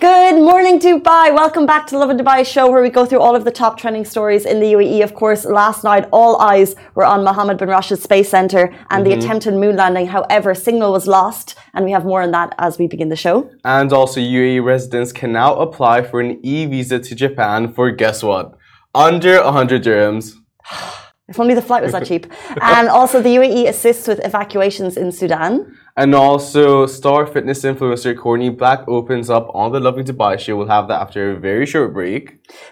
Good 0.00 0.36
morning, 0.36 0.78
Dubai. 0.78 1.34
Welcome 1.34 1.66
back 1.66 1.88
to 1.88 1.98
Lovin 1.98 2.18
Dubai 2.18 2.46
show, 2.46 2.70
where 2.70 2.82
we 2.82 2.88
go 2.88 3.04
through 3.04 3.18
all 3.20 3.34
of 3.34 3.44
the 3.44 3.50
top 3.50 3.78
trending 3.78 4.04
stories 4.04 4.44
in 4.46 4.60
the 4.60 4.66
UAE. 4.74 5.02
Of 5.02 5.14
course, 5.14 5.44
last 5.44 5.82
night 5.82 6.06
all 6.12 6.40
eyes 6.40 6.76
were 6.94 7.04
on 7.04 7.24
Mohammed 7.24 7.58
bin 7.58 7.68
Rashid 7.68 7.98
Space 8.00 8.28
Center 8.28 8.72
and 8.90 9.04
Mm-hmm. 9.04 9.04
the 9.04 9.12
attempted 9.18 9.54
moon 9.54 9.74
landing. 9.74 10.06
However, 10.06 10.54
signal 10.54 10.92
was 10.92 11.08
lost, 11.08 11.56
and 11.74 11.84
we 11.84 11.90
have 11.90 12.04
more 12.04 12.22
on 12.22 12.30
that 12.30 12.54
as 12.58 12.78
we 12.78 12.86
begin 12.86 13.08
the 13.08 13.16
show. 13.16 13.50
And 13.64 13.92
also, 13.92 14.20
UAE 14.20 14.64
residents 14.64 15.10
can 15.12 15.32
now 15.32 15.56
apply 15.56 16.02
for 16.02 16.20
an 16.20 16.38
e 16.44 16.66
visa 16.66 17.00
to 17.00 17.14
Japan 17.16 17.72
for 17.72 17.90
guess 17.90 18.22
what? 18.22 18.56
Under 18.94 19.42
100 19.42 19.82
dirhams. 19.82 20.34
If 21.30 21.38
only 21.38 21.52
the 21.52 21.60
flight 21.60 21.82
was 21.82 21.92
that 21.92 22.06
cheap. 22.06 22.24
And 22.62 22.88
also, 22.88 23.20
the 23.20 23.34
UAE 23.38 23.68
assists 23.68 24.06
with 24.08 24.18
evacuations 24.24 24.96
in 24.96 25.12
Sudan. 25.12 25.76
And 26.00 26.14
also, 26.14 26.86
star 26.86 27.26
fitness 27.26 27.60
influencer 27.64 28.16
Courtney 28.16 28.50
Black 28.50 28.80
opens 28.86 29.28
up 29.28 29.46
on 29.52 29.72
the 29.72 29.80
Lovin 29.80 30.04
Dubai 30.04 30.38
show. 30.38 30.56
We'll 30.56 30.68
have 30.78 30.86
that 30.90 31.00
after 31.04 31.32
a 31.32 31.36
very 31.48 31.66
short 31.66 31.92
break. 31.92 32.24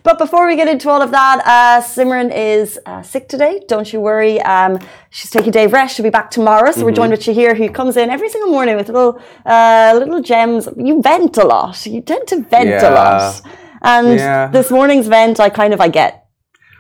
But 0.04 0.16
before 0.24 0.46
we 0.46 0.54
get 0.54 0.68
into 0.68 0.88
all 0.92 1.02
of 1.02 1.10
that, 1.10 1.36
uh, 1.44 1.82
Simran 1.82 2.30
is 2.32 2.78
uh, 2.86 3.02
sick 3.02 3.28
today. 3.28 3.54
Don't 3.66 3.92
you 3.92 3.98
worry. 4.00 4.40
Um, 4.42 4.78
she's 5.10 5.30
taking 5.36 5.48
a 5.48 5.56
day 5.60 5.66
rest. 5.66 5.96
She'll 5.96 6.04
be 6.04 6.10
back 6.20 6.30
tomorrow. 6.30 6.70
So 6.70 6.84
we're 6.84 6.90
Mm-hmm. 6.90 6.94
joined 7.00 7.12
with 7.14 7.22
Shahir, 7.28 7.56
who 7.60 7.68
comes 7.68 7.96
in 7.96 8.10
every 8.16 8.28
single 8.28 8.50
morning 8.56 8.76
with 8.76 8.86
little 8.86 9.12
uh, 9.44 9.92
little 10.00 10.22
gems. 10.22 10.68
You 10.88 11.02
vent 11.02 11.36
a 11.36 11.46
lot. 11.54 11.84
You 11.84 12.02
tend 12.02 12.28
to 12.28 12.36
vent 12.54 12.80
a 12.90 12.90
lot. 13.00 13.42
And 13.82 14.06
Yeah. 14.20 14.46
this 14.56 14.70
morning's 14.70 15.08
vent, 15.08 15.40
I 15.40 15.48
kind 15.60 15.72
of 15.74 15.80
I 15.80 15.88
get. 15.88 16.12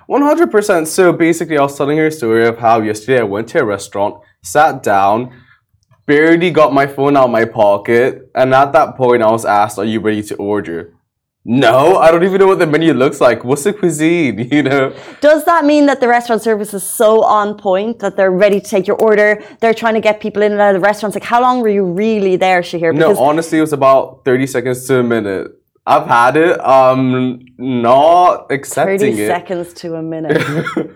100%. 0.08 0.86
So 0.86 1.12
basically, 1.12 1.58
I 1.58 1.62
was 1.62 1.76
telling 1.76 1.98
her 1.98 2.06
a 2.06 2.12
story 2.12 2.46
of 2.46 2.58
how 2.58 2.80
yesterday 2.80 3.18
I 3.20 3.24
went 3.24 3.48
to 3.48 3.58
a 3.58 3.64
restaurant, 3.64 4.14
sat 4.44 4.74
down, 4.84 5.18
barely 6.06 6.50
got 6.50 6.72
my 6.72 6.86
phone 6.86 7.16
out 7.16 7.24
of 7.24 7.30
my 7.30 7.44
pocket, 7.44 8.30
and 8.34 8.54
at 8.54 8.72
that 8.72 8.96
point, 8.96 9.22
I 9.22 9.30
was 9.30 9.44
asked, 9.44 9.78
Are 9.78 9.84
you 9.84 10.00
ready 10.00 10.22
to 10.24 10.36
order? 10.36 10.92
No, 11.48 11.98
I 11.98 12.10
don't 12.10 12.24
even 12.24 12.40
know 12.40 12.48
what 12.48 12.58
the 12.58 12.66
menu 12.66 12.92
looks 12.92 13.20
like. 13.20 13.44
What's 13.44 13.62
the 13.62 13.72
cuisine? 13.72 14.50
You 14.56 14.64
know? 14.64 14.96
Does 15.20 15.44
that 15.44 15.64
mean 15.64 15.86
that 15.86 16.00
the 16.00 16.08
restaurant 16.08 16.42
service 16.42 16.74
is 16.74 16.82
so 16.82 17.22
on 17.22 17.56
point 17.56 18.00
that 18.00 18.16
they're 18.16 18.32
ready 18.32 18.60
to 18.60 18.66
take 18.66 18.88
your 18.88 18.96
order? 18.96 19.40
They're 19.60 19.74
trying 19.74 19.94
to 19.94 20.00
get 20.00 20.20
people 20.20 20.42
in 20.42 20.50
and 20.52 20.60
out 20.60 20.74
of 20.74 20.80
the 20.80 20.84
restaurants. 20.84 21.14
Like, 21.14 21.22
how 21.22 21.40
long 21.40 21.60
were 21.60 21.68
you 21.68 21.84
really 21.84 22.34
there, 22.34 22.62
Shahir? 22.62 22.92
No, 22.92 23.16
honestly, 23.16 23.58
it 23.58 23.60
was 23.60 23.72
about 23.72 24.24
30 24.24 24.46
seconds 24.48 24.86
to 24.88 24.98
a 24.98 25.02
minute. 25.04 25.52
I've 25.88 26.06
had 26.06 26.36
it. 26.36 26.58
Um, 26.64 27.40
not 27.58 28.48
30 28.48 28.54
accepting 28.54 29.18
it. 29.18 29.26
seconds 29.28 29.72
to 29.74 29.94
a 29.94 30.02
minute. 30.02 30.36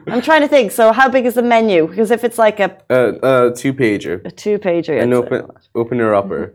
I'm 0.09 0.21
trying 0.21 0.41
to 0.43 0.49
think. 0.49 0.73
So, 0.73 0.93
how 0.93 1.09
big 1.09 1.27
is 1.27 1.35
the 1.35 1.43
menu? 1.43 1.87
Because 1.87 2.11
if 2.11 2.25
it's 2.25 2.39
like 2.39 2.59
a, 2.61 2.77
uh, 2.91 2.95
uh, 3.25 3.55
two 3.55 3.73
pager. 3.73 4.25
a 4.27 4.31
two 4.31 4.59
pager, 4.59 5.01
and 5.01 5.15
open 5.15 5.47
opener 5.75 6.15
upper. 6.15 6.55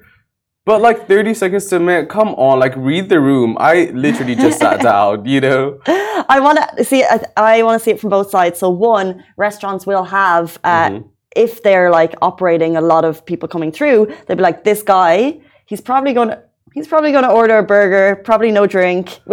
But 0.66 0.82
like 0.82 1.08
30 1.08 1.36
seconds 1.36 1.68
to 1.68 1.76
a 1.76 1.80
minute, 1.80 2.10
come 2.10 2.30
on, 2.30 2.60
like 2.60 2.76
read 2.76 3.08
the 3.08 3.20
room. 3.20 3.56
I 3.60 3.92
literally 3.94 4.34
just 4.36 4.58
sat 4.60 4.82
down, 4.92 5.24
you 5.26 5.40
know? 5.40 5.80
I 5.88 6.40
want 6.42 6.58
to 6.78 6.84
see. 6.84 7.04
I, 7.04 7.24
I 7.38 7.64
want 7.64 7.80
to 7.80 7.84
see 7.86 7.92
it 7.92 8.00
from 8.02 8.10
both 8.10 8.32
sides. 8.32 8.60
So, 8.60 8.70
one, 8.70 9.24
restaurants 9.38 9.86
will 9.86 10.04
have, 10.04 10.60
uh, 10.64 10.90
Mm-hmm. 10.90 11.08
if 11.36 11.62
they're 11.64 11.90
like 11.92 12.16
operating 12.22 12.76
a 12.78 12.82
lot 12.82 13.06
of 13.06 13.26
people 13.26 13.48
coming 13.48 13.72
through, 13.72 14.08
they'll 14.26 14.38
be 14.38 14.44
like, 14.44 14.64
this 14.64 14.82
guy, 14.84 15.40
he's 15.68 15.82
probably 15.82 16.14
going 16.14 16.30
to. 16.30 16.42
He's 16.76 16.88
probably 16.90 17.12
going 17.14 17.24
to 17.24 17.32
order 17.32 17.58
a 17.58 17.64
burger, 17.64 18.18
probably 18.30 18.52
no 18.52 18.68
drink. 18.68 19.06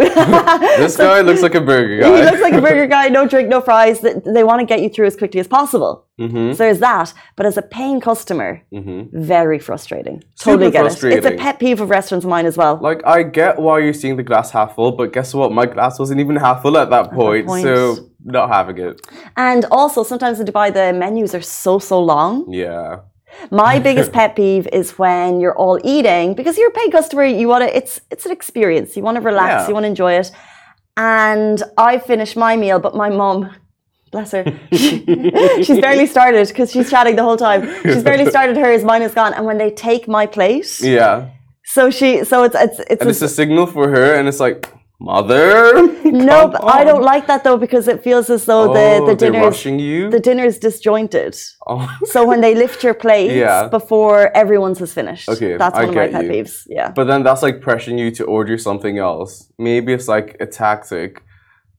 This 0.83 0.95
guy 0.97 1.19
looks 1.21 1.41
like 1.41 1.55
a 1.55 1.61
burger 1.61 1.97
guy. 2.01 2.07
He 2.17 2.23
looks 2.29 2.41
like 2.41 2.53
a 2.53 2.61
burger 2.61 2.87
guy, 2.87 3.09
no 3.09 3.27
drink, 3.27 3.49
no 3.49 3.59
fries. 3.59 3.99
They, 3.99 4.13
they 4.35 4.43
want 4.45 4.59
to 4.61 4.65
get 4.65 4.81
you 4.81 4.89
through 4.89 5.07
as 5.07 5.15
quickly 5.21 5.39
as 5.41 5.47
possible. 5.47 6.05
Mhm. 6.19 6.51
So 6.55 6.59
there's 6.63 6.79
that. 6.79 7.13
But 7.35 7.45
as 7.45 7.57
a 7.57 7.61
paying 7.61 7.99
customer, 8.09 8.61
Mhm. 8.73 9.09
very 9.13 9.59
frustrating. 9.59 10.17
Super 10.35 10.51
Totally 10.51 10.71
get 10.71 10.85
it. 10.85 11.03
It's 11.17 11.25
a 11.25 11.35
pet 11.43 11.59
peeve 11.59 11.81
of 11.81 11.89
restaurants 11.89 12.23
of 12.25 12.29
mine 12.35 12.45
as 12.45 12.55
well. 12.57 12.79
Like 12.81 13.01
I 13.05 13.23
get 13.23 13.59
why 13.59 13.79
you're 13.79 13.93
seeing 14.01 14.15
the 14.15 14.23
glass 14.31 14.51
half 14.51 14.75
full, 14.75 14.91
but 14.99 15.11
guess 15.11 15.33
what? 15.33 15.51
My 15.51 15.65
glass 15.65 15.99
wasn't 15.99 16.19
even 16.21 16.35
half 16.37 16.61
full 16.61 16.77
at 16.77 16.89
that 16.91 17.11
point, 17.11 17.47
point. 17.47 17.63
so 17.63 17.75
not 18.23 18.47
having 18.57 18.77
it. 18.77 19.01
And 19.35 19.65
also, 19.69 20.03
sometimes 20.03 20.39
in 20.39 20.45
Dubai, 20.47 20.67
the 20.73 20.93
menus 20.93 21.35
are 21.35 21.41
so, 21.41 21.77
so 21.79 21.97
long. 22.13 22.45
Yeah. 22.65 22.99
My 23.51 23.79
biggest 23.87 24.11
pet 24.11 24.35
peeve 24.35 24.67
is 24.71 24.97
when 24.97 25.39
you're 25.39 25.55
all 25.57 25.79
eating 25.83 26.33
because 26.33 26.57
you're 26.57 26.69
a 26.69 26.73
paid 26.73 26.91
customer. 26.91 27.25
You 27.25 27.47
want 27.47 27.63
to. 27.63 27.75
It's 27.75 27.99
it's 28.11 28.25
an 28.25 28.31
experience. 28.31 28.95
You 28.97 29.03
want 29.03 29.15
to 29.15 29.21
relax. 29.21 29.63
Yeah. 29.63 29.67
You 29.67 29.73
want 29.73 29.83
to 29.85 29.89
enjoy 29.89 30.13
it. 30.13 30.31
And 30.97 31.61
I 31.77 31.97
finished 31.97 32.35
my 32.37 32.55
meal, 32.55 32.79
but 32.79 32.95
my 32.95 33.09
mum, 33.09 33.49
bless 34.11 34.31
her, 34.31 34.43
she's 34.71 35.79
barely 35.81 36.05
started 36.05 36.47
because 36.47 36.71
she's 36.71 36.89
chatting 36.89 37.15
the 37.15 37.23
whole 37.23 37.37
time. 37.37 37.61
She's 37.83 38.03
barely 38.03 38.29
started 38.29 38.57
hers. 38.57 38.83
Mine 38.83 39.01
is 39.01 39.13
gone. 39.13 39.33
And 39.33 39.45
when 39.45 39.57
they 39.57 39.71
take 39.71 40.07
my 40.07 40.25
plate, 40.27 40.79
Yeah. 40.81 41.29
so 41.65 41.89
she, 41.89 42.23
so 42.23 42.43
it's 42.43 42.55
it's 42.55 42.79
it's. 42.91 43.01
And 43.01 43.09
it's 43.09 43.21
a 43.23 43.29
signal 43.29 43.65
for 43.65 43.89
her, 43.89 44.13
and 44.13 44.27
it's 44.27 44.39
like, 44.39 44.69
Mother. 44.99 45.73
no, 46.05 46.47
but 46.47 46.63
I 46.63 46.83
don't 46.83 47.01
like 47.03 47.27
that 47.27 47.43
though 47.43 47.57
because 47.57 47.87
it 47.87 48.03
feels 48.03 48.29
as 48.29 48.45
though 48.45 48.71
Oh, 48.71 48.73
the 48.73 49.05
the 49.11 49.15
dinner 49.15 49.41
rushing 49.41 49.77
you. 49.79 50.09
the 50.09 50.19
dinner 50.19 50.45
is 50.45 50.57
disjointed. 50.59 51.35
Oh. 51.67 51.87
So 52.05 52.25
when 52.25 52.41
they 52.41 52.55
lift 52.55 52.83
your 52.83 52.93
plate 52.93 53.31
Yeah. 53.35 53.67
before 53.67 54.31
everyone's 54.35 54.79
has 54.79 54.93
finished. 54.93 55.27
Okay, 55.29 55.57
That's 55.57 55.75
I 55.75 55.81
one 55.85 55.89
of 55.89 55.95
my 55.95 56.07
pet 56.07 56.25
you. 56.25 56.31
peeves. 56.31 56.65
Yeah. 56.69 56.91
But 56.95 57.05
then 57.07 57.23
that's 57.23 57.41
like 57.41 57.59
pressuring 57.59 57.97
you 57.99 58.11
to 58.11 58.23
order 58.25 58.57
something 58.57 58.97
else. 58.97 59.49
Maybe 59.57 59.93
it's 59.93 60.07
like 60.07 60.37
a 60.39 60.45
tactic, 60.45 61.21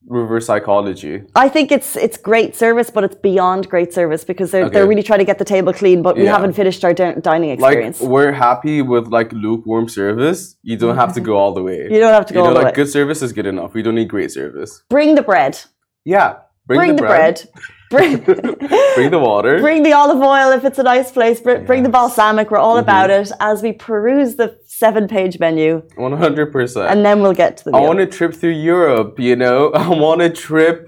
reverse 0.08 0.46
psychology. 0.46 1.22
I 1.34 1.48
think 1.48 1.72
it's 1.72 1.96
it's 1.96 2.16
great 2.16 2.54
service, 2.54 2.90
but 2.90 3.04
it's 3.04 3.14
beyond 3.16 3.68
great 3.68 3.92
service 3.92 4.24
because 4.24 4.50
they're 4.50 4.68
they're 4.70 4.86
really 4.86 5.02
trying 5.02 5.20
to 5.20 5.24
get 5.24 5.38
the 5.38 5.44
table 5.44 5.72
clean, 5.72 6.02
but 6.02 6.16
we 6.16 6.24
Yeah. 6.24 6.32
haven't 6.36 6.52
finished 6.54 6.84
our 6.84 6.92
di- 6.94 7.14
dining 7.20 7.50
Like 7.58 7.72
experience. 7.72 8.00
we're 8.00 8.32
happy 8.32 8.82
with 8.82 9.08
like 9.08 9.32
lukewarm 9.32 9.88
service. 9.88 10.56
You 10.62 10.76
don't 10.76 10.96
have 10.96 11.14
to 11.14 11.20
go 11.20 11.36
all 11.36 11.52
the 11.54 11.62
way. 11.62 11.88
you 11.90 11.98
don't 12.00 12.12
have 12.12 12.26
to 12.26 12.34
go 12.34 12.40
You 12.40 12.44
know, 12.44 12.54
all 12.54 12.58
the 12.60 12.64
way. 12.66 12.72
good 12.72 12.88
service 12.88 13.22
is 13.22 13.32
good 13.32 13.46
enough. 13.46 13.74
We 13.74 13.82
don't 13.82 13.94
need 13.94 14.08
great 14.08 14.30
service. 14.30 14.82
Bring 14.90 15.14
the 15.14 15.22
bread. 15.22 15.58
Yeah, 16.04 16.36
bring, 16.66 16.78
Bring, 16.80 16.96
the, 16.96 17.02
bread. 17.02 17.42
Bring 17.94 18.12
bring 18.96 19.10
the 19.16 19.22
water. 19.30 19.54
Bring 19.60 19.82
the 19.88 19.92
olive 19.92 20.20
oil 20.34 20.48
if 20.58 20.64
it's 20.68 20.78
a 20.78 20.82
nice 20.94 21.10
place. 21.18 21.38
Br- 21.40 21.62
Bring 21.70 21.82
the 21.88 21.94
balsamic. 21.98 22.50
We're 22.50 22.58
all 22.68 22.78
about 22.78 23.10
Mm-hmm. 23.10 23.32
it 23.32 23.36
as 23.50 23.62
we 23.62 23.72
peruse 23.72 24.36
the 24.36 24.48
seven-page 24.66 25.38
menu, 25.44 25.82
One 25.96 26.12
hundred 26.24 26.52
percent. 26.52 26.86
and 26.92 27.04
then 27.06 27.16
we'll 27.22 27.38
get 27.44 27.56
to 27.58 27.64
the 27.64 27.70
I 27.76 27.80
want 27.80 28.00
a 28.00 28.06
trip 28.06 28.32
through 28.34 28.58
Europe. 28.74 29.18
You 29.28 29.36
know, 29.36 29.58
I 29.84 29.88
want 29.88 30.20
a 30.22 30.30
trip 30.30 30.78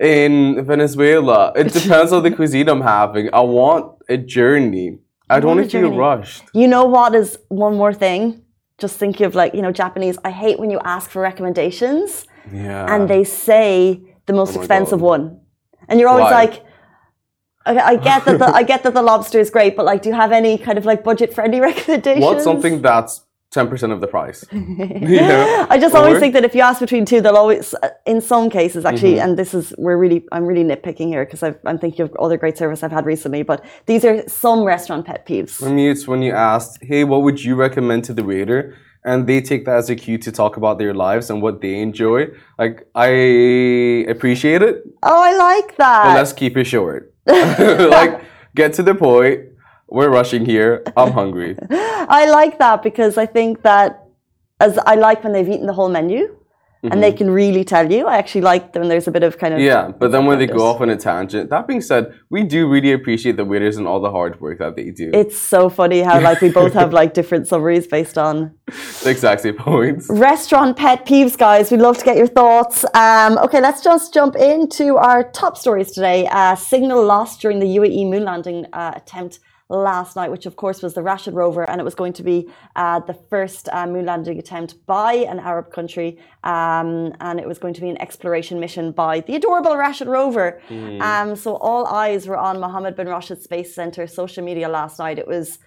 in 0.00 0.64
Venezuela. 0.64 1.52
It 1.56 1.72
depends 1.78 2.12
on 2.12 2.22
the 2.22 2.30
cuisine 2.30 2.68
I'm 2.68 2.80
having. 2.82 3.28
I 3.32 3.40
want 3.40 3.84
a 4.08 4.16
journey. 4.16 4.98
I 5.30 5.40
don't 5.40 5.48
want 5.48 5.60
want 5.60 5.70
to 5.70 5.78
feel 5.80 5.96
rushed. 5.96 6.44
You 6.54 6.68
know 6.68 6.84
what 6.86 7.14
is 7.14 7.38
one 7.48 7.76
more 7.76 7.92
thing? 7.92 8.42
Just 8.78 8.96
thinking 8.96 9.26
of 9.26 9.34
like 9.34 9.54
you 9.54 9.62
know 9.62 9.72
Japanese. 9.72 10.16
I 10.24 10.30
hate 10.30 10.58
when 10.58 10.70
you 10.70 10.80
ask 10.84 11.10
for 11.10 11.20
recommendations 11.20 12.24
Yeah. 12.52 12.86
and 12.94 13.08
they 13.10 13.24
say 13.24 14.00
the 14.26 14.32
most 14.32 14.56
Oh 14.56 14.60
expensive 14.60 15.00
God. 15.00 15.06
one, 15.14 15.37
and 15.88 15.98
you're 15.98 16.08
always 16.08 16.24
Why? 16.32 16.42
like, 16.44 16.64
okay, 17.66 17.80
I 17.80 17.96
get 17.96 18.24
that 18.24 18.38
the 18.38 18.46
I 18.46 18.62
get 18.62 18.82
that 18.84 18.94
the 18.94 19.02
lobster 19.02 19.38
is 19.40 19.50
great, 19.50 19.76
but 19.76 19.84
like, 19.84 20.02
do 20.02 20.08
you 20.08 20.14
have 20.14 20.32
any 20.32 20.58
kind 20.58 20.78
of 20.78 20.84
like 20.84 21.04
budget 21.04 21.34
friendly 21.34 21.60
recommendations? 21.70 22.24
What's 22.24 22.44
something 22.44 22.82
that's 22.82 23.24
ten 23.50 23.66
percent 23.68 23.92
of 23.92 24.00
the 24.00 24.06
price? 24.06 24.44
you 24.52 25.20
know? 25.30 25.66
I 25.70 25.78
just 25.78 25.94
always 25.94 26.18
think 26.20 26.34
that 26.34 26.44
if 26.44 26.54
you 26.54 26.60
ask 26.60 26.80
between 26.80 27.04
two, 27.04 27.20
they'll 27.22 27.36
always, 27.36 27.74
uh, 27.74 27.88
in 28.06 28.20
some 28.20 28.50
cases, 28.50 28.84
actually, 28.84 29.14
Mm-hmm. 29.14 29.30
and 29.30 29.38
this 29.38 29.54
is 29.54 29.74
we're 29.78 29.96
really, 29.96 30.24
I'm 30.32 30.44
really 30.44 30.64
nitpicking 30.64 31.08
here 31.08 31.24
because 31.24 31.42
I'm 31.64 31.78
thinking 31.78 32.02
of 32.02 32.14
other 32.16 32.36
great 32.36 32.58
service 32.58 32.82
I've 32.82 32.92
had 32.92 33.06
recently, 33.06 33.42
but 33.42 33.64
these 33.86 34.04
are 34.04 34.26
some 34.28 34.64
restaurant 34.64 35.06
pet 35.06 35.26
peeves. 35.26 35.50
For 35.52 35.70
me, 35.70 35.88
it's 35.88 36.06
when 36.06 36.20
you 36.22 36.32
asked, 36.32 36.78
"Hey, 36.82 37.04
what 37.04 37.22
would 37.22 37.42
you 37.42 37.54
recommend 37.56 38.04
to 38.04 38.12
the 38.14 38.24
waiter?" 38.24 38.74
And 39.04 39.26
they 39.26 39.40
take 39.40 39.64
that 39.64 39.76
as 39.76 39.90
a 39.90 39.96
cue 39.96 40.18
to 40.18 40.32
talk 40.32 40.56
about 40.56 40.78
their 40.78 40.94
lives 40.94 41.30
and 41.30 41.40
what 41.42 41.60
they 41.60 41.80
enjoy. 41.80 42.28
Like 42.58 42.86
I 42.94 43.06
appreciate 44.08 44.62
it, 44.62 44.84
Oh, 45.02 45.22
I 45.22 45.36
like 45.36 45.68
but 45.76 45.78
that. 45.78 46.14
let's 46.16 46.32
keep 46.32 46.56
it 46.56 46.64
short. 46.64 47.12
like 47.26 48.20
get 48.54 48.72
to 48.74 48.82
the 48.82 48.94
point. 48.94 49.44
We're 49.90 50.10
rushing 50.10 50.44
here. 50.44 50.82
I'm 50.96 51.12
hungry. 51.12 51.56
I 51.70 52.26
like 52.30 52.58
that 52.58 52.82
because 52.82 53.16
I 53.16 53.24
think 53.26 53.62
that 53.62 54.04
as 54.60 54.76
I 54.78 54.96
like 54.96 55.24
when 55.24 55.32
they've 55.32 55.48
eaten 55.48 55.66
the 55.66 55.72
whole 55.72 55.88
menu 55.88 56.36
and 56.82 57.02
they 57.02 57.12
can 57.12 57.30
really 57.30 57.64
tell 57.64 57.90
you. 57.90 58.06
I 58.06 58.18
actually 58.18 58.42
like 58.42 58.72
them. 58.72 58.88
there's 58.88 59.08
a 59.08 59.10
bit 59.10 59.22
of 59.22 59.38
kind 59.38 59.54
of 59.54 59.58
Mm-hmm. 59.58 59.66
Yeah, 59.66 59.88
but 59.88 60.12
then 60.12 60.26
when 60.26 60.38
they 60.38 60.46
go 60.46 60.64
off 60.66 60.80
on 60.80 60.90
a 60.90 60.96
tangent. 60.96 61.50
That 61.50 61.66
being 61.66 61.80
said, 61.80 62.14
we 62.30 62.44
do 62.44 62.68
really 62.68 62.92
appreciate 62.92 63.36
the 63.36 63.44
waiters 63.44 63.76
and 63.76 63.86
all 63.88 64.00
the 64.00 64.10
hard 64.10 64.40
work 64.40 64.58
that 64.60 64.76
they 64.76 64.90
do. 64.90 65.10
It's 65.12 65.36
so 65.36 65.68
funny 65.68 66.00
how 66.00 66.20
like 66.20 66.40
we 66.40 66.50
both 66.50 66.74
have 66.74 66.92
like 67.00 67.14
different 67.14 67.48
summaries 67.48 67.86
based 67.86 68.16
on 68.16 68.54
the 69.02 69.10
exact 69.10 69.40
same 69.42 69.56
points. 69.56 70.08
restaurant 70.10 70.76
pet 70.76 71.04
peeves, 71.06 71.36
guys. 71.36 71.70
We'd 71.70 71.80
love 71.80 71.98
to 71.98 72.04
get 72.04 72.16
your 72.16 72.28
thoughts. 72.28 72.84
Um, 72.94 73.38
okay, 73.38 73.60
let's 73.60 73.82
just 73.82 74.14
jump 74.14 74.36
into 74.36 74.96
our 74.96 75.30
top 75.32 75.56
stories 75.56 75.90
today. 75.90 76.28
Uh, 76.30 76.54
signal 76.54 77.04
lost 77.04 77.40
during 77.40 77.58
the 77.58 77.66
UAE 77.66 78.08
moon 78.08 78.24
landing 78.24 78.66
uh, 78.72 78.92
attempt 78.94 79.40
last 79.70 80.16
night, 80.16 80.30
which 80.30 80.46
of 80.46 80.56
course 80.56 80.82
was 80.82 80.94
the 80.94 81.02
Rashid 81.02 81.34
rover, 81.34 81.68
and 81.68 81.80
it 81.80 81.84
was 81.84 81.94
going 81.94 82.14
to 82.14 82.22
be 82.22 82.48
uh, 82.76 83.00
the 83.00 83.14
first 83.14 83.68
uh, 83.70 83.86
moon 83.86 84.06
landing 84.06 84.38
attempt 84.38 84.86
by 84.86 85.12
an 85.32 85.38
Arab 85.38 85.70
country, 85.70 86.18
um, 86.44 87.12
and 87.20 87.38
it 87.38 87.46
was 87.46 87.58
going 87.58 87.74
to 87.74 87.80
be 87.80 87.90
an 87.90 88.00
exploration 88.00 88.58
mission 88.60 88.92
by 88.92 89.20
the 89.20 89.36
adorable 89.36 89.76
Rashid 89.76 90.08
rover. 90.08 90.60
Um, 91.02 91.36
so 91.36 91.56
all 91.56 91.86
eyes 91.86 92.26
were 92.26 92.38
on 92.38 92.58
Mohammed 92.60 92.96
bin 92.96 93.08
Rashid 93.08 93.42
Space 93.42 93.74
Center 93.74 94.06
social 94.06 94.42
media 94.44 94.68
last 94.68 94.98
night. 94.98 95.18
It 95.18 95.28
was 95.28 95.58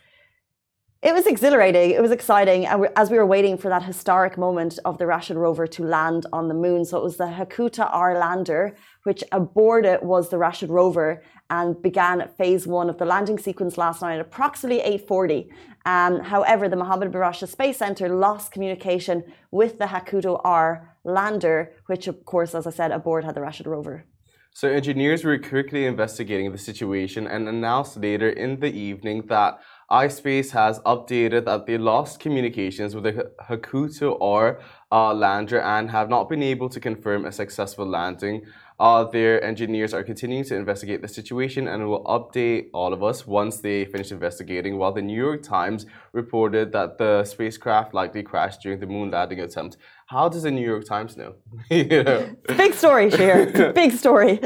It 1.04 1.14
was 1.14 1.26
exhilarating. 1.26 1.90
It 1.98 2.02
was 2.02 2.12
exciting. 2.12 2.68
And 2.68 2.88
as 2.96 3.10
we 3.10 3.18
were 3.18 3.26
waiting 3.26 3.58
for 3.58 3.70
that 3.70 3.84
historic 3.92 4.38
moment 4.38 4.74
of 4.86 4.98
the 5.00 5.08
Rashid 5.08 5.36
rover 5.36 5.66
to 5.76 5.82
land 5.84 6.24
on 6.32 6.48
the 6.48 6.54
moon. 6.54 6.86
So 6.86 6.94
it 7.00 7.04
was 7.04 7.18
the 7.18 7.32
Hakuto 7.38 7.90
R 7.92 8.12
lander, 8.24 8.76
which 9.04 9.24
aboard 9.32 9.86
it 9.86 10.04
was 10.04 10.30
the 10.30 10.38
Rashid 10.38 10.70
rover 10.70 11.24
and 11.50 11.82
began 11.82 12.28
phase 12.38 12.66
one 12.68 12.90
of 12.90 12.98
the 12.98 13.06
landing 13.06 13.38
sequence 13.38 13.78
last 13.78 14.02
night 14.02 14.16
at 14.16 14.22
approximately 14.22 14.82
8.40. 14.98 15.50
Um, 15.86 16.20
however, 16.20 16.70
the 16.70 16.76
Mohammed 16.76 17.12
bin 17.12 17.22
Rashid 17.22 17.50
Space 17.50 17.78
Center 17.78 18.08
lost 18.10 18.52
communication 18.52 19.24
with 19.50 19.80
the 19.80 19.86
Hakuto 19.86 20.40
R 20.44 20.96
lander, 21.04 21.74
which 21.88 22.08
of 22.08 22.24
course, 22.26 22.54
as 22.54 22.68
I 22.68 22.72
said, 22.72 22.92
aboard 22.92 23.24
had 23.24 23.36
the 23.36 23.42
Rashid 23.42 23.68
rover. 23.68 24.06
So 24.54 24.68
engineers 24.68 25.24
were 25.24 25.40
quickly 25.40 25.86
investigating 25.86 26.52
the 26.52 26.58
situation 26.58 27.26
and 27.26 27.48
announced 27.48 27.96
later 27.96 28.30
in 28.30 28.60
the 28.60 28.72
evening 28.72 29.28
that 29.28 29.62
iSpace 29.90 30.52
has 30.52 30.80
updated 30.80 31.46
that 31.46 31.66
they 31.66 31.78
lost 31.78 32.20
communications 32.20 32.94
with 32.94 33.06
the 33.06 33.32
Hakuto 33.50 34.18
R 34.20 34.60
uh, 34.92 35.14
lander 35.14 35.62
and 35.62 35.90
have 35.90 36.10
not 36.10 36.28
been 36.28 36.44
able 36.44 36.68
to 36.68 36.82
confirm 36.82 37.24
a 37.24 37.32
successful 37.32 37.86
landing. 37.86 38.42
Uh, 38.82 39.04
their 39.04 39.44
engineers 39.44 39.94
are 39.94 40.02
continuing 40.02 40.44
to 40.44 40.56
investigate 40.56 41.04
the 41.04 41.08
situation 41.08 41.68
and 41.68 41.88
will 41.88 42.04
update 42.06 42.66
all 42.74 42.94
of 42.94 43.04
us 43.04 43.28
once 43.28 43.60
they 43.60 43.86
finish 43.86 44.12
investigating. 44.12 44.80
While 44.80 44.92
the 44.92 45.04
New 45.04 45.16
York 45.16 45.44
Times 45.44 45.86
reported 46.14 46.72
that 46.72 46.98
the 46.98 47.24
spacecraft 47.24 47.94
likely 47.94 48.24
crashed 48.24 48.62
during 48.64 48.80
the 48.80 48.88
moon 48.88 49.12
landing 49.12 49.40
attempt. 49.40 49.78
How 50.08 50.28
does 50.30 50.42
the 50.42 50.50
New 50.50 50.66
York 50.66 50.86
Times 50.86 51.16
know? 51.16 51.36
you 51.70 52.04
know? 52.04 52.36
Big 52.58 52.74
story, 52.74 53.12
Shahir. 53.12 53.76
Big 53.76 53.92
story. 53.92 54.40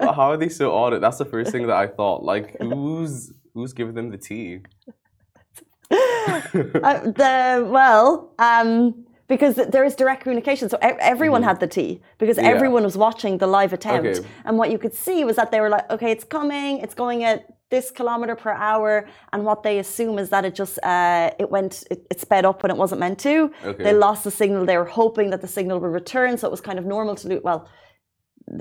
How 0.00 0.30
are 0.30 0.38
they 0.38 0.48
so 0.48 0.74
on 0.74 0.94
it? 0.94 1.00
That's 1.00 1.18
the 1.18 1.26
first 1.26 1.52
thing 1.52 1.66
that 1.66 1.76
I 1.76 1.86
thought. 1.86 2.24
Like, 2.24 2.56
who's 2.62 3.30
who's 3.52 3.74
giving 3.74 3.94
them 3.94 4.08
the 4.10 4.18
tea? 4.18 4.60
Uh, 6.24 7.00
the 7.20 7.68
well, 7.68 8.32
um, 8.38 9.04
because 9.34 9.54
there 9.74 9.84
is 9.88 9.94
direct 10.02 10.20
communication, 10.24 10.64
so 10.72 10.76
everyone 11.14 11.42
had 11.50 11.58
the 11.64 11.70
tea 11.78 11.92
because 12.22 12.36
Mm-hmm. 12.36 12.46
Yeah. 12.50 12.56
everyone 12.56 12.84
was 12.90 12.96
watching 13.06 13.34
the 13.42 13.50
live 13.58 13.72
attempt, 13.78 14.14
Okay. 14.18 14.28
and 14.46 14.52
what 14.60 14.68
you 14.72 14.78
could 14.84 14.94
see 15.06 15.18
was 15.28 15.34
that 15.40 15.48
they 15.52 15.60
were 15.64 15.72
like, 15.76 15.86
okay, 15.94 16.10
it's 16.16 16.26
coming, 16.38 16.70
it's 16.84 16.96
going 17.04 17.20
at 17.30 17.38
this 17.74 17.86
kilometer 17.98 18.34
per 18.44 18.52
hour, 18.70 18.90
and 19.32 19.40
what 19.48 19.58
they 19.66 19.76
assume 19.84 20.16
is 20.22 20.28
that 20.34 20.42
it 20.48 20.54
just 20.62 20.74
uh, 20.94 21.28
it 21.42 21.48
went 21.56 21.72
it, 21.92 22.00
it 22.12 22.18
sped 22.26 22.44
up 22.50 22.58
when 22.62 22.70
it 22.74 22.78
wasn't 22.84 23.00
meant 23.04 23.18
to. 23.28 23.34
Okay. 23.70 23.82
They 23.86 23.94
lost 24.06 24.20
the 24.28 24.34
signal. 24.40 24.60
They 24.70 24.78
were 24.82 24.92
hoping 25.02 25.26
that 25.32 25.40
the 25.46 25.52
signal 25.58 25.76
would 25.82 25.94
return, 26.02 26.30
so 26.38 26.42
it 26.50 26.54
was 26.56 26.64
kind 26.68 26.78
of 26.80 26.84
normal 26.96 27.14
to 27.22 27.26
do. 27.32 27.36
Well, 27.48 27.60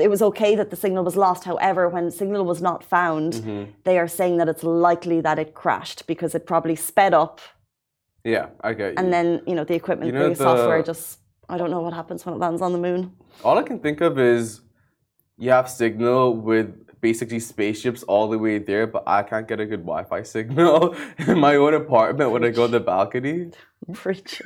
it 0.06 0.09
was 0.15 0.21
okay 0.29 0.51
that 0.59 0.69
the 0.74 0.79
signal 0.85 1.03
was 1.09 1.15
lost. 1.25 1.41
However, 1.51 1.81
when 1.95 2.06
signal 2.21 2.44
was 2.53 2.62
not 2.69 2.79
found, 2.95 3.31
Mm-hmm. 3.33 3.63
they 3.88 3.97
are 4.01 4.07
saying 4.19 4.35
that 4.39 4.47
it's 4.53 4.63
likely 4.88 5.19
that 5.27 5.38
it 5.44 5.50
crashed 5.63 6.00
because 6.13 6.31
it 6.38 6.44
probably 6.53 6.77
sped 6.91 7.13
up 7.25 7.35
Yeah, 8.23 8.47
I 8.62 8.73
get 8.73 8.91
you. 8.91 8.95
and 8.97 9.12
then 9.12 9.41
you 9.47 9.56
know 9.56 9.63
the 9.63 9.73
equipment, 9.75 10.07
You 10.13 10.19
know, 10.19 10.29
the, 10.29 10.35
software 10.35 10.83
just 10.83 11.19
I 11.50 11.57
don't 11.57 11.71
know 11.71 11.81
what 11.81 11.94
happens 11.94 12.25
when 12.25 12.35
it 12.35 12.38
lands 12.38 12.62
on 12.62 12.71
the 12.71 12.77
moon. 12.77 13.12
All 13.44 13.57
I 13.57 13.63
can 13.63 13.79
think 13.79 14.01
of 14.01 14.19
is 14.19 14.62
you 15.38 15.50
have 15.51 15.69
signal 15.69 16.35
with 16.35 16.69
basically 17.01 17.39
spaceships 17.39 18.03
all 18.03 18.30
the 18.30 18.38
way 18.38 18.59
there, 18.59 18.86
but 18.88 19.03
I 19.07 19.24
can't 19.24 19.48
get 19.48 19.59
a 19.59 19.65
good 19.65 19.81
Wi-Fi 19.81 20.21
signal 20.24 20.95
in 21.27 21.39
my 21.39 21.56
own 21.56 21.74
apartment 21.74 22.31
when 22.31 22.44
I 22.44 22.50
go 22.50 22.65
to 22.68 22.71
the 22.71 22.80
balcony. 22.80 23.51
Preach. 23.94 24.39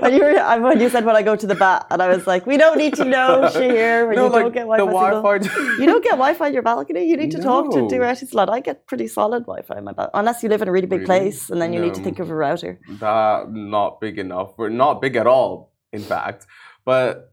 when 0.00 0.14
you 0.14 0.20
were 0.24 0.60
when 0.62 0.80
you 0.80 0.88
said 0.88 1.04
when 1.04 1.14
I 1.14 1.20
go 1.22 1.36
to 1.36 1.46
the 1.46 1.54
bat, 1.54 1.86
and 1.90 2.00
I 2.00 2.08
was 2.08 2.26
like, 2.26 2.46
we 2.46 2.56
don't 2.56 2.78
need 2.78 2.94
to 2.94 3.04
know 3.04 3.50
Shahir 3.52 4.06
when 4.06 4.16
no, 4.20 4.24
you 4.26 4.32
like 4.32 4.42
don't 4.44 4.54
get 4.54 4.66
Wi-Fi. 4.66 4.84
signal. 4.86 5.22
Wi-Fi. 5.22 5.76
You 5.80 5.86
don't 5.86 6.02
get 6.02 6.12
Wi-Fi 6.12 6.46
in 6.48 6.54
your 6.54 6.62
balcony. 6.62 7.04
You 7.04 7.16
need 7.18 7.30
to 7.32 7.42
talk 7.42 7.70
to 7.72 7.82
No. 7.82 7.88
Duretti 7.88 8.26
Slot. 8.26 8.48
I 8.48 8.60
get 8.60 8.86
pretty 8.86 9.06
solid 9.06 9.42
Wi-Fi 9.44 9.76
in 9.76 9.84
my 9.84 9.92
balcony, 9.92 10.18
unless 10.20 10.42
you 10.42 10.48
live 10.48 10.62
in 10.62 10.68
a 10.68 10.72
really 10.72 10.86
big 10.86 11.00
Really? 11.00 11.06
place, 11.20 11.50
and 11.50 11.60
then 11.60 11.74
you 11.74 11.80
need 11.80 11.94
to 11.94 12.02
think 12.02 12.18
of 12.18 12.30
a 12.30 12.34
router. 12.34 12.80
that 13.00 13.52
not 13.52 14.00
big 14.00 14.18
enough. 14.18 14.56
We're 14.56 14.70
not 14.70 15.02
big 15.02 15.16
at 15.16 15.26
all, 15.26 15.70
in 15.92 16.00
fact. 16.00 16.46
But 16.86 17.30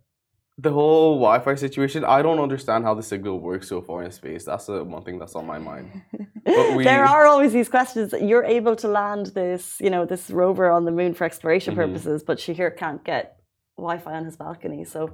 the 0.58 0.72
whole 0.72 1.16
Wi-Fi 1.16 1.56
situation, 1.56 2.06
I 2.06 2.22
don't 2.22 2.40
understand 2.40 2.86
how 2.86 2.94
the 2.94 3.04
signal 3.04 3.40
works 3.40 3.68
so 3.68 3.82
far 3.82 4.04
in 4.04 4.12
space. 4.12 4.46
That's 4.46 4.68
the 4.68 4.84
one 4.86 5.04
thing 5.04 5.20
that's 5.20 5.36
on 5.36 5.46
my 5.46 5.58
mind. 5.60 6.02
But 6.46 6.74
we, 6.78 6.86
There 6.86 7.04
are 7.04 7.26
always 7.26 7.52
these 7.52 7.68
questions 7.68 8.14
you're 8.22 8.46
able 8.46 8.76
to 8.78 8.88
land 8.88 9.28
this, 9.28 9.78
you 9.82 9.90
know, 9.90 10.06
this 10.06 10.30
rover 10.32 10.70
on 10.72 10.86
the 10.86 10.92
moon 10.92 11.14
for 11.14 11.26
exploration 11.26 11.74
Mm-hmm. 11.74 11.82
purposes, 11.82 12.24
but 12.24 12.38
Shahir 12.38 12.76
can't 12.76 13.04
get 13.04 13.38
Wi-Fi 13.78 14.14
on 14.14 14.24
his 14.24 14.38
balcony. 14.38 14.86
So 14.86 15.12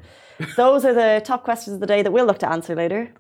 those 0.56 0.86
are 0.86 0.94
the 0.94 1.22
top 1.26 1.44
questions 1.44 1.74
of 1.76 1.80
the 1.80 1.88
day 1.88 2.04
that 2.04 2.12
we'll 2.12 2.26
look 2.28 2.40
to 2.40 2.50
answer 2.50 2.76
later. 2.76 3.12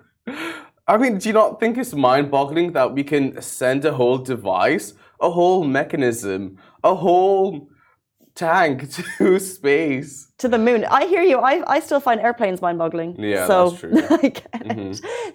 I 0.87 0.97
mean, 0.97 1.17
do 1.17 1.29
you 1.29 1.33
not 1.33 1.59
think 1.59 1.77
it's 1.77 1.93
mind-boggling 1.93 2.73
that 2.73 2.93
we 2.93 3.03
can 3.03 3.41
send 3.41 3.83
a 3.85 3.93
whole 3.93 4.19
device, 4.19 4.93
a 5.19 5.31
whole 5.31 5.63
mechanism, 5.63 6.57
a 6.83 6.93
whole 6.93 7.69
tank 8.45 8.75
to 9.17 9.39
space? 9.39 10.11
To 10.43 10.47
the 10.55 10.57
moon. 10.67 10.79
I 10.99 11.05
hear 11.13 11.21
you. 11.31 11.37
I, 11.51 11.53
I 11.75 11.79
still 11.87 11.99
find 12.07 12.17
airplanes 12.27 12.59
mind-boggling. 12.67 13.11
Yeah, 13.33 13.45
so, 13.51 13.57
that's 13.69 13.79
true. 13.81 13.91
Mm-hmm. 14.61 14.93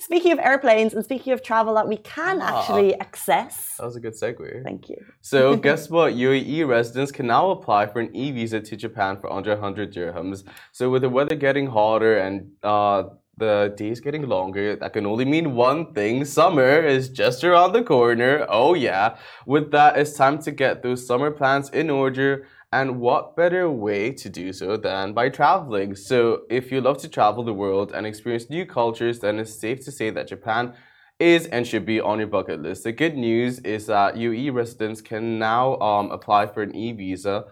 Speaking 0.09 0.33
of 0.33 0.39
airplanes 0.51 0.95
and 0.95 1.03
speaking 1.05 1.33
of 1.33 1.43
travel 1.43 1.73
that 1.75 1.89
we 1.93 1.99
can 1.99 2.37
Ah. 2.41 2.47
actually 2.61 2.91
access. 3.07 3.55
That 3.79 3.87
was 3.91 3.97
a 3.97 4.01
good 4.07 4.15
segue. 4.15 4.63
Thank 4.69 4.89
you. 4.89 4.99
So 5.21 5.57
guess 5.67 5.83
what? 5.91 6.15
UAE 6.15 6.67
residents 6.77 7.11
can 7.13 7.27
now 7.27 7.51
apply 7.51 7.83
for 7.93 7.99
an 8.01 8.11
e-visa 8.15 8.61
to 8.61 8.77
Japan 8.77 9.13
for 9.21 9.29
under 9.33 9.51
100 9.51 9.93
dirhams. 9.93 10.39
So 10.73 10.83
with 10.91 11.03
the 11.03 11.09
weather 11.17 11.35
getting 11.47 11.67
hotter 11.67 12.15
and 12.19 12.35
uh, 12.63 13.01
the 13.37 13.75
days 13.77 13.99
getting 14.01 14.25
longer, 14.37 14.77
that 14.77 14.93
can 14.95 15.05
only 15.13 15.25
mean 15.35 15.55
one 15.55 15.93
thing: 15.93 16.25
summer 16.25 16.73
is 16.95 17.09
just 17.23 17.45
around 17.45 17.73
the 17.73 17.83
corner. 17.83 18.47
Oh 18.49 18.73
yeah! 18.75 19.17
With 19.45 19.67
that, 19.73 19.99
it's 19.99 20.15
time 20.15 20.39
to 20.47 20.51
get 20.53 20.83
those 20.83 21.07
summer 21.07 21.31
plans 21.31 21.69
in 21.71 21.91
order. 21.91 22.47
And 22.79 23.01
what 23.01 23.37
better 23.37 23.71
way 23.71 24.13
to 24.13 24.29
do 24.29 24.53
so 24.53 24.77
than 24.77 25.15
by 25.15 25.31
traveling? 25.31 25.97
So, 25.97 26.43
if 26.51 26.71
you 26.71 26.83
love 26.83 26.99
to 26.99 27.09
travel 27.09 27.43
the 27.43 27.55
world 27.55 27.91
and 27.95 28.07
experience 28.07 28.51
new 28.51 28.67
cultures, 28.67 29.21
then 29.21 29.39
it's 29.39 29.59
safe 29.59 29.83
to 29.87 29.91
say 29.91 30.11
that 30.11 30.29
Japan 30.29 30.75
is 31.19 31.47
and 31.47 31.67
should 31.67 31.87
be 31.87 32.03
on 32.03 32.19
your 32.19 32.29
bucket 32.29 32.61
list. 32.61 32.85
The 32.85 32.93
good 32.93 33.17
news 33.17 33.61
is 33.61 33.87
that 33.87 34.17
UAE 34.17 34.53
residents 34.53 35.01
can 35.01 35.39
now 35.39 35.79
um, 35.79 36.11
apply 36.11 36.49
for 36.49 36.63
an 36.63 36.77
e 36.77 36.93
visa 36.93 37.47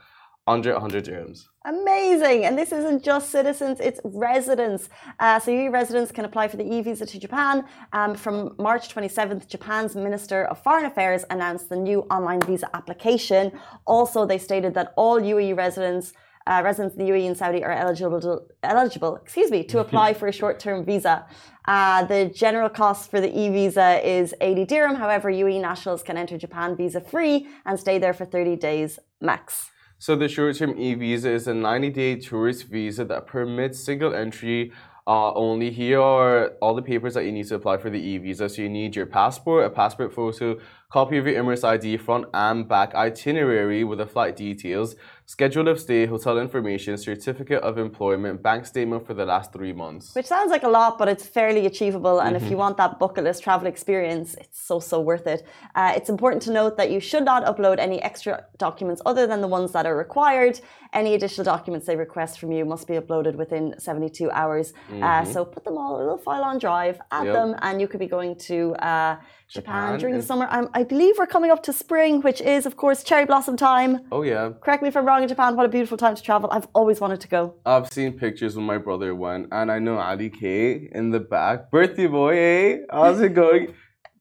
under 0.46 0.74
100 0.74 1.06
dirhams. 1.06 1.48
Amazing. 1.66 2.44
And 2.44 2.58
this 2.58 2.72
isn't 2.72 3.02
just 3.02 3.30
citizens, 3.30 3.80
it's 3.80 3.98
residents. 4.04 4.90
Uh, 5.18 5.38
so 5.38 5.50
UAE 5.50 5.72
residents 5.72 6.12
can 6.12 6.26
apply 6.26 6.46
for 6.48 6.58
the 6.58 6.74
e-visa 6.74 7.06
to 7.06 7.18
Japan. 7.18 7.64
Um, 7.94 8.14
from 8.14 8.54
March 8.58 8.94
27th, 8.94 9.48
Japan's 9.48 9.96
Minister 9.96 10.44
of 10.44 10.62
Foreign 10.62 10.84
Affairs 10.84 11.24
announced 11.30 11.70
the 11.70 11.76
new 11.76 12.00
online 12.10 12.42
visa 12.42 12.68
application. 12.76 13.50
Also, 13.86 14.26
they 14.26 14.36
stated 14.36 14.74
that 14.74 14.92
all 14.96 15.18
UAE 15.18 15.56
residents 15.56 16.12
uh, 16.46 16.60
residents 16.62 16.94
in 16.94 17.06
the 17.06 17.10
UAE 17.10 17.26
and 17.26 17.36
Saudi 17.38 17.64
are 17.64 17.72
eligible 17.72 18.20
to, 18.20 18.42
eligible, 18.62 19.16
excuse 19.16 19.50
me, 19.50 19.64
to 19.64 19.78
apply 19.84 20.12
for 20.12 20.28
a 20.28 20.32
short-term 20.32 20.84
visa. 20.84 21.24
Uh, 21.66 22.04
the 22.04 22.26
general 22.26 22.68
cost 22.68 23.10
for 23.10 23.18
the 23.18 23.38
e-visa 23.38 24.06
is 24.06 24.34
80 24.42 24.66
dirham. 24.66 24.94
However, 24.96 25.30
UAE 25.30 25.62
nationals 25.62 26.02
can 26.02 26.18
enter 26.18 26.36
Japan 26.36 26.76
visa 26.76 27.00
free 27.00 27.48
and 27.64 27.80
stay 27.80 27.98
there 27.98 28.12
for 28.12 28.26
30 28.26 28.56
days 28.56 28.98
max. 29.22 29.70
So 30.04 30.14
the 30.14 30.28
short-term 30.28 30.78
e-visa 30.78 31.30
is 31.30 31.48
a 31.48 31.54
90-day 31.54 32.16
tourist 32.16 32.64
visa 32.64 33.06
that 33.06 33.26
permits 33.26 33.82
single 33.82 34.14
entry 34.14 34.70
uh, 35.06 35.32
only. 35.32 35.70
Here 35.70 35.98
are 35.98 36.48
all 36.60 36.74
the 36.74 36.82
papers 36.82 37.14
that 37.14 37.24
you 37.24 37.32
need 37.32 37.46
to 37.46 37.54
apply 37.54 37.78
for 37.78 37.88
the 37.88 37.98
e-visa. 37.98 38.50
So 38.50 38.60
you 38.60 38.68
need 38.68 38.94
your 38.96 39.06
passport, 39.06 39.64
a 39.64 39.70
passport 39.70 40.12
photo, 40.12 40.60
copy 40.90 41.16
of 41.16 41.26
your 41.26 41.42
Emirates 41.42 41.64
ID, 41.64 41.96
front 41.96 42.26
and 42.34 42.68
back 42.68 42.94
itinerary 42.94 43.82
with 43.82 43.96
the 43.96 44.04
flight 44.04 44.36
details, 44.36 44.94
schedule 45.26 45.68
of 45.68 45.80
stay, 45.80 46.06
hotel 46.06 46.38
information, 46.38 46.96
certificate 46.98 47.62
of 47.62 47.78
employment, 47.78 48.42
bank 48.42 48.66
statement 48.66 49.06
for 49.06 49.14
the 49.14 49.24
last 49.24 49.52
three 49.52 49.72
months. 49.72 50.14
Which 50.14 50.26
sounds 50.26 50.50
like 50.50 50.62
a 50.64 50.68
lot, 50.68 50.98
but 50.98 51.08
it's 51.08 51.26
fairly 51.26 51.66
achievable. 51.66 52.20
And 52.20 52.34
Mm-hmm. 52.36 52.44
if 52.44 52.50
you 52.50 52.56
want 52.56 52.76
that 52.78 52.98
bucket 52.98 53.24
list 53.24 53.42
travel 53.42 53.66
experience, 53.66 54.34
it's 54.34 54.60
so, 54.60 54.80
so 54.80 55.00
worth 55.00 55.26
it. 55.26 55.46
Uh, 55.74 55.92
it's 55.96 56.08
important 56.10 56.42
to 56.42 56.52
note 56.52 56.76
that 56.76 56.90
you 56.90 57.00
should 57.00 57.24
not 57.24 57.44
upload 57.44 57.78
any 57.78 58.02
extra 58.02 58.44
documents 58.58 59.00
other 59.06 59.26
than 59.26 59.40
the 59.40 59.48
ones 59.48 59.72
that 59.72 59.86
are 59.86 59.96
required. 59.96 60.60
Any 60.92 61.14
additional 61.14 61.44
documents 61.44 61.86
they 61.86 61.96
request 61.96 62.38
from 62.38 62.52
you 62.52 62.64
must 62.64 62.86
be 62.86 62.94
uploaded 62.94 63.34
within 63.34 63.74
72 63.78 64.30
hours. 64.30 64.72
Uh, 65.02 65.24
so 65.24 65.44
put 65.44 65.64
them 65.64 65.76
all 65.78 65.94
in 65.96 66.02
a 66.02 66.04
little 66.04 66.18
file 66.18 66.44
on 66.44 66.58
drive, 66.58 67.00
add 67.10 67.24
Mm-hmm. 67.24 67.26
Yep. 67.26 67.34
them, 67.34 67.56
and 67.62 67.80
you 67.80 67.88
could 67.88 68.00
be 68.00 68.06
going 68.06 68.36
to 68.50 68.74
uh, 68.76 69.16
Japan, 69.48 69.62
Japan 69.64 69.98
during 70.00 70.16
the 70.16 70.22
summer. 70.22 70.46
Um, 70.50 70.68
I 70.74 70.82
believe 70.84 71.14
we're 71.18 71.26
coming 71.26 71.50
up 71.50 71.62
to 71.64 71.72
spring, 71.72 72.20
which 72.20 72.40
is, 72.40 72.66
of 72.66 72.76
course, 72.76 73.02
cherry 73.02 73.24
blossom 73.24 73.56
time. 73.56 74.00
Oh 74.12 74.22
yeah. 74.22 74.50
Correct 74.60 74.82
me 74.82 74.88
if 74.88 74.96
I'm 74.96 75.04
wrong 75.14 75.22
in 75.22 75.28
Japan. 75.28 75.56
What 75.56 75.66
a 75.66 75.68
beautiful 75.68 75.96
time 75.96 76.14
to 76.16 76.22
travel. 76.22 76.48
I've 76.50 76.66
always 76.74 77.00
wanted 77.00 77.20
to 77.20 77.28
go. 77.28 77.54
I've 77.64 77.88
seen 77.92 78.12
pictures 78.18 78.56
when 78.56 78.66
my 78.66 78.78
brother 78.78 79.14
went, 79.14 79.48
and 79.52 79.70
I 79.70 79.78
know 79.78 79.98
Ali 79.98 80.30
K 80.30 80.88
in 80.92 81.10
the 81.10 81.20
back. 81.20 81.70
Birthday 81.70 82.06
boy, 82.08 82.36
eh? 82.36 82.78
How's 82.90 83.20
it 83.20 83.30
going? 83.34 83.74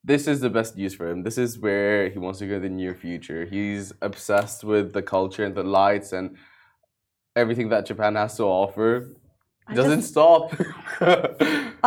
This 0.04 0.28
is 0.28 0.40
the 0.42 0.50
best 0.50 0.76
news 0.78 0.94
for 0.94 1.08
him. 1.10 1.24
This 1.24 1.38
is 1.38 1.58
where 1.58 2.10
he 2.10 2.20
wants 2.20 2.40
to 2.40 2.48
go 2.48 2.56
in 2.58 2.62
the 2.62 2.70
near 2.70 2.94
future. 2.94 3.46
He's 3.46 3.92
obsessed 4.02 4.64
with 4.64 4.94
the 4.94 5.02
culture 5.02 5.44
and 5.46 5.56
the 5.56 5.64
lights 5.64 6.12
and 6.14 6.36
everything 7.36 7.70
that 7.70 7.86
Japan 7.86 8.16
has 8.16 8.36
to 8.38 8.44
offer. 8.44 9.10
I 9.68 9.74
Doesn't 9.74 10.02
just- 10.02 10.10
stop. 10.12 10.54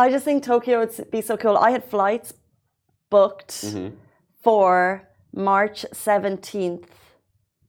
I 0.03 0.09
just 0.09 0.25
think 0.25 0.43
Tokyo 0.43 0.79
would 0.79 1.11
be 1.11 1.21
so 1.21 1.37
cool. 1.37 1.55
I 1.57 1.69
had 1.71 1.83
flights 1.85 2.33
booked 3.09 3.51
Mhm. 3.65 3.93
for 4.43 5.07
March 5.33 5.85
17th 5.93 6.85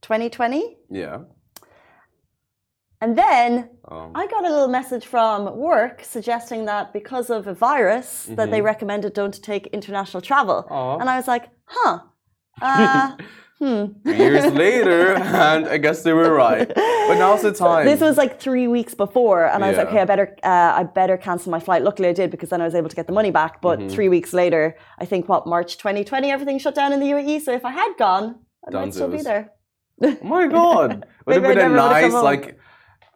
2020. 0.02 0.76
Yeah. 0.90 1.18
And 3.00 3.16
then 3.16 3.70
Um, 3.90 4.10
I 4.14 4.26
got 4.26 4.44
a 4.44 4.50
little 4.50 4.68
message 4.68 5.06
from 5.06 5.56
work 5.56 6.02
suggesting 6.02 6.64
that 6.66 6.92
because 6.92 7.30
of 7.30 7.46
a 7.46 7.54
virus 7.54 8.28
that 8.38 8.50
they 8.50 8.60
recommended 8.60 9.12
don't 9.14 9.40
take 9.42 9.68
international 9.68 10.20
travel. 10.20 10.66
Aw. 10.68 10.98
And 10.98 11.08
I 11.08 11.16
was 11.16 11.28
like, 11.28 11.46
huh. 11.66 11.98
Uh, 12.60 13.12
hmm. 13.60 13.84
years 14.04 14.46
later, 14.64 15.14
and 15.14 15.68
I 15.68 15.78
guess 15.78 16.02
they 16.02 16.12
were 16.12 16.32
right. 16.34 16.66
But 16.74 17.16
now's 17.18 17.42
the 17.42 17.52
time. 17.52 17.86
This 17.86 18.00
was 18.00 18.16
like 18.16 18.40
three 18.40 18.66
weeks 18.66 18.94
before, 18.96 19.46
and 19.46 19.64
I 19.64 19.68
was 19.68 19.76
like, 19.78 19.86
okay, 19.88 20.00
I 20.00 20.04
better, 20.04 20.36
uh, 20.42 20.72
I 20.80 20.82
better 20.82 21.16
cancel 21.16 21.52
my 21.52 21.60
flight. 21.60 21.82
Luckily, 21.84 22.08
I 22.08 22.12
did 22.12 22.32
because 22.32 22.48
then 22.48 22.60
I 22.60 22.64
was 22.64 22.74
able 22.74 22.88
to 22.88 22.96
get 22.96 23.06
the 23.06 23.12
money 23.12 23.30
back. 23.30 23.62
But 23.62 23.78
Mm-hmm. 23.78 23.88
three 23.94 24.08
weeks 24.08 24.32
later, 24.32 24.76
I 24.98 25.04
think 25.04 25.28
what 25.28 25.46
March 25.46 25.78
2020, 25.78 26.32
everything 26.32 26.58
shut 26.58 26.74
down 26.74 26.92
in 26.92 26.98
the 26.98 27.06
UAE. 27.14 27.42
So 27.42 27.52
if 27.52 27.64
I 27.64 27.70
had 27.70 27.92
gone, 27.96 28.40
I 28.66 28.70
might 28.72 28.92
still 28.92 29.08
be 29.08 29.22
there. 29.22 29.52
Oh 30.02 30.16
my 30.22 30.46
god. 30.58 31.06
Would 31.26 31.34
have 31.34 31.42
been 31.42 31.58
a 31.58 31.62
never 31.62 31.74
would've 31.74 32.00
come 32.02 32.12
nice, 32.12 32.22
like, 32.22 32.58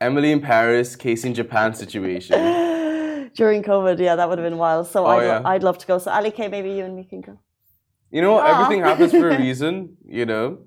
Emily 0.00 0.32
in 0.32 0.40
Paris, 0.40 0.96
Casey 0.96 1.28
in 1.28 1.34
Japan 1.34 1.74
situation. 1.74 2.38
During 3.34 3.62
COVID, 3.62 3.98
yeah, 3.98 4.16
that 4.16 4.28
would 4.28 4.38
have 4.38 4.46
been 4.48 4.58
wild. 4.58 4.86
So 4.88 5.06
Oh, 5.06 5.10
I'd, 5.10 5.24
yeah. 5.24 5.42
I'd 5.44 5.62
love 5.62 5.78
to 5.78 5.86
go. 5.86 5.98
So 5.98 6.10
Ali 6.10 6.30
K, 6.30 6.48
maybe 6.48 6.70
you 6.70 6.84
and 6.84 6.94
me 6.96 7.04
can 7.04 7.20
go. 7.22 7.38
You 8.10 8.20
know, 8.20 8.38
Aw. 8.38 8.44
everything 8.52 8.82
happens 8.84 9.12
for 9.12 9.30
a 9.30 9.38
reason, 9.46 9.96
you 10.06 10.26
know? 10.26 10.58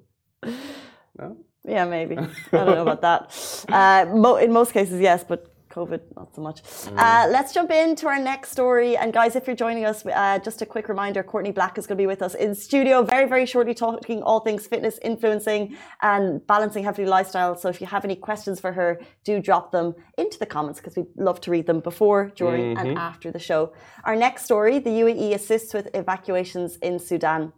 No? 1.19 1.38
Yeah, 1.63 1.86
maybe. 1.86 2.17
I 2.17 2.27
don't 2.51 2.75
know 2.75 2.81
about 2.81 3.01
that. 3.01 3.65
Uh, 3.69 4.05
mo- 4.15 4.36
in 4.38 4.51
most 4.51 4.72
cases, 4.72 5.00
yes, 5.01 5.24
but 5.24 5.53
COVID, 5.75 6.01
not 6.15 6.34
so 6.34 6.41
much. 6.41 6.62
Uh, 6.88 7.27
let's 7.29 7.53
jump 7.53 7.70
into 7.72 8.08
our 8.08 8.20
next 8.20 8.51
story. 8.51 8.96
And 8.96 9.12
guys, 9.12 9.36
if 9.36 9.46
you're 9.48 9.55
joining 9.55 9.86
us, 9.86 10.05
uh, 10.05 10.39
just 10.39 10.62
a 10.62 10.65
quick 10.65 10.88
reminder 10.88 11.22
Courtney 11.24 11.51
Black 11.51 11.77
is 11.77 11.86
going 11.86 11.98
to 11.98 12.01
be 12.01 12.08
with 12.08 12.22
us 12.22 12.34
in 12.36 12.55
studio 12.55 13.03
very, 13.03 13.27
very 13.27 13.46
shortly, 13.46 13.74
talking 13.74 14.24
all 14.24 14.39
things 14.39 14.65
fitness, 14.67 14.98
influencing, 15.01 15.75
and 16.01 16.46
balancing 16.48 16.84
healthy 16.84 17.05
lifestyle. 17.05 17.58
So 17.58 17.67
if 17.70 17.82
you 17.82 17.88
have 17.88 18.05
any 18.05 18.15
questions 18.15 18.60
for 18.60 18.72
her, 18.72 19.01
do 19.24 19.41
drop 19.41 19.72
them 19.72 19.94
into 20.17 20.39
the 20.39 20.46
comments 20.46 20.79
because 20.79 20.96
we 20.96 21.03
love 21.17 21.41
to 21.41 21.51
read 21.51 21.67
them 21.67 21.82
before, 21.82 22.32
during, 22.36 22.77
and 22.77 22.98
after 22.98 23.32
the 23.32 23.39
show. 23.39 23.74
Our 24.05 24.15
next 24.15 24.46
story 24.46 24.79
the 24.79 24.89
UAE 24.89 25.34
assists 25.34 25.74
with 25.74 25.89
evacuations 25.94 26.77
in 26.77 27.00
Sudan. 27.00 27.51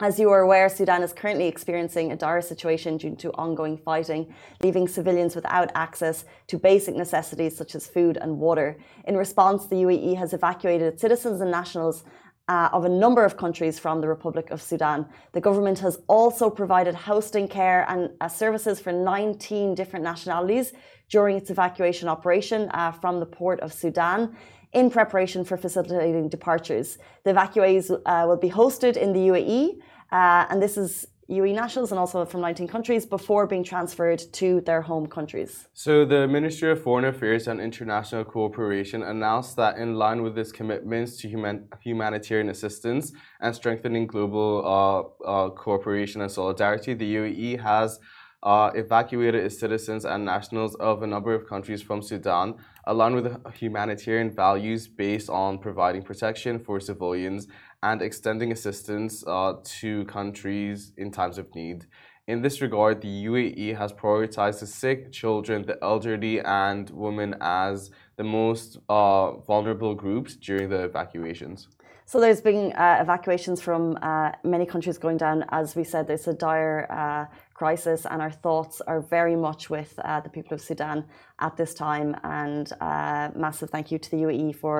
As 0.00 0.18
you 0.18 0.28
are 0.30 0.40
aware, 0.40 0.68
Sudan 0.68 1.04
is 1.04 1.12
currently 1.12 1.46
experiencing 1.46 2.10
a 2.10 2.16
dire 2.16 2.42
situation 2.42 2.96
due 2.96 3.14
to 3.14 3.30
ongoing 3.34 3.76
fighting, 3.76 4.34
leaving 4.60 4.88
civilians 4.88 5.36
without 5.36 5.70
access 5.76 6.24
to 6.48 6.58
basic 6.58 6.96
necessities 6.96 7.56
such 7.56 7.76
as 7.76 7.86
food 7.86 8.18
and 8.20 8.40
water. 8.40 8.76
In 9.04 9.16
response, 9.16 9.66
the 9.66 9.76
UAE 9.76 10.16
has 10.16 10.32
evacuated 10.32 10.98
citizens 10.98 11.40
and 11.40 11.52
nationals 11.52 12.02
uh, 12.48 12.70
of 12.72 12.84
a 12.84 12.88
number 12.88 13.24
of 13.24 13.36
countries 13.36 13.78
from 13.78 14.00
the 14.00 14.08
Republic 14.08 14.50
of 14.50 14.60
Sudan. 14.60 15.06
The 15.30 15.40
government 15.40 15.78
has 15.78 16.00
also 16.08 16.50
provided 16.50 16.96
hosting 16.96 17.46
care 17.46 17.88
and 17.88 18.10
uh, 18.20 18.26
services 18.26 18.80
for 18.80 18.90
19 18.90 19.76
different 19.76 20.02
nationalities 20.02 20.72
during 21.08 21.36
its 21.36 21.50
evacuation 21.50 22.08
operation 22.08 22.68
uh, 22.70 22.90
from 22.90 23.20
the 23.20 23.26
port 23.26 23.60
of 23.60 23.72
Sudan 23.72 24.36
in 24.74 24.90
preparation 24.90 25.44
for 25.44 25.56
facilitating 25.56 26.28
departures. 26.28 26.98
The 27.24 27.32
evacuees 27.32 27.90
uh, 27.90 28.26
will 28.26 28.36
be 28.36 28.50
hosted 28.50 28.96
in 28.96 29.12
the 29.12 29.20
UAE, 29.20 29.78
uh, 30.12 30.46
and 30.50 30.60
this 30.60 30.76
is 30.76 31.06
UAE 31.30 31.54
nationals 31.54 31.90
and 31.90 31.98
also 31.98 32.24
from 32.26 32.42
19 32.42 32.68
countries 32.68 33.06
before 33.06 33.46
being 33.46 33.64
transferred 33.64 34.22
to 34.32 34.60
their 34.60 34.82
home 34.82 35.06
countries. 35.06 35.68
So, 35.72 36.04
the 36.04 36.28
Ministry 36.28 36.70
of 36.70 36.82
Foreign 36.82 37.06
Affairs 37.06 37.48
and 37.48 37.60
International 37.60 38.24
Cooperation 38.24 39.02
announced 39.02 39.56
that, 39.56 39.78
in 39.78 39.94
line 39.94 40.22
with 40.22 40.36
its 40.36 40.52
commitments 40.52 41.16
to 41.22 41.28
human, 41.28 41.68
humanitarian 41.80 42.50
assistance 42.50 43.12
and 43.40 43.54
strengthening 43.54 44.06
global 44.06 45.16
uh, 45.24 45.24
uh, 45.26 45.50
cooperation 45.50 46.20
and 46.20 46.30
solidarity, 46.30 46.92
the 46.92 47.14
UAE 47.16 47.60
has 47.62 48.00
uh, 48.44 48.70
evacuated 48.74 49.42
its 49.42 49.58
citizens 49.58 50.04
and 50.04 50.24
nationals 50.24 50.74
of 50.76 51.02
a 51.02 51.06
number 51.06 51.34
of 51.34 51.48
countries 51.48 51.82
from 51.82 52.02
Sudan, 52.02 52.54
aligned 52.86 53.16
with 53.16 53.54
humanitarian 53.54 54.30
values 54.30 54.86
based 54.86 55.30
on 55.30 55.58
providing 55.58 56.02
protection 56.02 56.58
for 56.58 56.78
civilians 56.78 57.48
and 57.82 58.02
extending 58.02 58.52
assistance 58.52 59.24
uh, 59.26 59.54
to 59.64 60.04
countries 60.04 60.92
in 60.98 61.10
times 61.10 61.38
of 61.38 61.54
need. 61.54 61.86
In 62.26 62.40
this 62.40 62.62
regard, 62.62 63.02
the 63.02 63.26
UAE 63.26 63.76
has 63.76 63.92
prioritized 63.92 64.60
the 64.60 64.66
sick, 64.66 65.12
children, 65.12 65.66
the 65.66 65.78
elderly, 65.82 66.40
and 66.40 66.88
women 66.90 67.34
as 67.40 67.90
the 68.16 68.24
most 68.24 68.78
uh, 68.88 69.32
vulnerable 69.38 69.94
groups 69.94 70.34
during 70.36 70.70
the 70.70 70.84
evacuations. 70.84 71.68
So 72.06 72.20
there's 72.20 72.40
been 72.40 72.72
uh, 72.72 72.98
evacuations 73.00 73.62
from 73.62 73.98
uh, 74.02 74.32
many 74.42 74.66
countries 74.66 74.98
going 74.98 75.16
down. 75.16 75.44
As 75.50 75.74
we 75.74 75.84
said, 75.84 76.06
there's 76.06 76.28
a 76.28 76.34
dire 76.34 76.86
uh, 76.90 77.34
crisis, 77.64 78.00
and 78.10 78.18
our 78.26 78.34
thoughts 78.46 78.76
are 78.92 79.00
very 79.16 79.36
much 79.48 79.62
with 79.76 79.90
uh, 79.98 80.20
the 80.26 80.32
people 80.36 80.52
of 80.56 80.60
Sudan 80.70 80.98
at 81.46 81.52
this 81.60 81.72
time. 81.86 82.08
And 82.40 82.66
uh, 82.90 83.24
massive 83.44 83.70
thank 83.74 83.86
you 83.92 83.98
to 84.04 84.08
the 84.14 84.20
UAE 84.26 84.50
for 84.62 84.76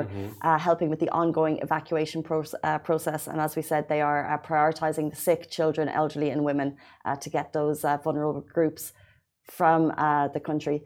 uh, 0.47 0.59
helping 0.69 0.89
with 0.93 1.01
the 1.05 1.11
ongoing 1.23 1.57
evacuation 1.67 2.21
proce- 2.29 2.61
uh, 2.69 2.79
process. 2.89 3.23
And 3.31 3.39
as 3.47 3.53
we 3.59 3.63
said, 3.71 3.83
they 3.89 4.03
are 4.11 4.21
uh, 4.33 4.39
prioritizing 4.51 5.07
the 5.13 5.21
sick, 5.29 5.41
children, 5.59 5.85
elderly, 6.01 6.29
and 6.35 6.41
women 6.51 6.69
uh, 7.07 7.17
to 7.25 7.29
get 7.37 7.47
those 7.59 7.79
uh, 7.85 7.97
vulnerable 8.05 8.45
groups 8.57 8.83
from 9.59 9.81
uh, 10.07 10.29
the 10.37 10.43
country. 10.51 10.79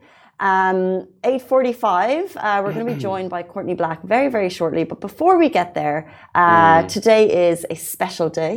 Um, 0.51 0.79
8.45, 1.23 2.37
uh, 2.37 2.61
we're 2.63 2.73
going 2.77 2.87
to 2.87 2.93
be 2.95 3.01
joined 3.09 3.29
by 3.35 3.41
Courtney 3.53 3.75
Black 3.81 3.99
very, 4.13 4.29
very 4.37 4.51
shortly. 4.59 4.83
But 4.91 4.99
before 5.09 5.35
we 5.43 5.49
get 5.59 5.69
there, 5.81 5.99
uh, 6.33 6.83
today 6.97 7.23
is 7.49 7.65
a 7.75 7.77
special 7.93 8.29
day. 8.43 8.53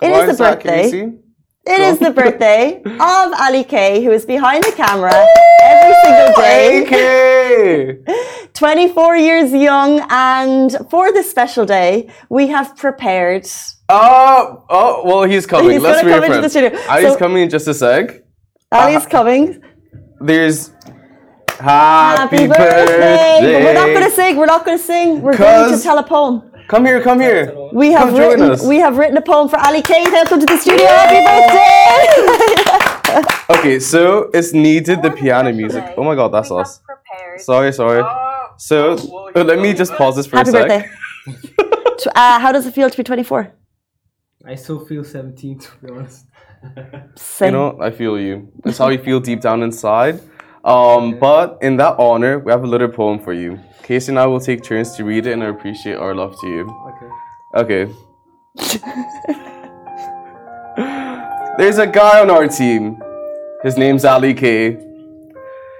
It 0.00 0.10
Why 0.10 0.20
is 0.22 0.26
the 0.30 0.44
that, 0.44 0.64
birthday. 0.64 1.18
It 1.68 1.80
is 1.80 1.98
the 1.98 2.10
birthday 2.10 2.80
of 2.82 3.32
Ali 3.38 3.62
K, 3.62 4.02
who 4.02 4.10
is 4.10 4.24
behind 4.24 4.64
the 4.64 4.72
camera 4.72 5.12
every 5.62 5.94
single 6.02 6.34
day. 6.42 8.00
AK! 8.06 8.52
24 8.54 9.16
years 9.16 9.52
young, 9.52 10.00
and 10.08 10.74
for 10.90 11.12
this 11.12 11.30
special 11.30 11.66
day, 11.66 12.08
we 12.30 12.46
have 12.46 12.74
prepared. 12.76 13.46
Oh, 13.90 14.64
oh, 14.70 15.02
well, 15.04 15.24
he's 15.24 15.46
coming. 15.54 15.72
He's 15.72 15.82
Let's 15.82 16.00
gonna 16.00 16.14
come 16.14 16.24
into 16.24 16.40
the 16.40 16.48
studio. 16.48 16.70
Ali's 16.88 17.12
So- 17.12 17.18
coming 17.18 17.42
in 17.42 17.50
just 17.50 17.68
a 17.68 17.74
sec. 17.74 18.24
Ali's 18.72 19.04
ah. 19.04 19.08
coming. 19.10 19.62
There's 20.20 20.72
happy, 21.60 22.46
birthday. 22.46 23.40
But 23.42 23.62
we're 23.64 23.74
not 23.74 23.86
going 23.88 24.04
to 24.04 24.10
sing. 24.10 24.36
We're 24.36 24.46
not 24.46 24.64
going 24.64 24.78
to 24.78 24.84
sing. 24.84 25.22
We're 25.22 25.36
going 25.36 25.76
to 25.76 25.82
tell 25.82 25.98
a 25.98 26.02
poem. 26.02 26.50
Come 26.68 26.84
here, 26.84 27.00
come 27.00 27.18
here. 27.20 27.54
We 27.72 27.92
have 27.92 28.08
Come 28.08 28.16
join 28.16 28.28
written. 28.40 28.50
us. 28.50 28.62
We 28.66 28.76
have 28.76 28.98
written 28.98 29.16
a 29.16 29.22
poem 29.22 29.48
for 29.48 29.58
Ali 29.58 29.80
K. 29.82 30.02
Welcome 30.04 30.40
to 30.40 30.46
the 30.46 30.56
studio. 30.58 30.86
Happy 30.86 31.20
birthday! 31.28 32.64
Okay, 33.50 33.80
so 33.80 34.28
it's 34.34 34.52
needed 34.52 35.02
the 35.02 35.10
piano 35.10 35.50
music. 35.52 35.82
Oh 35.96 36.04
my 36.04 36.14
god, 36.14 36.28
that's 36.28 36.50
us. 36.52 36.80
Sorry, 37.38 37.72
sorry. 37.72 38.02
So 38.58 38.92
uh, 39.34 39.42
let 39.44 39.58
me 39.58 39.72
just 39.72 39.92
pause 39.94 40.16
this 40.16 40.26
for 40.26 40.36
Happy 40.36 40.50
a 40.50 40.52
sec. 40.52 40.68
birthday. 40.68 41.64
Uh, 42.14 42.38
how 42.38 42.52
does 42.52 42.64
it 42.64 42.72
feel 42.74 42.88
to 42.88 42.96
be 42.96 43.02
24? 43.02 43.52
I 44.46 44.54
still 44.54 44.84
feel 44.86 45.02
17 45.02 45.58
to 45.58 45.68
be 45.82 45.90
honest. 45.90 46.26
Same. 47.16 47.46
You 47.46 47.52
know, 47.58 47.78
I 47.80 47.90
feel 47.90 48.16
you. 48.20 48.52
It's 48.64 48.78
how 48.78 48.88
you 48.88 48.98
feel 49.02 49.18
deep 49.18 49.40
down 49.40 49.62
inside. 49.64 50.20
Um, 50.68 51.18
but 51.18 51.56
in 51.62 51.78
that 51.78 51.98
honor, 51.98 52.38
we 52.40 52.52
have 52.52 52.62
a 52.62 52.66
little 52.66 52.88
poem 52.88 53.18
for 53.18 53.32
you. 53.32 53.58
Casey 53.82 54.12
and 54.12 54.18
I 54.18 54.26
will 54.26 54.38
take 54.38 54.62
turns 54.62 54.94
to 54.96 55.04
read 55.04 55.26
it 55.26 55.32
and 55.32 55.42
appreciate 55.42 55.96
our 55.96 56.14
love 56.14 56.38
to 56.42 56.46
you. 56.46 56.68
Okay. 56.90 57.08
Okay. 57.54 57.92
There's 61.56 61.78
a 61.78 61.86
guy 61.86 62.20
on 62.20 62.28
our 62.28 62.46
team. 62.46 63.00
His 63.62 63.78
name's 63.78 64.04
Ali 64.04 64.34
K. 64.34 64.76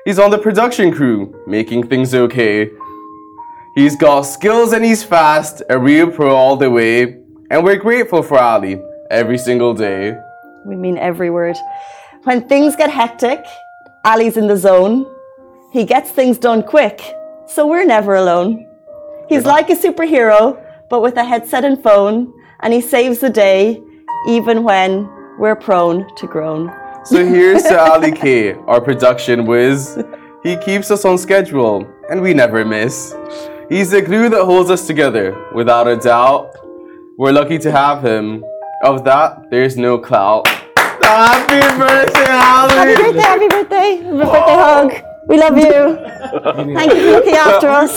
He's 0.06 0.18
on 0.18 0.30
the 0.30 0.38
production 0.38 0.90
crew, 0.90 1.34
making 1.46 1.88
things 1.88 2.14
okay. 2.14 2.70
He's 3.74 3.94
got 3.94 4.22
skills 4.22 4.72
and 4.72 4.82
he's 4.82 5.04
fast, 5.04 5.60
a 5.68 5.78
real 5.78 6.10
pro 6.10 6.34
all 6.34 6.56
the 6.56 6.70
way. 6.70 7.18
And 7.50 7.62
we're 7.62 7.76
grateful 7.76 8.22
for 8.22 8.38
Ali 8.38 8.80
every 9.10 9.36
single 9.36 9.74
day. 9.74 10.16
We 10.64 10.76
mean 10.76 10.96
every 10.96 11.28
word. 11.28 11.58
When 12.24 12.48
things 12.48 12.74
get 12.74 12.88
hectic, 12.90 13.44
Ali's 14.04 14.36
in 14.36 14.46
the 14.46 14.56
zone. 14.56 15.06
He 15.72 15.84
gets 15.84 16.10
things 16.10 16.38
done 16.38 16.62
quick, 16.62 17.02
so 17.46 17.66
we're 17.66 17.84
never 17.84 18.14
alone. 18.14 18.66
He's 19.28 19.44
like 19.44 19.68
a 19.70 19.74
superhero, 19.74 20.64
but 20.88 21.02
with 21.02 21.16
a 21.16 21.24
headset 21.24 21.64
and 21.64 21.82
phone, 21.82 22.32
and 22.60 22.72
he 22.72 22.80
saves 22.80 23.18
the 23.18 23.30
day, 23.30 23.82
even 24.26 24.62
when 24.62 25.08
we're 25.38 25.56
prone 25.56 26.14
to 26.16 26.26
groan. 26.26 26.72
So 27.04 27.24
here's 27.24 27.62
to 27.64 27.78
Ali 27.92 28.12
K, 28.12 28.54
our 28.66 28.80
production 28.80 29.46
whiz. 29.46 29.98
He 30.42 30.56
keeps 30.56 30.90
us 30.90 31.04
on 31.04 31.18
schedule, 31.18 31.86
and 32.10 32.22
we 32.22 32.32
never 32.32 32.64
miss. 32.64 33.14
He's 33.68 33.90
the 33.90 34.00
glue 34.00 34.28
that 34.30 34.44
holds 34.44 34.70
us 34.70 34.86
together, 34.86 35.36
without 35.54 35.86
a 35.88 35.96
doubt. 35.96 36.54
We're 37.18 37.32
lucky 37.32 37.58
to 37.58 37.70
have 37.70 38.02
him. 38.02 38.44
Of 38.84 39.04
that, 39.04 39.50
there's 39.50 39.76
no 39.76 39.98
clout. 39.98 40.48
Happy 41.08 41.60
birthday, 41.78 42.28
Ali! 42.28 42.74
Happy 42.74 42.94
birthday, 43.02 43.20
happy 43.20 43.48
birthday, 43.48 43.90
happy 43.96 44.16
birthday 44.16 44.58
hug. 44.66 44.92
We 45.28 45.38
love 45.38 45.56
you. 45.56 46.74
Thank 46.74 46.92
you 46.94 47.00
for 47.04 47.10
looking 47.12 47.34
after 47.34 47.68
us, 47.68 47.94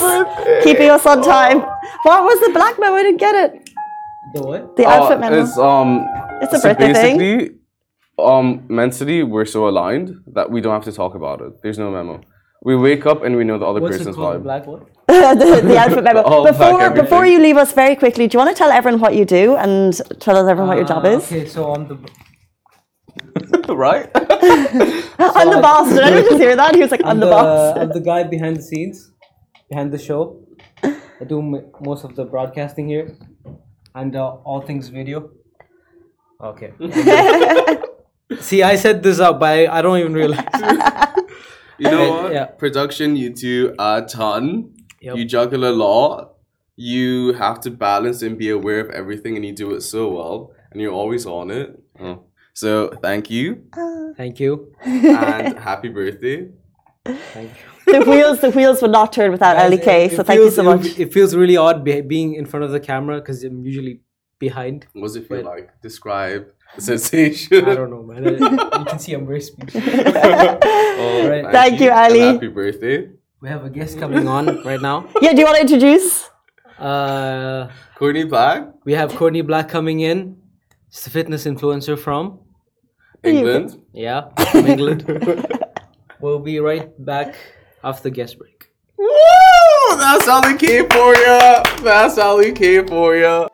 keeping 0.64 0.90
us 0.90 1.06
on 1.06 1.22
time. 1.22 1.60
What 2.04 2.24
was 2.24 2.40
the 2.40 2.52
black 2.54 2.80
memo? 2.80 2.96
I 2.96 3.04
didn't 3.04 3.20
get 3.20 3.36
it. 3.36 3.70
The 4.34 4.42
what? 4.42 4.76
The 4.78 4.86
Uh, 4.86 4.90
outfit 4.96 5.20
memo. 5.20 5.42
It's 5.44 5.58
um. 5.58 6.06
It's 6.42 6.54
a 6.54 6.60
so 6.60 6.70
birthday 6.70 6.94
thing. 6.94 7.18
basically, 7.18 7.56
um, 8.18 8.64
mentally, 8.70 9.24
we're 9.24 9.46
so 9.46 9.68
aligned 9.68 10.10
that 10.34 10.50
we 10.50 10.62
don't 10.62 10.74
have 10.74 10.86
to 10.86 10.92
talk 10.94 11.14
about 11.16 11.42
it. 11.42 11.62
There's 11.62 11.78
no 11.78 11.92
memo. 11.92 12.22
We 12.64 12.76
wake 12.78 13.06
up 13.06 13.24
and 13.24 13.36
we 13.36 13.44
know 13.44 13.58
the 13.58 13.66
other 13.66 13.82
What's 13.82 13.96
it 13.96 14.00
person's 14.00 14.16
called? 14.16 14.38
vibe. 14.42 14.44
Black 14.44 14.68
what? 14.68 14.88
the, 15.08 15.62
the 15.72 15.78
outfit 15.84 16.04
memo. 16.04 16.22
All 16.22 16.46
Before, 16.46 16.90
before 16.92 17.26
you 17.26 17.40
leave 17.40 17.58
us 17.58 17.74
very 17.74 17.96
quickly, 17.96 18.28
do 18.28 18.36
you 18.36 18.40
want 18.44 18.56
to 18.56 18.58
tell 18.64 18.72
everyone 18.72 19.02
what 19.02 19.16
you 19.16 19.26
do 19.26 19.56
and 19.58 20.00
tell 20.20 20.38
us 20.38 20.48
everyone 20.48 20.70
what 20.70 20.78
your 20.78 20.88
job 20.88 21.04
Uh, 21.06 21.10
is? 21.18 21.24
Okay, 21.26 21.46
so 21.46 21.74
I'm 21.74 21.88
the 21.88 21.98
right? 23.70 24.10
I'm 24.16 25.50
the 25.50 25.60
boss. 25.62 25.90
Did 25.90 26.00
anyone 26.00 26.24
just 26.24 26.42
hear 26.46 26.56
that? 26.56 26.76
He 26.76 26.82
was 26.82 26.92
like, 26.92 27.02
I'm, 27.04 27.12
I'm 27.12 27.20
the, 27.20 27.26
the, 27.28 27.32
boss. 27.32 27.78
I'm 27.78 27.90
the 27.90 28.00
guy 28.00 28.24
behind 28.24 28.58
the 28.58 28.62
scenes, 28.62 29.12
behind 29.70 29.92
the 29.92 29.98
show. 29.98 30.46
I 30.84 31.24
do 31.28 31.40
m- 31.40 31.72
most 31.82 32.04
of 32.04 32.16
the 32.16 32.26
broadcasting 32.26 32.88
here, 32.88 33.16
and 33.94 34.16
uh, 34.16 34.38
all 34.44 34.62
things 34.62 34.90
video. 34.90 35.30
Okay. 36.42 36.74
See, 38.40 38.64
I 38.64 38.76
set 38.76 39.04
this 39.04 39.20
up, 39.20 39.40
but 39.40 39.50
I, 39.50 39.78
I 39.78 39.82
don't 39.82 40.00
even 40.00 40.14
realize. 40.14 40.48
You 41.82 41.90
know 41.90 42.10
what? 42.12 42.34
yeah. 42.34 42.46
Production, 42.46 43.16
you 43.16 43.32
do 43.32 43.74
a 43.80 44.04
ton. 44.08 44.74
Yep. 45.02 45.18
You 45.18 45.26
juggle 45.26 45.66
a 45.68 45.74
lot. 45.74 46.34
You 46.76 47.34
have 47.34 47.60
to 47.62 47.72
balance 47.72 48.22
and 48.22 48.38
be 48.38 48.50
aware 48.50 48.80
of 48.80 48.92
everything, 48.92 49.36
and 49.36 49.44
you 49.44 49.54
do 49.54 49.72
it 49.72 49.82
so 49.82 50.10
well. 50.10 50.54
And 50.72 50.80
you're 50.80 50.94
always 50.94 51.26
on 51.26 51.50
it. 51.50 51.82
Oh. 52.00 52.24
So 52.54 52.90
thank 53.02 53.30
you 53.30 53.64
Thank 54.18 54.40
you. 54.40 54.74
and 54.84 55.58
happy 55.70 55.90
birthday. 55.90 56.50
Thank 57.06 57.52
you. 57.88 57.94
the 58.00 58.10
wheels, 58.10 58.42
the 58.42 58.52
wheels 58.52 58.82
would 58.82 58.92
not 58.92 59.12
turn 59.14 59.32
without 59.32 59.58
Ali 59.58 59.78
K. 59.78 59.84
Kay. 59.86 60.06
it- 60.06 60.12
So 60.16 60.22
it 60.22 60.28
thank 60.28 60.40
you 60.42 60.52
so 60.52 60.64
much. 60.64 61.00
It 61.00 61.14
feels 61.14 61.36
really 61.36 61.58
odd 61.58 61.84
be- 61.84 62.02
being 62.02 62.36
in 62.36 62.46
front 62.46 62.64
of 62.66 62.72
the 62.72 62.80
camera 62.80 63.20
because 63.20 63.44
I'm 63.44 63.64
usually 63.66 64.02
behind. 64.38 64.86
What 64.94 65.08
does 65.08 65.16
it 65.16 65.28
feel 65.28 65.44
like? 65.44 65.70
Describe 65.82 66.48
the 66.76 66.82
sensation. 66.82 67.66
I 67.66 67.74
don't 67.76 67.90
know, 67.90 68.04
man. 68.04 68.24
you 68.26 68.86
can 68.86 69.00
see 69.00 69.14
I'm 69.14 69.26
very 69.26 69.42
speechless. 69.42 69.84
Oh, 71.04 71.28
Right. 71.30 71.46
Thank 71.52 71.80
you, 71.82 71.90
and 71.90 72.00
Ali. 72.14 72.20
Happy 72.20 72.48
birthday. 72.48 73.10
We 73.42 73.50
have 73.50 73.64
a 73.66 73.70
guest 73.70 73.98
coming 73.98 74.28
on 74.28 74.64
right 74.64 74.82
now. 74.82 75.08
Yeah, 75.22 75.34
do 75.34 75.40
you 75.40 75.46
want 75.46 75.58
to 75.58 75.62
introduce? 75.62 76.30
Uh, 76.78 77.70
Courtney 77.96 78.26
Black, 78.26 78.68
we 78.86 78.94
have 78.94 79.16
Courtney 79.16 79.42
Black 79.42 79.70
coming 79.70 80.02
in. 80.02 80.38
She's 80.92 81.08
a 81.08 81.10
fitness 81.10 81.46
influencer 81.46 81.98
from 81.98 82.40
England. 83.24 83.82
yeah, 83.94 84.28
from 84.52 84.68
England. 84.68 85.06
we'll 86.20 86.40
be 86.40 86.60
right 86.60 86.90
back 87.06 87.36
after 87.82 88.04
the 88.04 88.12
guest 88.12 88.38
break. 88.38 88.74
Woo! 88.98 89.08
That's 89.98 90.28
Ali 90.28 90.58
K 90.58 90.86
for 90.90 91.16
ya. 91.16 91.64
That's 91.82 92.18
Ali 92.18 92.52
K 92.52 92.86
for 92.86 93.16
ya. 93.16 93.48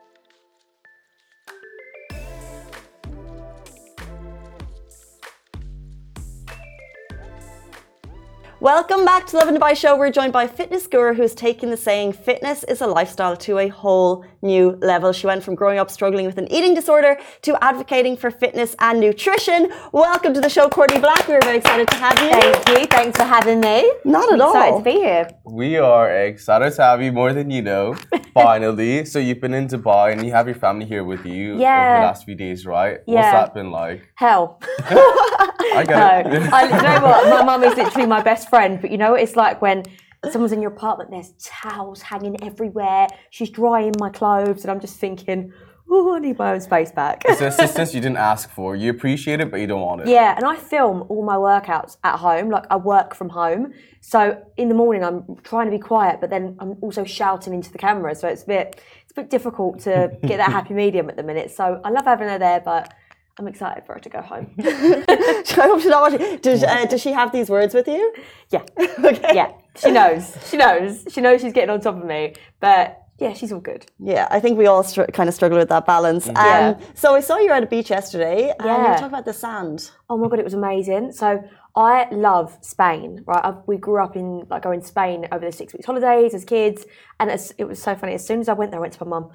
Welcome 8.60 9.06
back 9.06 9.28
to 9.28 9.38
Lovin 9.38 9.56
Dubai 9.56 9.76
Show. 9.76 9.96
We're 9.96 10.10
joined 10.10 10.34
by 10.34 10.48
fitness 10.48 10.88
guru 10.88 11.14
who's 11.14 11.36
taken 11.36 11.70
the 11.70 11.78
saying 11.78 12.14
fitness 12.14 12.64
is 12.64 12.82
a 12.82 12.88
lifestyle 12.88 13.38
to 13.38 13.60
a 13.60 13.68
whole 13.68 14.26
new 14.42 14.72
level. 14.82 15.14
She 15.14 15.28
went 15.28 15.44
from 15.44 15.54
growing 15.54 15.78
up 15.78 15.92
struggling 15.92 16.26
with 16.26 16.40
an 16.40 16.52
eating 16.52 16.74
disorder 16.74 17.20
to 17.44 17.64
advocating 17.64 18.18
for 18.18 18.32
fitness 18.32 18.76
and 18.80 19.00
nutrition. 19.00 19.72
Welcome 19.92 20.34
to 20.34 20.42
the 20.42 20.50
show, 20.50 20.70
Courtney 20.70 21.00
Black. 21.00 21.28
We're 21.28 21.40
very 21.42 21.58
excited 21.60 21.88
to 21.90 21.98
have 21.98 22.20
you. 22.20 22.32
Thank 22.32 22.70
you. 22.70 22.86
Thanks 22.88 23.18
for 23.20 23.26
having 23.26 23.60
me. 23.60 23.94
Not 24.04 24.34
at 24.34 24.42
I'm 24.42 24.48
excited 24.48 24.72
all. 24.72 24.80
to 24.80 24.84
be 24.84 24.94
here. 24.94 25.30
We 25.46 25.78
are 25.78 26.10
excited 26.10 26.74
to 26.74 26.82
have 26.82 27.04
you 27.04 27.12
more 27.12 27.34
than 27.34 27.52
you 27.52 27.62
know. 27.62 27.96
Finally, 28.44 29.06
so 29.06 29.20
you've 29.20 29.42
been 29.42 29.54
in 29.54 29.68
Dubai 29.68 30.12
and 30.14 30.26
you 30.26 30.32
have 30.32 30.48
your 30.48 30.56
family 30.56 30.86
here 30.86 31.04
with 31.04 31.26
you 31.26 31.54
over 31.54 31.62
Yeah. 31.62 32.00
the 32.00 32.06
last 32.08 32.26
few 32.26 32.36
days, 32.36 32.66
right? 32.66 33.00
What's 33.06 33.32
that 33.32 33.54
been 33.54 33.72
like? 33.72 34.02
Hell. 34.16 34.60
I 34.80 35.84
No. 35.88 36.24
get 36.24 36.34
it. 36.34 36.54
I, 36.54 36.64
you 36.64 36.82
know 36.88 37.08
what? 37.08 37.30
My 37.30 37.44
mum 37.44 37.64
is 37.64 37.76
literally 37.76 38.08
my 38.08 38.22
best 38.22 38.50
friend, 38.50 38.80
but 38.82 38.92
you 38.92 38.98
know 38.98 39.12
what 39.12 39.22
it's 39.22 39.36
like 39.36 39.62
when 39.62 39.84
someone's 40.32 40.52
in 40.52 40.62
your 40.62 40.72
apartment, 40.72 41.12
there's 41.12 41.34
towels 41.40 42.02
hanging 42.02 42.42
everywhere, 42.44 43.08
she's 43.30 43.50
drying 43.50 43.94
my 44.00 44.10
clothes, 44.10 44.64
and 44.64 44.72
I'm 44.72 44.80
just 44.80 44.98
thinking, 44.98 45.54
oh, 45.90 46.16
I 46.16 46.20
need 46.20 46.38
my 46.38 46.54
own 46.54 46.62
space 46.62 46.92
back. 46.92 47.24
it's 47.26 47.42
an 47.42 47.48
assistance 47.54 47.94
you 47.94 48.02
didn't 48.02 48.18
ask 48.18 48.50
for. 48.50 48.76
You 48.76 48.90
appreciate 48.92 49.40
it, 49.40 49.50
but 49.52 49.60
you 49.60 49.68
don't 49.68 49.82
want 49.82 50.02
it. 50.02 50.08
Yeah, 50.08 50.36
and 50.36 50.46
I 50.46 50.56
film 50.56 51.06
all 51.10 51.24
my 51.24 51.36
workouts 51.36 51.98
at 52.04 52.18
home. 52.18 52.50
Like 52.50 52.66
I 52.70 52.76
work 52.76 53.14
from 53.16 53.30
home, 53.30 53.74
so 54.02 54.42
in 54.58 54.70
the 54.70 54.76
morning 54.76 55.04
I'm 55.04 55.36
trying 55.44 55.66
to 55.66 55.72
be 55.72 55.80
quiet, 55.80 56.20
but 56.22 56.30
then 56.30 56.56
I'm 56.60 56.76
also 56.82 57.04
shouting 57.04 57.54
into 57.54 57.72
the 57.72 57.78
camera. 57.78 58.16
So 58.16 58.28
it's 58.28 58.44
a 58.44 58.48
bit, 58.48 58.82
it's 59.04 59.12
a 59.12 59.16
bit 59.16 59.30
difficult 59.30 59.80
to 59.82 60.12
get 60.26 60.38
that 60.38 60.52
happy 60.52 60.74
medium 60.74 61.10
at 61.10 61.16
the 61.18 61.24
minute. 61.24 61.52
So 61.52 61.80
I 61.84 61.90
love 61.90 62.06
having 62.06 62.28
her 62.28 62.38
there, 62.40 62.60
but 62.60 62.94
I'm 63.40 63.48
excited 63.48 63.86
for 63.86 63.94
her 63.94 64.00
to 64.00 64.10
go 64.10 64.22
home. 64.22 64.50
I 64.60 65.46
hope 65.56 65.80
she's 65.80 65.90
not 65.90 66.12
watching. 66.12 66.38
Does, 66.40 66.64
uh, 66.64 66.86
does 66.86 67.00
she 67.02 67.12
have 67.12 67.32
these 67.32 67.50
words 67.50 67.74
with 67.76 67.88
you? 67.88 68.14
yeah, 68.50 68.64
Okay. 68.80 69.32
yeah, 69.36 69.52
she 69.76 69.92
knows. 69.92 70.36
She 70.50 70.58
knows. 70.58 71.06
She 71.10 71.22
knows 71.22 71.42
she's 71.42 71.54
getting 71.54 71.70
on 71.70 71.80
top 71.80 71.96
of 71.98 72.04
me, 72.06 72.34
but 72.60 73.00
yeah, 73.20 73.34
she's 73.34 73.52
all 73.52 73.60
good. 73.60 73.86
Yeah, 74.00 74.28
I 74.30 74.40
think 74.40 74.58
we 74.58 74.68
all 74.68 74.84
str- 74.84 75.04
kind 75.14 75.28
of 75.30 75.36
struggle 75.36 75.58
with 75.58 75.70
that 75.70 75.86
balance. 75.86 76.28
Um, 76.30 76.36
Yeah. 76.36 76.78
So 76.94 77.16
I 77.16 77.20
saw 77.22 77.38
you 77.38 77.52
at 77.52 77.64
a 77.64 77.68
beach 77.68 77.90
yesterday, 77.90 78.54
and 78.60 78.68
you 78.70 78.76
were 78.76 78.84
Yeah. 78.84 78.94
talking 78.96 79.08
about 79.08 79.26
the 79.26 79.34
sand. 79.34 79.92
Oh 80.10 80.18
my 80.18 80.28
god, 80.28 80.40
it 80.40 80.46
was 80.46 80.54
amazing. 80.54 81.12
So 81.14 81.44
I 81.76 82.08
love 82.12 82.58
Spain, 82.62 83.24
right? 83.28 83.44
I, 83.44 83.54
we 83.68 83.78
grew 83.78 84.02
up 84.04 84.16
in 84.16 84.46
like 84.50 84.64
going 84.64 84.82
to 84.82 84.88
Spain 84.88 85.28
over 85.32 85.46
the 85.46 85.52
six 85.52 85.74
weeks 85.74 85.86
holidays 85.86 86.34
as 86.34 86.46
kids, 86.46 86.86
and 87.20 87.30
it 87.58 87.66
was 87.68 87.82
so 87.82 87.96
funny. 87.96 88.14
As 88.14 88.26
soon 88.26 88.40
as 88.40 88.50
I 88.50 88.54
went 88.54 88.72
there, 88.72 88.80
I 88.80 88.82
went 88.82 88.94
to 88.94 89.06
my 89.06 89.10
mum. 89.20 89.30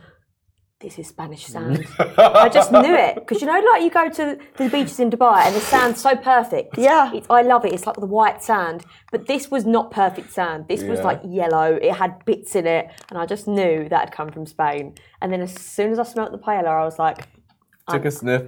This 0.83 0.99
is 0.99 1.07
Spanish 1.09 1.47
mm. 1.47 1.53
sand. 1.53 1.87
I 2.19 2.49
just 2.49 2.73
knew 2.83 2.95
it 2.95 3.15
because 3.15 3.41
you 3.41 3.47
know, 3.47 3.61
like 3.73 3.83
you 3.83 3.91
go 3.91 4.09
to 4.11 4.39
the 4.57 4.69
beaches 4.69 4.99
in 4.99 5.11
Dubai 5.11 5.47
and 5.47 5.55
the 5.55 5.61
sand's 5.61 6.01
so 6.01 6.17
perfect. 6.17 6.77
Yeah. 6.77 7.13
it's, 7.15 7.29
I 7.31 7.43
love 7.43 7.65
it. 7.65 7.73
It's 7.73 7.87
like 7.87 7.97
the 7.97 8.07
white 8.07 8.43
sand, 8.43 8.85
but 9.13 9.27
this 9.29 9.51
was 9.51 9.65
not 9.65 9.93
perfect 9.93 10.33
sand. 10.33 10.67
This 10.69 10.83
was 10.83 10.99
Yeah. 10.99 11.05
like 11.05 11.21
yellow. 11.25 11.79
It 11.81 11.95
had 11.95 12.25
bits 12.25 12.57
in 12.57 12.67
it, 12.67 12.91
and 13.11 13.19
I 13.19 13.27
just 13.27 13.47
knew 13.47 13.89
that 13.89 14.01
had 14.01 14.13
come 14.13 14.31
from 14.31 14.45
Spain. 14.45 14.97
And 15.21 15.33
then 15.33 15.41
as 15.41 15.55
soon 15.55 15.93
as 15.93 15.99
I 16.01 16.03
smelt 16.03 16.33
the 16.33 16.39
paella, 16.39 16.69
I 16.83 16.85
was 16.85 16.99
like, 16.99 17.29
Took 17.89 18.05
a 18.05 18.11
sniff. 18.11 18.43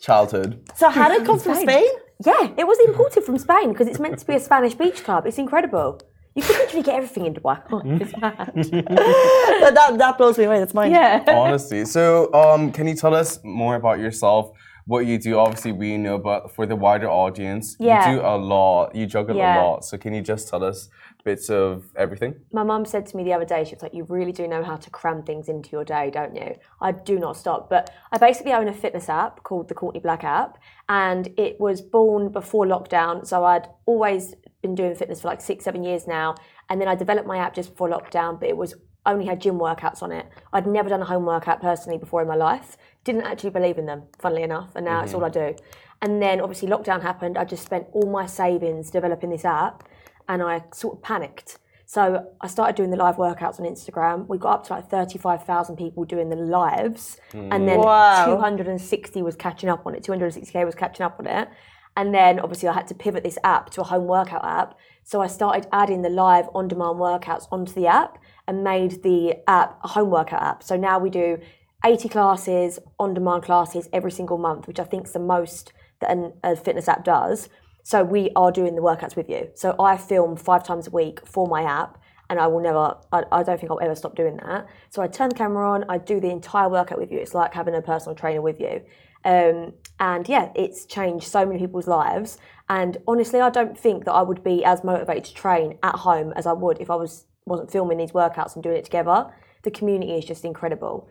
Childhood. 0.00 0.68
So 0.74 0.88
how 0.90 1.08
did 1.08 1.22
it 1.22 1.26
come 1.26 1.38
from 1.46 1.54
Spain. 1.54 1.68
Spain? 1.68 1.88
Yeah, 2.24 2.54
it 2.56 2.66
was 2.66 2.78
imported 2.86 3.24
from 3.24 3.38
Spain 3.38 3.72
because 3.72 3.86
it's 3.88 3.98
meant 4.00 4.18
to 4.18 4.26
be 4.26 4.34
a 4.34 4.40
Spanish 4.40 4.74
beach 4.74 5.04
club. 5.04 5.26
It's 5.26 5.38
incredible. 5.38 6.00
You 6.34 6.42
could 6.42 6.56
literally 6.56 6.82
get 6.82 6.94
everything 6.96 7.26
in 7.26 7.34
Dubai. 7.34 7.60
Oh, 7.70 7.82
it's 7.84 8.16
mad. 8.16 8.52
That, 9.62 9.74
that, 9.74 9.98
that 9.98 10.18
blows 10.18 10.38
me 10.38 10.44
away. 10.44 10.58
That's 10.58 10.74
mine. 10.74 10.90
yeah. 10.90 11.22
Honestly. 11.28 11.84
So, 11.84 12.32
um, 12.34 12.72
can 12.72 12.88
you 12.88 12.94
tell 12.94 13.14
us 13.14 13.38
more 13.44 13.74
about 13.76 13.98
yourself? 14.00 14.52
What 14.86 15.06
you 15.06 15.16
do? 15.18 15.38
Obviously, 15.38 15.70
we 15.72 15.96
know, 15.96 16.18
but 16.18 16.50
for 16.54 16.66
the 16.66 16.74
wider 16.74 17.08
audience, 17.08 17.76
Yeah. 17.78 18.10
you 18.10 18.16
do 18.16 18.22
a 18.26 18.36
lot. 18.36 18.94
You 18.96 19.06
juggle 19.06 19.36
Yeah. 19.36 19.54
a 19.54 19.62
lot. 19.62 19.84
So, 19.84 19.96
can 19.98 20.12
you 20.14 20.22
just 20.22 20.48
tell 20.48 20.64
us 20.64 20.88
bits 21.24 21.48
of 21.50 21.84
everything? 21.96 22.34
My 22.52 22.64
mum 22.64 22.84
said 22.84 23.06
to 23.06 23.16
me 23.16 23.22
the 23.22 23.32
other 23.32 23.44
day, 23.44 23.62
she 23.64 23.74
was 23.76 23.82
like, 23.82 23.94
You 23.94 24.04
really 24.08 24.32
do 24.32 24.48
know 24.48 24.64
how 24.64 24.76
to 24.76 24.90
cram 24.90 25.22
things 25.22 25.48
into 25.48 25.70
your 25.70 25.84
day, 25.84 26.10
don't 26.10 26.34
you? 26.34 26.56
I 26.80 26.90
do 26.92 27.18
not 27.18 27.36
stop. 27.36 27.70
But 27.70 27.90
I 28.10 28.18
basically 28.18 28.52
own 28.54 28.66
a 28.68 28.72
fitness 28.74 29.08
app 29.08 29.44
called 29.44 29.68
the 29.68 29.74
Courtney 29.74 30.00
Black 30.00 30.24
app. 30.24 30.58
And 30.88 31.28
it 31.38 31.60
was 31.60 31.80
born 31.80 32.30
before 32.32 32.66
lockdown. 32.66 33.24
So 33.26 33.44
I'd 33.44 33.68
always 33.86 34.34
been 34.62 34.74
doing 34.74 34.94
fitness 34.94 35.20
for 35.20 35.28
like 35.28 35.40
six, 35.40 35.64
seven 35.64 35.82
years 35.82 36.06
now. 36.06 36.36
And 36.70 36.80
then 36.80 36.88
I 36.88 36.94
developed 36.94 37.26
my 37.26 37.38
app 37.38 37.54
just 37.54 37.70
before 37.70 37.90
lockdown, 37.90 38.40
but 38.40 38.48
it 38.48 38.56
was 38.56 38.74
only 39.04 39.26
had 39.26 39.40
gym 39.40 39.58
workouts 39.58 40.02
on 40.02 40.12
it. 40.12 40.26
I'd 40.52 40.66
never 40.66 40.88
done 40.88 41.02
a 41.02 41.04
home 41.04 41.26
workout 41.26 41.60
personally 41.60 41.98
before 41.98 42.22
in 42.22 42.28
my 42.28 42.36
life. 42.36 42.76
Didn't 43.04 43.22
actually 43.22 43.50
believe 43.50 43.78
in 43.78 43.86
them, 43.86 44.04
funnily 44.20 44.42
enough. 44.42 44.70
And 44.76 44.84
now 44.84 45.02
it's 45.02 45.12
mm-hmm. 45.12 45.22
all 45.22 45.26
I 45.26 45.30
do. 45.30 45.56
And 46.00 46.22
then 46.22 46.40
obviously 46.40 46.68
lockdown 46.68 47.02
happened. 47.02 47.36
I 47.36 47.44
just 47.44 47.64
spent 47.64 47.86
all 47.92 48.10
my 48.10 48.26
savings 48.26 48.90
developing 48.90 49.30
this 49.30 49.44
app 49.44 49.88
and 50.28 50.42
I 50.42 50.64
sort 50.72 50.98
of 50.98 51.02
panicked. 51.02 51.58
So 51.84 52.32
I 52.40 52.46
started 52.46 52.74
doing 52.74 52.90
the 52.90 52.96
live 52.96 53.16
workouts 53.16 53.60
on 53.60 53.66
Instagram. 53.66 54.26
We 54.26 54.38
got 54.38 54.60
up 54.60 54.66
to 54.68 54.72
like 54.72 54.88
35,000 54.88 55.76
people 55.76 56.04
doing 56.04 56.30
the 56.30 56.36
lives. 56.36 57.18
And 57.52 57.68
then 57.68 57.78
mm. 57.78 57.84
Wow. 57.84 58.36
260 58.36 59.20
was 59.20 59.36
catching 59.36 59.68
up 59.68 59.84
on 59.84 59.94
it. 59.94 60.02
260k 60.02 60.64
was 60.64 60.74
catching 60.74 61.04
up 61.04 61.16
on 61.18 61.26
it. 61.26 61.48
And 61.96 62.14
then 62.14 62.40
obviously 62.40 62.68
I 62.68 62.72
had 62.72 62.86
to 62.88 62.94
pivot 62.94 63.22
this 63.22 63.38
app 63.44 63.70
to 63.70 63.82
a 63.82 63.84
home 63.84 64.06
workout 64.06 64.44
app. 64.44 64.78
So 65.04 65.20
I 65.20 65.26
started 65.26 65.68
adding 65.72 66.02
the 66.02 66.08
live 66.08 66.48
on 66.54 66.68
demand 66.68 66.98
workouts 66.98 67.46
onto 67.50 67.72
the 67.72 67.86
app 67.86 68.18
and 68.46 68.64
made 68.64 69.02
the 69.02 69.36
app 69.46 69.78
a 69.84 69.88
home 69.88 70.10
workout 70.10 70.42
app. 70.42 70.62
So 70.62 70.76
now 70.76 70.98
we 70.98 71.10
do 71.10 71.38
80 71.84 72.08
classes, 72.08 72.78
on 72.98 73.12
demand 73.14 73.42
classes 73.42 73.88
every 73.92 74.12
single 74.12 74.38
month, 74.38 74.66
which 74.66 74.78
I 74.78 74.84
think 74.84 75.06
is 75.06 75.12
the 75.12 75.18
most 75.18 75.72
that 76.00 76.10
an, 76.10 76.32
a 76.42 76.56
fitness 76.56 76.88
app 76.88 77.04
does. 77.04 77.48
So 77.82 78.04
we 78.04 78.30
are 78.36 78.52
doing 78.52 78.74
the 78.76 78.82
workouts 78.82 79.16
with 79.16 79.28
you. 79.28 79.50
So 79.54 79.74
I 79.78 79.96
film 79.96 80.36
five 80.36 80.64
times 80.64 80.86
a 80.86 80.90
week 80.90 81.26
for 81.26 81.48
my 81.48 81.62
app 81.62 81.98
and 82.30 82.38
I 82.40 82.46
will 82.46 82.60
never, 82.60 82.96
I, 83.12 83.24
I 83.32 83.42
don't 83.42 83.58
think 83.58 83.70
I'll 83.70 83.80
ever 83.80 83.94
stop 83.94 84.14
doing 84.14 84.38
that. 84.38 84.66
So 84.90 85.02
I 85.02 85.08
turn 85.08 85.30
the 85.30 85.34
camera 85.34 85.70
on, 85.70 85.84
I 85.88 85.98
do 85.98 86.20
the 86.20 86.30
entire 86.30 86.68
workout 86.68 86.98
with 86.98 87.10
you. 87.10 87.18
It's 87.18 87.34
like 87.34 87.52
having 87.52 87.74
a 87.74 87.82
personal 87.82 88.14
trainer 88.14 88.40
with 88.40 88.60
you. 88.60 88.82
Um, 89.24 89.74
and 90.00 90.28
yeah, 90.28 90.50
it's 90.54 90.84
changed 90.86 91.26
so 91.26 91.46
many 91.46 91.58
people's 91.58 91.86
lives. 91.86 92.38
And 92.68 92.96
honestly, 93.06 93.40
I 93.40 93.50
don't 93.50 93.78
think 93.78 94.04
that 94.04 94.12
I 94.12 94.22
would 94.22 94.42
be 94.42 94.64
as 94.64 94.82
motivated 94.82 95.24
to 95.24 95.34
train 95.34 95.78
at 95.82 95.94
home 95.96 96.32
as 96.36 96.46
I 96.46 96.52
would 96.52 96.80
if 96.80 96.90
I 96.90 96.96
was 96.96 97.26
wasn't 97.44 97.70
filming 97.70 97.98
these 97.98 98.12
workouts 98.12 98.54
and 98.54 98.62
doing 98.62 98.76
it 98.76 98.84
together. 98.84 99.32
The 99.62 99.70
community 99.70 100.12
is 100.12 100.24
just 100.24 100.44
incredible. 100.44 101.08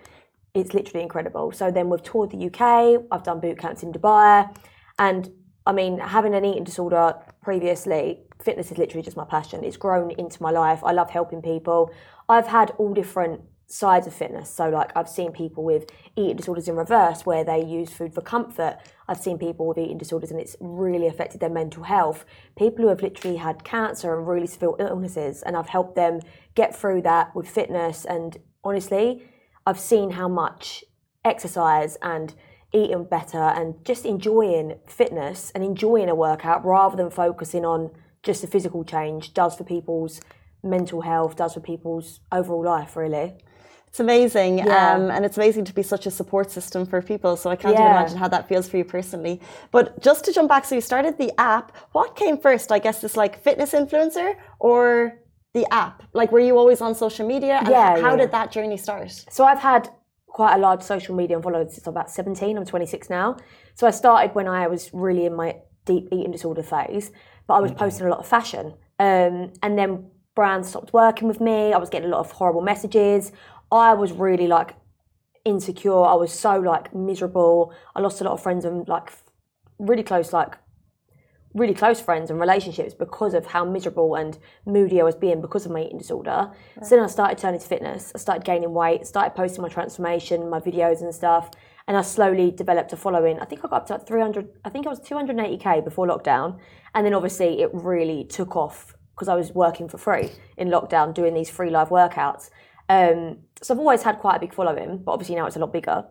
it's 0.54 0.74
literally 0.74 1.02
incredible. 1.04 1.52
So 1.52 1.72
then 1.72 1.90
we've 1.90 2.04
toured 2.04 2.32
the 2.32 2.48
UK, 2.48 3.06
I've 3.12 3.24
done 3.24 3.40
boot 3.40 3.58
camps 3.58 3.84
in 3.84 3.94
Dubai, 3.94 4.54
and 5.00 5.30
I 5.66 5.72
mean, 5.72 6.00
having 6.00 6.34
an 6.34 6.44
eating 6.44 6.64
disorder 6.64 7.16
previously, 7.42 8.20
fitness 8.42 8.72
is 8.72 8.78
literally 8.78 9.04
just 9.04 9.16
my 9.16 9.26
passion. 9.26 9.64
It's 9.64 9.78
grown 9.78 10.12
into 10.12 10.42
my 10.42 10.52
life. 10.52 10.82
I 10.84 10.92
love 10.92 11.10
helping 11.10 11.42
people. 11.42 11.92
I've 12.28 12.48
had 12.48 12.72
all 12.78 12.94
different 12.94 13.42
sides 13.72 14.06
of 14.06 14.14
fitness. 14.14 14.50
So, 14.50 14.70
like, 14.70 14.92
I've 14.96 15.08
seen 15.08 15.32
people 15.32 15.64
with 15.64 15.90
eating 16.16 16.36
disorders 16.36 16.68
in 16.68 16.76
reverse 16.76 17.26
where 17.26 17.44
they 17.44 17.64
use 17.64 17.90
food 17.92 18.14
for 18.14 18.22
comfort. 18.22 18.78
I've 19.08 19.20
seen 19.20 19.38
people 19.38 19.66
with 19.66 19.78
eating 19.78 19.98
disorders 19.98 20.30
and 20.30 20.40
it's 20.40 20.56
really 20.60 21.08
affected 21.08 21.40
their 21.40 21.50
mental 21.50 21.84
health. 21.84 22.26
People 22.58 22.84
who 22.84 22.90
have 22.90 23.02
literally 23.02 23.38
had 23.38 23.64
cancer 23.64 24.18
and 24.18 24.28
really 24.28 24.48
severe 24.48 24.74
illnesses, 24.80 25.42
and 25.42 25.56
I've 25.56 25.70
helped 25.70 25.96
them 25.96 26.20
get 26.54 26.76
through 26.76 27.04
that 27.04 27.34
with 27.34 27.50
fitness. 27.50 28.04
And 28.04 28.38
honestly, 28.64 29.24
I've 29.66 29.80
seen 29.80 30.12
how 30.12 30.28
much 30.28 30.84
exercise 31.24 31.98
and 32.02 32.34
eating 32.74 33.06
better 33.06 33.38
and 33.38 33.84
just 33.86 34.06
enjoying 34.06 34.76
fitness 34.88 35.52
and 35.56 35.64
enjoying 35.64 36.10
a 36.10 36.16
workout 36.16 36.66
rather 36.66 36.98
than 36.98 37.10
focusing 37.10 37.66
on 37.66 37.92
just 38.24 38.42
the 38.42 38.48
physical 38.48 38.84
change 38.84 39.34
does 39.34 39.56
for 39.56 39.64
people's 39.64 40.22
mental 40.64 41.02
health, 41.02 41.36
does 41.36 41.54
for 41.54 41.60
people's 41.60 42.20
overall 42.32 42.64
life, 42.64 42.96
really. 42.96 43.36
It's 43.92 44.00
amazing. 44.00 44.60
Yeah. 44.60 44.94
Um, 44.96 45.12
and 45.12 45.26
it's 45.26 45.36
amazing 45.36 45.66
to 45.66 45.74
be 45.74 45.84
such 45.84 46.06
a 46.06 46.12
support 46.12 46.50
system 46.50 46.86
for 46.86 47.02
people. 47.02 47.36
So 47.36 47.50
I 47.50 47.58
can't 47.58 47.74
even 47.74 47.88
imagine 47.88 48.18
how 48.18 48.30
that 48.30 48.48
feels 48.48 48.70
for 48.70 48.78
you 48.78 48.86
personally. 48.86 49.42
But 49.72 50.02
just 50.02 50.24
to 50.26 50.32
jump 50.32 50.48
back, 50.48 50.64
so 50.64 50.76
you 50.76 50.82
started 50.82 51.18
the 51.18 51.32
app. 51.38 51.76
What 51.92 52.16
came 52.16 52.38
first? 52.38 52.72
I 52.72 52.80
guess 52.80 53.02
this 53.02 53.18
like 53.18 53.44
fitness 53.44 53.74
influencer 53.74 54.36
or 54.60 55.20
the 55.54 55.66
app? 55.74 56.04
Like, 56.14 56.32
were 56.32 56.40
you 56.40 56.58
always 56.58 56.80
on 56.80 56.96
social 56.96 57.28
media? 57.28 57.56
And 57.60 57.68
Yeah, 57.68 58.00
How 58.00 58.12
yeah. 58.12 58.16
did 58.22 58.32
that 58.32 58.50
journey 58.54 58.78
start? 58.78 59.12
So 59.30 59.44
I've 59.44 59.60
had 59.60 59.90
quite 60.28 60.56
a 60.56 60.58
large 60.58 60.82
social 60.82 61.14
media 61.14 61.42
followers 61.42 61.74
since 61.74 61.86
I'm 61.86 61.92
about 61.92 62.10
17. 62.10 62.58
I'm 62.58 62.66
26 62.66 63.10
now. 63.10 63.36
So 63.76 63.88
I 63.88 63.92
started 63.92 64.34
when 64.34 64.48
I 64.48 64.68
was 64.68 64.90
really 64.94 65.26
in 65.26 65.36
my 65.36 65.58
deep 65.84 66.08
eating 66.14 66.32
disorder 66.32 66.64
phase, 66.64 67.12
but 67.46 67.56
I 67.56 67.60
was 67.60 67.74
posting 67.74 68.08
a 68.08 68.10
lot 68.10 68.20
of 68.20 68.28
fashion. 68.28 68.74
Um, 69.00 69.52
and 69.62 69.78
then 69.78 70.10
brands 70.36 70.70
stopped 70.70 70.94
working 70.94 71.28
with 71.28 71.42
me. 71.42 71.74
I 71.74 71.78
was 71.78 71.90
getting 71.90 72.08
a 72.08 72.12
lot 72.12 72.20
of 72.22 72.32
horrible 72.32 72.62
messages. 72.62 73.34
I 73.72 73.94
was 73.94 74.12
really 74.12 74.48
like 74.48 74.76
insecure. 75.46 76.04
I 76.04 76.16
was 76.16 76.32
so 76.32 76.60
like 76.60 76.94
miserable. 76.94 77.74
I 77.96 78.02
lost 78.02 78.22
a 78.22 78.24
lot 78.24 78.34
of 78.34 78.44
friends 78.44 78.66
and 78.66 78.88
like 78.88 79.12
really 79.80 80.04
close 80.04 80.34
like 80.34 80.58
really 81.54 81.74
close 81.74 82.00
friends 82.00 82.30
and 82.30 82.40
relationships 82.40 82.94
because 82.94 83.34
of 83.34 83.46
how 83.46 83.66
miserable 83.66 84.16
and 84.16 84.38
moody 84.66 85.02
I 85.02 85.04
was 85.04 85.16
being 85.16 85.42
because 85.42 85.66
of 85.66 85.72
my 85.72 85.82
eating 85.82 85.98
disorder. 85.98 86.52
So 86.82 86.96
then 86.96 87.04
I 87.04 87.08
started 87.08 87.38
turning 87.38 87.60
to 87.60 87.68
fitness. 87.68 88.12
I 88.16 88.20
started 88.20 88.46
gaining 88.46 88.74
weight, 88.74 89.06
started 89.06 89.36
posting 89.36 89.62
my 89.62 89.70
transformation, 89.70 90.50
my 90.50 90.60
videos 90.60 91.02
and 91.02 91.14
stuff. 91.14 91.52
And 91.88 91.98
I 91.98 92.04
slowly 92.04 92.52
developed 92.52 92.94
a 92.94 92.98
following. 92.98 93.40
I 93.40 93.46
think 93.46 93.66
I 93.66 93.68
got 93.68 93.82
up 93.82 93.88
to 93.88 93.94
like 93.94 94.08
300, 94.08 94.48
I 94.64 94.70
think 94.70 94.86
I 94.86 94.90
was 94.90 95.02
280k 95.02 95.84
before 95.84 96.08
lockdown. 96.08 96.58
And 96.96 97.06
then 97.06 97.14
obviously 97.14 97.62
it 97.62 97.70
really 97.74 98.24
took 98.24 98.56
off 98.56 98.96
because 99.14 99.28
I 99.28 99.36
was 99.36 99.52
working 99.52 99.90
for 99.90 99.98
free 99.98 100.32
in 100.58 100.70
lockdown 100.70 101.14
doing 101.14 101.34
these 101.34 101.50
free 101.50 101.70
live 101.70 101.90
workouts. 101.90 102.50
Um, 102.92 103.38
so 103.62 103.74
I've 103.74 103.80
always 103.80 104.04
had 104.04 104.20
quite 104.20 104.36
a 104.36 104.40
big 104.40 104.54
following, 104.54 104.98
but 104.98 105.14
obviously 105.14 105.36
now 105.36 105.46
it's 105.46 105.56
a 105.56 105.60
lot 105.60 105.72
bigger. 105.72 106.04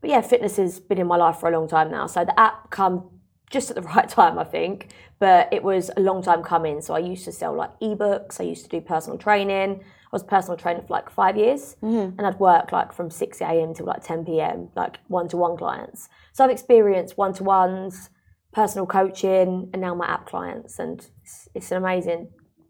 But 0.00 0.10
yeah, 0.10 0.20
fitness 0.20 0.56
has 0.58 0.78
been 0.78 0.98
in 0.98 1.06
my 1.08 1.16
life 1.16 1.38
for 1.38 1.48
a 1.48 1.52
long 1.58 1.66
time 1.68 1.90
now. 1.90 2.06
So 2.06 2.24
the 2.24 2.38
app 2.38 2.70
come 2.70 3.10
just 3.50 3.70
at 3.70 3.76
the 3.76 3.82
right 3.94 4.08
time, 4.08 4.38
I 4.38 4.44
think. 4.44 4.90
But 5.18 5.52
it 5.52 5.64
was 5.64 5.90
a 5.96 6.00
long 6.00 6.22
time 6.22 6.44
coming. 6.44 6.80
So 6.80 6.94
I 6.94 7.00
used 7.00 7.24
to 7.24 7.32
sell 7.32 7.54
like 7.54 7.70
ebooks. 7.80 8.40
I 8.40 8.44
used 8.44 8.62
to 8.64 8.68
do 8.68 8.80
personal 8.80 9.18
training. 9.18 9.80
I 9.82 10.12
was 10.12 10.22
a 10.22 10.26
personal 10.26 10.56
trainer 10.56 10.80
for 10.82 10.92
like 10.92 11.10
five 11.10 11.36
years, 11.36 11.74
and 12.18 12.24
I'd 12.24 12.38
work 12.38 12.70
like 12.70 12.92
from 12.92 13.10
six 13.10 13.40
a.m. 13.40 13.74
till 13.74 13.86
like 13.86 14.04
ten 14.04 14.24
p.m. 14.24 14.68
like 14.76 14.98
one-to-one 15.08 15.56
clients. 15.56 16.08
So 16.32 16.44
I've 16.44 16.50
experienced 16.50 17.18
one-to-ones, 17.18 18.10
personal 18.52 18.86
coaching, 18.86 19.70
and 19.72 19.82
now 19.82 19.92
my 19.96 20.06
app 20.06 20.26
clients, 20.26 20.78
and 20.78 21.04
it's, 21.24 21.48
it's 21.54 21.72
an 21.72 21.78
amazing 21.78 22.28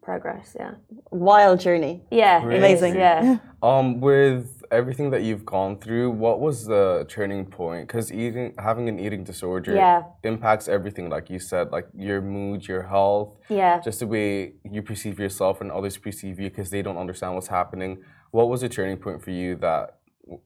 progress. 0.09 0.55
Yeah, 0.57 0.75
Wild 1.11 1.59
journey. 1.59 2.03
yeah, 2.11 2.37
it 2.45 2.53
is, 2.53 2.57
Amazing. 2.59 2.95
Yeah. 2.95 3.37
Um, 3.63 3.99
with 3.99 4.63
everything 4.71 5.09
that 5.11 5.23
you've 5.23 5.45
gone 5.45 5.73
through, 5.83 6.11
what 6.11 6.39
was 6.39 6.65
the 6.73 7.05
turning 7.09 7.43
point? 7.45 7.87
Because 7.87 8.11
eating, 8.13 8.53
having 8.59 8.87
an 8.87 8.97
eating 8.99 9.23
disorder, 9.23 9.73
Yeah. 9.75 10.03
impacts 10.23 10.67
everything. 10.67 11.09
Like 11.09 11.29
you 11.33 11.39
said, 11.39 11.71
like 11.71 11.87
your 12.07 12.21
mood, 12.21 12.67
your 12.67 12.83
health, 12.83 13.29
Yeah. 13.49 13.79
just 13.87 13.99
the 13.99 14.07
way 14.07 14.53
you 14.63 14.81
perceive 14.83 15.19
yourself 15.19 15.59
and 15.61 15.71
others 15.71 15.97
perceive 15.97 16.39
you, 16.39 16.49
because 16.49 16.69
they 16.69 16.81
don't 16.87 16.97
understand 17.05 17.33
what's 17.35 17.47
happening. 17.59 17.91
What 18.31 18.49
was 18.49 18.61
the 18.61 18.69
turning 18.69 18.97
point 18.97 19.23
for 19.23 19.31
you 19.31 19.55
that 19.57 19.97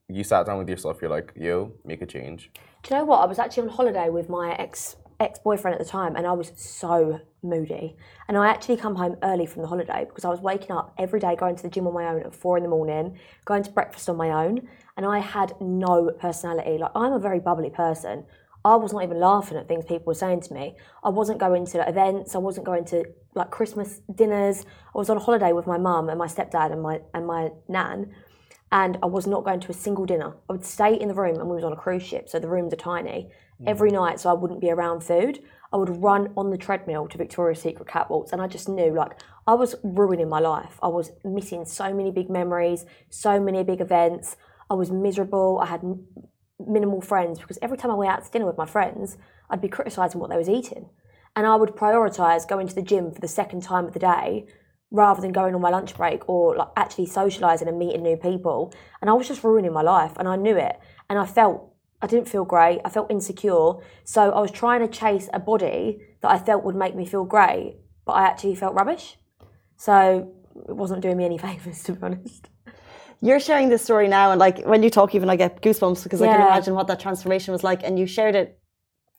you 0.07 0.23
sat 0.23 0.45
down 0.45 0.57
with 0.59 0.69
yourself? 0.69 1.01
You're 1.01 1.11
like, 1.19 1.33
yo, 1.35 1.73
make 1.85 2.01
a 2.01 2.05
change. 2.05 2.51
Do 2.83 2.93
you 2.93 2.99
know 2.99 3.05
what? 3.05 3.19
I 3.23 3.25
was 3.25 3.39
actually 3.39 3.63
on 3.67 3.69
holiday 3.79 4.07
with 4.09 4.29
my 4.29 4.53
ex 4.65 4.95
ex 5.19 5.39
boyfriend 5.39 5.75
at 5.75 5.79
the 5.79 5.89
time, 5.89 6.15
and 6.15 6.25
I 6.25 6.31
was 6.33 6.51
so 6.55 7.19
moody. 7.43 7.95
And 8.27 8.37
I 8.37 8.47
actually 8.47 8.77
come 8.77 8.95
home 8.95 9.17
early 9.23 9.45
from 9.45 9.61
the 9.61 9.67
holiday 9.67 10.05
because 10.07 10.25
I 10.25 10.29
was 10.29 10.39
waking 10.39 10.71
up 10.71 10.93
every 10.97 11.19
day, 11.19 11.35
going 11.35 11.55
to 11.55 11.63
the 11.63 11.69
gym 11.69 11.87
on 11.87 11.93
my 11.93 12.05
own 12.07 12.21
at 12.21 12.33
four 12.35 12.57
in 12.57 12.63
the 12.63 12.69
morning, 12.69 13.17
going 13.45 13.63
to 13.63 13.71
breakfast 13.71 14.09
on 14.09 14.17
my 14.17 14.29
own, 14.45 14.67
and 14.97 15.05
I 15.05 15.19
had 15.19 15.53
no 15.59 16.11
personality. 16.19 16.77
Like 16.77 16.91
I'm 16.95 17.13
a 17.13 17.19
very 17.19 17.39
bubbly 17.39 17.69
person. 17.69 18.25
I 18.65 18.75
was 18.75 18.91
not 18.91 19.03
even 19.03 19.19
laughing 19.19 19.57
at 19.57 19.69
things 19.69 19.85
people 19.85 20.07
were 20.07 20.13
saying 20.13 20.41
to 20.41 20.53
me. 20.53 20.75
I 21.03 21.09
wasn't 21.09 21.39
going 21.39 21.65
to 21.67 21.87
events. 21.87 22.35
I 22.35 22.39
wasn't 22.39 22.65
going 22.65 22.83
to 22.85 23.05
like 23.33 23.51
Christmas 23.51 24.01
dinners. 24.13 24.65
I 24.93 24.97
was 24.97 25.09
on 25.09 25.15
a 25.15 25.21
holiday 25.21 25.53
with 25.53 25.65
my 25.65 25.77
mum 25.77 26.09
and 26.09 26.19
my 26.19 26.27
stepdad 26.27 26.73
and 26.73 26.81
my 26.81 26.99
and 27.13 27.25
my 27.25 27.51
nan 27.69 28.13
and 28.71 28.97
I 29.01 29.07
was 29.07 29.25
not 29.25 29.43
going 29.43 29.59
to 29.61 29.71
a 29.71 29.73
single 29.73 30.05
dinner. 30.05 30.35
I 30.49 30.53
would 30.53 30.65
stay 30.65 30.93
in 30.93 31.07
the 31.07 31.13
room, 31.13 31.39
and 31.39 31.49
we 31.49 31.55
was 31.55 31.63
on 31.63 31.73
a 31.73 31.77
cruise 31.77 32.03
ship, 32.03 32.29
so 32.29 32.39
the 32.39 32.47
rooms 32.47 32.73
are 32.73 32.77
tiny. 32.77 33.29
Every 33.65 33.91
mm. 33.91 33.95
night, 33.95 34.19
so 34.19 34.29
I 34.29 34.33
wouldn't 34.33 34.61
be 34.61 34.71
around 34.71 35.01
food. 35.01 35.39
I 35.71 35.77
would 35.77 36.01
run 36.01 36.33
on 36.37 36.49
the 36.49 36.57
treadmill 36.57 37.07
to 37.07 37.17
Victoria's 37.17 37.61
Secret 37.61 37.87
catwalks, 37.87 38.31
and 38.31 38.41
I 38.41 38.47
just 38.47 38.69
knew 38.69 38.93
like 38.93 39.19
I 39.45 39.53
was 39.53 39.75
ruining 39.83 40.29
my 40.29 40.39
life. 40.39 40.79
I 40.81 40.87
was 40.87 41.11
missing 41.23 41.65
so 41.65 41.93
many 41.93 42.11
big 42.11 42.29
memories, 42.29 42.85
so 43.09 43.39
many 43.39 43.63
big 43.63 43.81
events. 43.81 44.37
I 44.69 44.75
was 44.75 44.91
miserable. 44.91 45.59
I 45.61 45.65
had 45.67 45.83
n- 45.83 46.05
minimal 46.59 47.01
friends 47.01 47.39
because 47.39 47.59
every 47.61 47.77
time 47.77 47.91
I 47.91 47.95
went 47.95 48.11
out 48.11 48.23
to 48.23 48.31
dinner 48.31 48.45
with 48.45 48.57
my 48.57 48.65
friends, 48.65 49.17
I'd 49.49 49.61
be 49.61 49.67
criticizing 49.67 50.19
what 50.21 50.29
they 50.29 50.37
was 50.37 50.49
eating, 50.49 50.89
and 51.35 51.45
I 51.45 51.55
would 51.55 51.75
prioritize 51.75 52.47
going 52.47 52.67
to 52.67 52.75
the 52.75 52.81
gym 52.81 53.11
for 53.11 53.19
the 53.19 53.27
second 53.27 53.63
time 53.63 53.85
of 53.85 53.93
the 53.93 53.99
day 53.99 54.47
rather 54.91 55.21
than 55.21 55.31
going 55.31 55.53
on 55.53 55.61
my 55.61 55.69
lunch 55.69 55.95
break 55.95 56.27
or 56.27 56.55
like 56.55 56.69
actually 56.75 57.05
socializing 57.05 57.67
and 57.67 57.77
meeting 57.77 58.01
new 58.01 58.17
people. 58.17 58.73
And 59.01 59.09
I 59.09 59.13
was 59.13 59.27
just 59.27 59.43
ruining 59.43 59.71
my 59.71 59.83
life 59.83 60.13
and 60.17 60.27
I 60.27 60.35
knew 60.35 60.57
it. 60.57 60.79
And 61.09 61.19
I 61.19 61.25
felt 61.25 61.68
I 62.01 62.07
didn't 62.07 62.29
feel 62.29 62.45
great. 62.45 62.79
I 62.85 62.89
felt 62.89 63.11
insecure. 63.11 63.73
So 64.03 64.31
I 64.31 64.39
was 64.39 64.51
trying 64.51 64.81
to 64.81 64.87
chase 64.87 65.29
a 65.33 65.39
body 65.39 66.01
that 66.21 66.31
I 66.31 66.39
felt 66.39 66.63
would 66.63 66.75
make 66.75 66.95
me 66.95 67.05
feel 67.05 67.25
great, 67.25 67.77
but 68.05 68.13
I 68.13 68.23
actually 68.25 68.55
felt 68.55 68.73
rubbish. 68.73 69.17
So 69.77 70.31
it 70.67 70.75
wasn't 70.75 71.01
doing 71.01 71.17
me 71.17 71.25
any 71.25 71.37
favors 71.47 71.83
to 71.83 71.93
be 71.93 72.03
honest. 72.03 72.49
You're 73.21 73.41
sharing 73.41 73.67
this 73.67 73.83
story 73.83 74.07
now, 74.07 74.31
and 74.31 74.39
like 74.39 74.65
when 74.65 74.81
you 74.81 74.89
talk, 74.89 75.13
even 75.13 75.29
I 75.29 75.35
get 75.35 75.61
goosebumps 75.61 76.03
because 76.03 76.21
I 76.21 76.27
can 76.27 76.39
imagine 76.41 76.73
what 76.73 76.87
that 76.87 77.01
transformation 77.01 77.51
was 77.51 77.65
like, 77.65 77.83
and 77.83 77.99
you 77.99 78.05
shared 78.07 78.33
it 78.33 78.57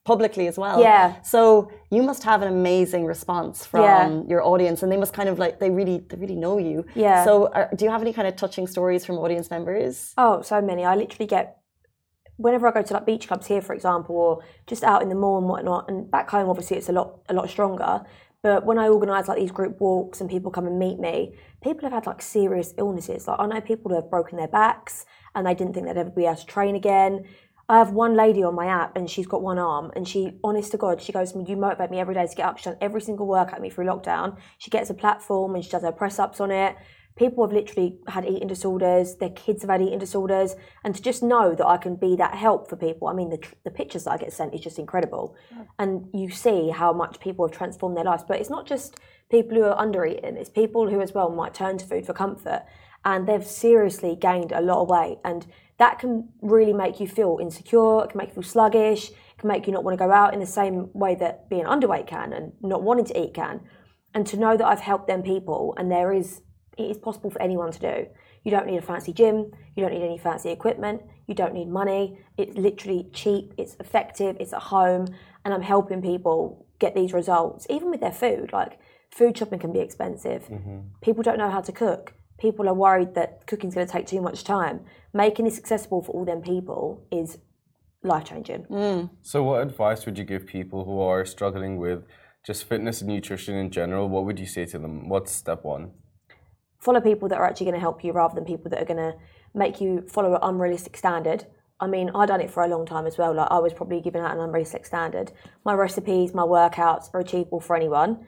publicly 0.06 0.46
as 0.48 0.56
well. 0.56 0.80
Yeah. 0.80 1.20
So 1.20 1.70
you 1.90 2.02
must 2.02 2.22
have 2.22 2.40
an 2.40 2.48
amazing 2.48 3.04
response 3.04 3.66
from 3.66 3.82
Yeah. 3.82 4.22
your 4.26 4.42
audience, 4.42 4.82
and 4.82 4.90
they 4.90 4.96
must 4.96 5.12
kind 5.12 5.28
of 5.28 5.38
like 5.38 5.60
they 5.60 5.68
really 5.70 5.98
they 6.08 6.16
really 6.16 6.36
know 6.36 6.56
you. 6.56 6.86
Yeah. 6.94 7.24
So 7.26 7.48
are, 7.52 7.68
do 7.76 7.84
you 7.84 7.90
have 7.90 8.00
any 8.00 8.14
kind 8.14 8.26
of 8.26 8.36
touching 8.36 8.66
stories 8.66 9.04
from 9.04 9.18
audience 9.18 9.50
members? 9.50 10.14
Oh, 10.16 10.40
so 10.40 10.62
many. 10.62 10.82
I 10.86 10.94
literally 10.96 11.26
get 11.26 11.60
whenever 12.40 12.66
I 12.66 12.72
go 12.72 12.83
to 12.83 12.94
like 12.94 13.07
beach 13.07 13.29
clubs 13.29 13.46
here, 13.46 13.61
for 13.61 13.74
example, 13.74 14.16
or 14.16 14.42
just 14.66 14.83
out 14.83 15.03
in 15.03 15.09
the 15.09 15.14
mall 15.14 15.38
and 15.38 15.46
whatnot. 15.46 15.88
And 15.88 16.11
back 16.11 16.31
home, 16.31 16.48
obviously, 16.48 16.79
it's 16.79 16.88
a 16.88 16.92
lot 16.92 17.20
a 17.29 17.35
lot 17.35 17.48
stronger. 17.48 18.03
But 18.42 18.64
when 18.64 18.79
I 18.79 18.88
organise 18.88 19.29
like 19.29 19.38
these 19.38 19.50
group 19.50 19.81
walks 19.81 20.20
and 20.20 20.31
people 20.31 20.50
come 20.50 20.66
and 20.66 20.79
meet 20.79 20.98
me, 20.98 21.35
people 21.62 21.83
have 21.83 21.92
had 21.92 22.07
like 22.07 22.22
serious 22.22 22.72
illnesses. 22.79 23.29
Like 23.29 23.38
I 23.38 23.46
know 23.46 23.61
people 23.61 23.90
who 23.90 23.96
have 23.96 24.11
broken 24.11 24.38
their 24.38 24.48
backs 24.48 25.05
and 25.35 25.46
they 25.46 25.55
didn't 25.55 25.74
think 25.74 25.87
they'd 25.87 25.96
ever 25.98 26.11
be 26.11 26.24
able 26.24 26.37
to 26.37 26.46
train 26.46 26.74
again. 26.74 27.26
I 27.68 27.79
have 27.79 27.92
one 27.92 28.16
lady 28.16 28.42
on 28.42 28.55
my 28.55 28.66
app 28.66 28.96
and 28.96 29.09
she's 29.09 29.26
got 29.26 29.42
one 29.42 29.59
arm 29.59 29.92
and 29.94 30.09
she, 30.09 30.38
honest 30.42 30.72
to 30.72 30.79
God, 30.79 31.00
she 31.00 31.12
goes 31.12 31.35
you 31.37 31.57
motivate 31.57 31.90
me 31.90 32.00
every 32.00 32.14
day 32.14 32.26
to 32.26 32.35
get 32.35 32.46
up. 32.46 32.59
She's 32.59 32.64
done 32.64 32.79
every 32.81 33.00
single 33.03 33.26
workout 33.26 33.61
me 33.61 33.70
through 33.70 33.85
lockdown. 33.85 34.38
She 34.59 34.70
gets 34.70 34.90
a 34.90 34.94
platform 34.94 35.55
and 35.55 35.62
she 35.62 35.70
does 35.70 35.83
her 35.83 35.92
press 35.92 36.18
ups 36.18 36.40
on 36.40 36.50
it. 36.50 36.76
People 37.20 37.46
have 37.46 37.52
literally 37.52 37.98
had 38.09 38.24
eating 38.24 38.48
disorders, 38.48 39.16
their 39.16 39.28
kids 39.28 39.61
have 39.61 39.70
had 39.70 39.83
eating 39.83 39.98
disorders, 39.98 40.56
and 40.85 40.94
to 40.94 41.02
just 41.02 41.22
know 41.22 41.54
that 41.54 41.66
I 41.66 41.76
can 41.76 41.96
be 41.96 42.16
that 42.16 42.35
help 42.35 42.70
for 42.70 42.76
people. 42.76 43.09
I 43.09 43.12
mean, 43.12 43.28
the, 43.28 43.46
the 43.62 43.70
pictures 43.70 44.04
that 44.04 44.12
I 44.12 44.16
get 44.16 44.33
sent 44.33 44.54
is 44.54 44.62
just 44.62 44.78
incredible. 44.78 45.37
And 45.78 46.06
you 46.14 46.30
see 46.30 46.70
how 46.70 46.94
much 46.94 47.20
people 47.20 47.46
have 47.46 47.54
transformed 47.54 47.98
their 47.98 48.04
lives. 48.04 48.24
But 48.26 48.40
it's 48.40 48.48
not 48.48 48.66
just 48.66 49.00
people 49.30 49.54
who 49.54 49.64
are 49.64 49.78
under 49.78 50.06
eating, 50.06 50.38
it's 50.38 50.48
people 50.48 50.88
who 50.88 51.02
as 51.02 51.12
well 51.12 51.28
might 51.28 51.52
turn 51.52 51.76
to 51.76 51.85
food 51.85 52.06
for 52.06 52.14
comfort. 52.14 52.64
And 53.04 53.28
they've 53.28 53.46
seriously 53.46 54.16
gained 54.18 54.52
a 54.52 54.62
lot 54.62 54.80
of 54.80 54.88
weight. 54.88 55.18
And 55.22 55.46
that 55.76 55.98
can 55.98 56.30
really 56.40 56.72
make 56.72 57.00
you 57.00 57.06
feel 57.06 57.37
insecure, 57.38 58.02
it 58.02 58.12
can 58.12 58.16
make 58.16 58.28
you 58.28 58.37
feel 58.37 58.42
sluggish, 58.44 59.11
it 59.11 59.37
can 59.37 59.48
make 59.48 59.66
you 59.66 59.74
not 59.74 59.85
want 59.85 59.98
to 59.98 60.02
go 60.02 60.11
out 60.11 60.33
in 60.33 60.40
the 60.40 60.46
same 60.46 60.88
way 60.94 61.16
that 61.16 61.50
being 61.50 61.66
underweight 61.66 62.06
can 62.06 62.33
and 62.33 62.52
not 62.62 62.83
wanting 62.83 63.04
to 63.04 63.20
eat 63.20 63.35
can. 63.35 63.61
And 64.14 64.26
to 64.28 64.38
know 64.38 64.56
that 64.56 64.66
I've 64.66 64.80
helped 64.80 65.06
them 65.06 65.22
people 65.22 65.74
and 65.76 65.92
there 65.92 66.14
is 66.14 66.40
it 66.86 66.90
is 66.90 66.98
possible 66.98 67.30
for 67.30 67.40
anyone 67.42 67.72
to 67.72 67.78
do. 67.78 68.06
You 68.44 68.50
don't 68.50 68.66
need 68.66 68.78
a 68.78 68.82
fancy 68.82 69.12
gym. 69.12 69.52
You 69.76 69.84
don't 69.84 69.92
need 69.92 70.04
any 70.04 70.18
fancy 70.18 70.50
equipment. 70.50 71.02
You 71.26 71.34
don't 71.34 71.54
need 71.54 71.68
money. 71.68 72.18
It's 72.36 72.56
literally 72.56 73.08
cheap. 73.12 73.54
It's 73.58 73.76
effective. 73.80 74.36
It's 74.40 74.52
at 74.52 74.62
home, 74.62 75.06
and 75.44 75.52
I'm 75.54 75.62
helping 75.62 76.02
people 76.02 76.66
get 76.78 76.94
these 76.94 77.12
results, 77.12 77.66
even 77.68 77.90
with 77.90 78.00
their 78.00 78.12
food. 78.12 78.52
Like 78.52 78.78
food 79.10 79.36
shopping 79.36 79.58
can 79.58 79.72
be 79.72 79.80
expensive. 79.80 80.44
Mm-hmm. 80.48 80.78
People 81.02 81.22
don't 81.22 81.38
know 81.38 81.50
how 81.50 81.60
to 81.60 81.72
cook. 81.72 82.14
People 82.38 82.68
are 82.68 82.74
worried 82.74 83.14
that 83.14 83.46
cooking's 83.46 83.74
going 83.74 83.86
to 83.86 83.92
take 83.92 84.06
too 84.06 84.22
much 84.22 84.44
time. 84.44 84.80
Making 85.12 85.44
this 85.44 85.58
accessible 85.58 86.02
for 86.02 86.12
all 86.12 86.24
them 86.24 86.40
people 86.40 87.06
is 87.12 87.38
life 88.02 88.24
changing. 88.24 88.64
Mm. 88.70 89.10
So, 89.20 89.42
what 89.42 89.62
advice 89.62 90.06
would 90.06 90.16
you 90.16 90.24
give 90.24 90.46
people 90.46 90.84
who 90.84 91.00
are 91.00 91.24
struggling 91.26 91.76
with 91.76 92.04
just 92.46 92.64
fitness 92.64 93.02
and 93.02 93.10
nutrition 93.10 93.54
in 93.56 93.70
general? 93.70 94.08
What 94.08 94.24
would 94.24 94.38
you 94.38 94.46
say 94.46 94.64
to 94.66 94.78
them? 94.78 95.08
What's 95.08 95.32
step 95.32 95.64
one? 95.64 95.92
Follow 96.80 97.00
people 97.00 97.28
that 97.28 97.38
are 97.38 97.44
actually 97.44 97.66
going 97.66 97.74
to 97.74 97.80
help 97.80 98.02
you 98.02 98.12
rather 98.12 98.34
than 98.34 98.44
people 98.44 98.70
that 98.70 98.82
are 98.82 98.86
going 98.86 98.96
to 98.96 99.14
make 99.54 99.80
you 99.80 100.02
follow 100.08 100.34
an 100.34 100.40
unrealistic 100.42 100.96
standard. 100.96 101.46
I 101.78 101.86
mean, 101.86 102.10
I've 102.14 102.28
done 102.28 102.40
it 102.40 102.50
for 102.50 102.62
a 102.62 102.68
long 102.68 102.84
time 102.86 103.06
as 103.06 103.16
well. 103.16 103.34
Like 103.34 103.48
I 103.50 103.58
was 103.58 103.72
probably 103.72 104.00
giving 104.00 104.20
out 104.20 104.32
an 104.32 104.40
unrealistic 104.40 104.84
standard. 104.84 105.32
My 105.64 105.74
recipes, 105.74 106.34
my 106.34 106.42
workouts 106.42 107.10
are 107.14 107.20
achievable 107.20 107.60
for 107.60 107.76
anyone. 107.76 108.26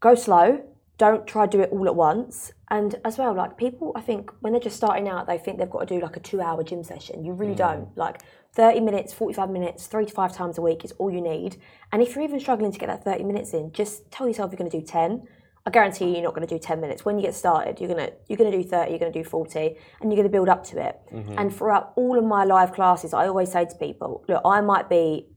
Go 0.00 0.14
slow. 0.14 0.64
Don't 0.98 1.26
try 1.26 1.46
to 1.46 1.50
do 1.50 1.62
it 1.62 1.70
all 1.72 1.86
at 1.86 1.96
once. 1.96 2.52
And 2.70 2.94
as 3.04 3.18
well, 3.18 3.34
like 3.34 3.56
people, 3.58 3.92
I 3.96 4.00
think 4.00 4.30
when 4.40 4.52
they're 4.52 4.60
just 4.60 4.76
starting 4.76 5.08
out, 5.08 5.26
they 5.26 5.38
think 5.38 5.58
they've 5.58 5.68
got 5.68 5.86
to 5.86 5.94
do 5.94 6.00
like 6.00 6.16
a 6.16 6.20
two-hour 6.20 6.62
gym 6.62 6.84
session. 6.84 7.24
You 7.24 7.32
really 7.32 7.54
don't. 7.54 7.96
Like 7.96 8.22
30 8.54 8.80
minutes, 8.80 9.12
45 9.12 9.50
minutes, 9.50 9.86
three 9.86 10.06
to 10.06 10.12
five 10.12 10.32
times 10.32 10.58
a 10.58 10.62
week 10.62 10.84
is 10.84 10.92
all 10.92 11.10
you 11.10 11.20
need. 11.20 11.56
And 11.90 12.02
if 12.02 12.14
you're 12.14 12.24
even 12.24 12.38
struggling 12.38 12.72
to 12.72 12.78
get 12.78 12.86
that 12.86 13.04
30 13.04 13.24
minutes 13.24 13.52
in, 13.52 13.72
just 13.72 14.10
tell 14.10 14.28
yourself 14.28 14.52
you're 14.52 14.58
going 14.58 14.70
to 14.70 14.80
do 14.80 14.86
10. 14.86 15.26
I 15.64 15.70
guarantee 15.70 16.06
you, 16.06 16.12
you're 16.14 16.22
not 16.22 16.34
going 16.34 16.46
to 16.46 16.52
do 16.52 16.58
10 16.58 16.80
minutes. 16.80 17.04
When 17.04 17.18
you 17.18 17.22
get 17.22 17.34
started, 17.34 17.78
you're 17.78 17.88
going 17.88 18.04
to 18.04 18.12
you're 18.28 18.36
going 18.36 18.50
to 18.50 18.62
do 18.62 18.68
30, 18.68 18.90
you're 18.90 18.98
going 18.98 19.12
to 19.12 19.22
do 19.22 19.28
40, 19.28 19.76
and 20.00 20.10
you're 20.10 20.16
going 20.16 20.24
to 20.24 20.28
build 20.28 20.48
up 20.48 20.64
to 20.64 20.84
it. 20.84 21.00
Mm-hmm. 21.12 21.38
And 21.38 21.54
throughout 21.54 21.92
all 21.96 22.18
of 22.18 22.24
my 22.24 22.44
live 22.44 22.72
classes, 22.72 23.14
I 23.14 23.28
always 23.28 23.52
say 23.52 23.64
to 23.64 23.74
people, 23.76 24.24
look, 24.28 24.42
I 24.44 24.60
might 24.60 24.88
be 24.88 25.28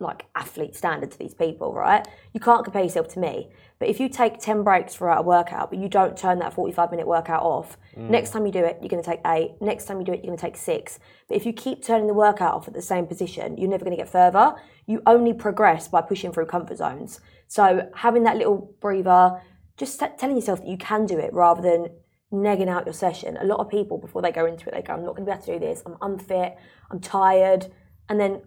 like 0.00 0.26
athlete 0.34 0.74
standard 0.74 1.10
to 1.10 1.18
these 1.18 1.34
people, 1.34 1.72
right? 1.72 2.06
You 2.32 2.40
can't 2.40 2.64
compare 2.64 2.82
yourself 2.82 3.08
to 3.14 3.18
me. 3.18 3.50
But 3.78 3.88
if 3.88 4.00
you 4.00 4.08
take 4.08 4.38
10 4.38 4.62
breaks 4.62 4.94
throughout 4.94 5.18
a 5.18 5.22
workout, 5.22 5.70
but 5.70 5.78
you 5.78 5.88
don't 5.88 6.16
turn 6.16 6.38
that 6.40 6.52
45 6.52 6.90
minute 6.90 7.06
workout 7.06 7.42
off, 7.42 7.76
mm. 7.96 8.08
next 8.08 8.30
time 8.30 8.46
you 8.46 8.52
do 8.52 8.64
it, 8.64 8.78
you're 8.80 8.88
going 8.88 9.02
to 9.02 9.08
take 9.08 9.20
eight. 9.26 9.52
Next 9.60 9.86
time 9.86 9.98
you 9.98 10.04
do 10.04 10.12
it, 10.12 10.16
you're 10.16 10.26
going 10.26 10.38
to 10.38 10.42
take 10.42 10.56
six. 10.56 10.98
But 11.28 11.36
if 11.36 11.46
you 11.46 11.52
keep 11.52 11.82
turning 11.82 12.06
the 12.06 12.14
workout 12.14 12.54
off 12.54 12.68
at 12.68 12.74
the 12.74 12.82
same 12.82 13.06
position, 13.06 13.56
you're 13.56 13.70
never 13.70 13.84
going 13.84 13.96
to 13.96 14.02
get 14.02 14.10
further. 14.10 14.54
You 14.86 15.02
only 15.06 15.32
progress 15.32 15.88
by 15.88 16.02
pushing 16.02 16.32
through 16.32 16.46
comfort 16.46 16.78
zones. 16.78 17.20
So 17.46 17.88
having 17.94 18.24
that 18.24 18.36
little 18.36 18.74
breather, 18.80 19.40
just 19.76 19.98
telling 20.18 20.36
yourself 20.36 20.60
that 20.60 20.68
you 20.68 20.78
can 20.78 21.06
do 21.06 21.18
it 21.18 21.32
rather 21.32 21.62
than 21.62 21.88
negging 22.32 22.68
out 22.68 22.84
your 22.84 22.94
session. 22.94 23.36
A 23.40 23.44
lot 23.44 23.60
of 23.60 23.68
people, 23.68 23.98
before 23.98 24.22
they 24.22 24.32
go 24.32 24.46
into 24.46 24.68
it, 24.68 24.74
they 24.74 24.82
go, 24.82 24.94
I'm 24.94 25.04
not 25.04 25.16
going 25.16 25.26
to 25.26 25.32
be 25.32 25.34
able 25.34 25.44
to 25.44 25.52
do 25.52 25.58
this. 25.58 25.82
I'm 25.86 25.96
unfit. 26.00 26.56
I'm 26.90 27.00
tired. 27.00 27.66
And 28.08 28.20
then 28.20 28.42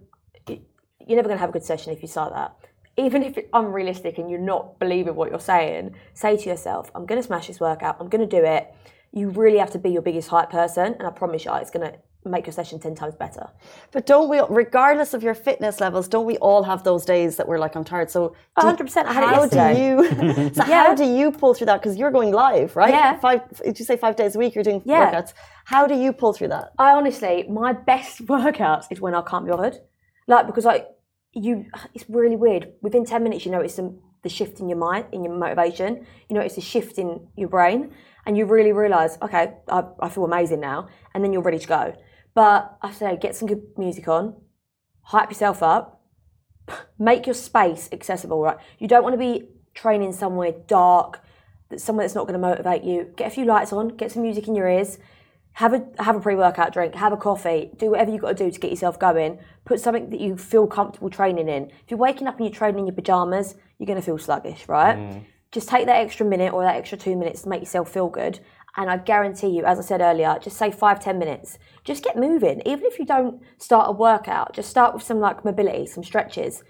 you're 0.47 1.15
never 1.15 1.27
going 1.27 1.37
to 1.37 1.41
have 1.41 1.49
a 1.49 1.53
good 1.53 1.63
session 1.63 1.93
if 1.93 2.01
you 2.01 2.07
start 2.07 2.33
that. 2.33 2.55
Even 2.97 3.23
if 3.23 3.37
it's 3.37 3.49
unrealistic 3.53 4.17
and 4.17 4.29
you're 4.29 4.39
not 4.39 4.79
believing 4.79 5.15
what 5.15 5.29
you're 5.29 5.39
saying, 5.39 5.95
say 6.13 6.35
to 6.35 6.49
yourself, 6.49 6.91
I'm 6.95 7.05
going 7.05 7.21
to 7.21 7.25
smash 7.25 7.47
this 7.47 7.59
workout. 7.59 7.97
I'm 7.99 8.09
going 8.09 8.27
to 8.27 8.39
do 8.39 8.43
it. 8.43 8.73
You 9.13 9.29
really 9.29 9.59
have 9.59 9.71
to 9.71 9.79
be 9.79 9.89
your 9.89 10.01
biggest 10.01 10.29
hype 10.29 10.49
person. 10.49 10.95
And 10.97 11.07
I 11.07 11.11
promise 11.11 11.45
you, 11.45 11.53
it's 11.55 11.71
going 11.71 11.91
to 11.91 11.97
make 12.25 12.45
your 12.45 12.53
session 12.53 12.79
10 12.79 12.95
times 12.95 13.15
better. 13.15 13.47
But 13.91 14.05
don't 14.05 14.29
we, 14.29 14.41
regardless 14.49 15.13
of 15.13 15.23
your 15.23 15.33
fitness 15.33 15.79
levels, 15.79 16.07
don't 16.07 16.25
we 16.25 16.37
all 16.37 16.63
have 16.63 16.83
those 16.83 17.05
days 17.05 17.37
that 17.37 17.47
we're 17.47 17.59
like, 17.59 17.75
I'm 17.75 17.83
tired? 17.85 18.09
So, 18.11 18.35
100%, 18.57 19.05
I 19.05 19.13
had 19.13 19.23
it 19.23 19.29
how 19.29 19.41
yesterday. 19.43 19.73
do 19.73 19.81
you? 19.81 20.53
so 20.53 20.65
Yeah. 20.65 20.83
how 20.83 20.95
do 20.95 21.05
you 21.05 21.31
pull 21.31 21.53
through 21.53 21.67
that? 21.67 21.81
Because 21.81 21.97
you're 21.97 22.11
going 22.11 22.31
live, 22.33 22.75
right? 22.75 22.89
Yeah. 22.93 23.17
Five. 23.19 23.41
Did 23.63 23.79
you 23.79 23.85
say 23.85 23.95
five 23.97 24.15
days 24.17 24.35
a 24.35 24.39
week? 24.39 24.55
You're 24.55 24.63
doing 24.63 24.81
Yeah. 24.85 25.09
workouts. 25.11 25.33
How 25.65 25.87
do 25.87 25.95
you 25.95 26.11
pull 26.11 26.33
through 26.33 26.49
that? 26.49 26.71
I 26.77 26.91
honestly, 26.91 27.45
my 27.49 27.71
best 27.73 28.25
workouts 28.25 28.85
is 28.91 28.99
when 28.99 29.13
I 29.15 29.21
can't 29.21 29.45
be 29.45 29.51
bothered. 29.51 29.77
Like 30.27 30.47
because 30.47 30.65
like 30.65 30.87
you, 31.33 31.65
it's 31.93 32.05
really 32.09 32.35
weird. 32.35 32.73
Within 32.81 33.05
ten 33.05 33.23
minutes, 33.23 33.45
you 33.45 33.51
notice 33.51 33.75
the, 33.77 33.97
the 34.23 34.29
shift 34.29 34.59
in 34.59 34.67
your 34.67 34.77
mind, 34.79 35.05
in 35.13 35.23
your 35.23 35.33
motivation. 35.33 36.05
You 36.29 36.35
notice 36.35 36.57
a 36.57 36.61
shift 36.61 36.97
in 36.97 37.27
your 37.37 37.47
brain, 37.47 37.93
and 38.25 38.35
you 38.37 38.45
really 38.45 38.73
realize, 38.73 39.17
okay, 39.21 39.53
I, 39.69 39.83
I 40.01 40.09
feel 40.09 40.25
amazing 40.25 40.59
now, 40.59 40.87
and 41.13 41.23
then 41.23 41.31
you're 41.31 41.41
ready 41.43 41.59
to 41.59 41.67
go. 41.67 41.93
But 42.37 42.77
I 42.83 42.91
say, 42.91 43.17
get 43.17 43.35
some 43.35 43.47
good 43.47 43.63
music 43.77 44.07
on, 44.07 44.35
hype 45.01 45.29
yourself 45.29 45.63
up, 45.63 46.03
make 46.99 47.25
your 47.25 47.33
space 47.33 47.89
accessible. 47.91 48.39
Right, 48.39 48.57
you 48.77 48.87
don't 48.87 49.01
want 49.01 49.13
to 49.13 49.17
be 49.17 49.47
training 49.73 50.13
somewhere 50.13 50.53
dark, 50.67 51.23
that's 51.69 51.83
somewhere 51.83 52.05
that's 52.05 52.13
not 52.13 52.27
going 52.27 52.39
to 52.39 52.47
motivate 52.47 52.83
you. 52.83 53.11
Get 53.15 53.25
a 53.25 53.31
few 53.31 53.45
lights 53.45 53.73
on, 53.73 53.87
get 53.97 54.11
some 54.11 54.21
music 54.21 54.47
in 54.47 54.53
your 54.53 54.69
ears 54.69 54.99
have 55.57 55.73
a 55.73 55.83
have 55.97 56.15
a 56.15 56.19
pre-workout 56.19 56.71
drink, 56.71 56.93
have 56.93 57.11
a 57.11 57.17
coffee, 57.17 57.71
do 57.77 57.89
whatever 57.89 58.11
you've 58.11 58.21
got 58.21 58.37
to 58.37 58.43
do 58.45 58.51
to 58.51 58.59
get 58.59 58.69
yourself 58.69 58.99
going. 58.99 59.39
Put 59.65 59.79
something 59.79 60.11
that 60.11 60.19
you 60.19 60.37
feel 60.37 60.67
comfortable 60.67 61.09
training 61.09 61.49
in. 61.49 61.71
If 61.71 61.89
you're 61.89 61.97
waking 61.97 62.27
up 62.27 62.37
and 62.37 62.45
you're 62.45 62.53
training 62.53 62.81
in 62.81 62.85
your 62.85 62.93
pajamas, 62.93 63.55
you're 63.79 63.87
going 63.87 63.97
to 63.97 64.05
feel 64.05 64.19
sluggish, 64.19 64.67
right? 64.67 64.95
Mm. 64.95 65.23
Just 65.51 65.67
take 65.67 65.87
that 65.87 65.95
extra 65.95 66.27
minute 66.27 66.53
or 66.53 66.61
that 66.61 66.75
extra 66.75 66.95
two 66.95 67.15
minutes 67.15 67.41
to 67.41 67.49
make 67.49 67.61
yourself 67.61 67.91
feel 67.91 68.07
good. 68.07 68.39
And 68.77 68.91
I 68.91 68.97
guarantee 68.97 69.49
you, 69.49 69.65
as 69.65 69.79
I 69.79 69.81
said 69.81 70.01
earlier, 70.01 70.37
just 70.39 70.57
say 70.57 70.69
five, 70.71 70.99
ten 70.99 71.17
minutes. 71.17 71.57
Just 71.83 72.03
get 72.03 72.15
moving. 72.15 72.61
Even 72.65 72.85
if 72.85 72.99
you 72.99 73.05
don't 73.05 73.41
start 73.57 73.89
a 73.89 73.91
workout, 73.91 74.53
just 74.53 74.69
start 74.69 74.93
with 74.93 75.03
some 75.03 75.19
like 75.19 75.43
mobility, 75.43 75.87
some 75.87 76.03
stretches. 76.03 76.63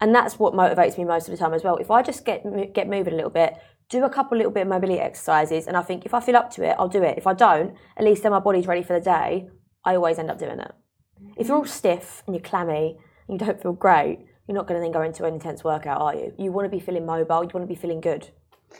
And 0.00 0.14
that's 0.14 0.38
what 0.38 0.52
motivates 0.52 0.98
me 0.98 1.04
most 1.04 1.26
of 1.26 1.32
the 1.32 1.38
time 1.38 1.54
as 1.54 1.64
well. 1.64 1.78
If 1.78 1.90
I 1.90 2.02
just 2.02 2.26
get 2.26 2.44
get 2.74 2.88
moving 2.88 3.14
a 3.14 3.16
little 3.16 3.30
bit, 3.30 3.54
do 3.88 4.04
a 4.04 4.10
couple 4.10 4.36
little 4.36 4.52
bit 4.52 4.62
of 4.62 4.68
mobility 4.68 5.00
exercises, 5.00 5.66
and 5.66 5.76
I 5.76 5.82
think 5.82 6.04
if 6.04 6.12
I 6.12 6.20
feel 6.20 6.36
up 6.36 6.50
to 6.52 6.68
it, 6.68 6.76
I'll 6.78 6.88
do 6.88 7.02
it. 7.02 7.16
If 7.16 7.26
I 7.26 7.32
don't, 7.32 7.74
at 7.96 8.04
least 8.04 8.22
then 8.22 8.32
my 8.32 8.40
body's 8.40 8.66
ready 8.66 8.82
for 8.82 8.92
the 8.92 9.04
day. 9.04 9.48
I 9.84 9.94
always 9.94 10.18
end 10.18 10.30
up 10.30 10.38
doing 10.38 10.58
it. 10.58 10.72
If 11.38 11.48
you're 11.48 11.56
all 11.56 11.64
stiff 11.64 12.22
and 12.26 12.34
you're 12.34 12.42
clammy 12.42 12.98
and 13.28 13.40
you 13.40 13.46
don't 13.46 13.62
feel 13.62 13.72
great, 13.72 14.18
you're 14.46 14.54
not 14.54 14.66
going 14.66 14.80
to 14.80 14.84
then 14.84 14.92
go 14.92 15.02
into 15.02 15.24
an 15.24 15.34
intense 15.34 15.64
workout, 15.64 16.00
are 16.00 16.14
you? 16.14 16.32
You 16.38 16.52
want 16.52 16.66
to 16.70 16.76
be 16.76 16.80
feeling 16.80 17.06
mobile. 17.06 17.44
You 17.44 17.50
want 17.54 17.66
to 17.66 17.74
be 17.74 17.74
feeling 17.74 18.00
good. 18.00 18.30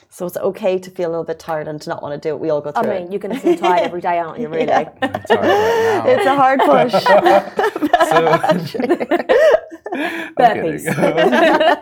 So 0.08 0.26
it's 0.26 0.36
okay 0.36 0.78
to 0.78 0.90
feel 0.90 1.08
a 1.08 1.12
little 1.12 1.24
bit 1.24 1.38
tired 1.38 1.68
and 1.68 1.80
to 1.82 1.88
not 1.90 2.02
want 2.02 2.20
to 2.20 2.28
do 2.28 2.34
it. 2.34 2.40
We 2.40 2.50
all 2.50 2.60
go 2.60 2.72
through. 2.72 2.80
I 2.80 2.84
through 2.84 2.94
mean, 2.94 3.02
it. 3.04 3.12
you're 3.12 3.20
going 3.20 3.34
to 3.34 3.40
feel 3.40 3.56
tired 3.56 3.82
every 3.82 4.00
day, 4.00 4.18
aren't 4.18 4.40
you? 4.40 4.48
Really? 4.48 4.66
Sorry 4.66 4.88
right 5.02 5.26
now. 5.28 6.06
It's 6.06 6.26
a 6.26 6.34
hard 6.34 6.60
push. 6.60 6.92
so, 8.10 8.18
Burpees. 10.38 10.84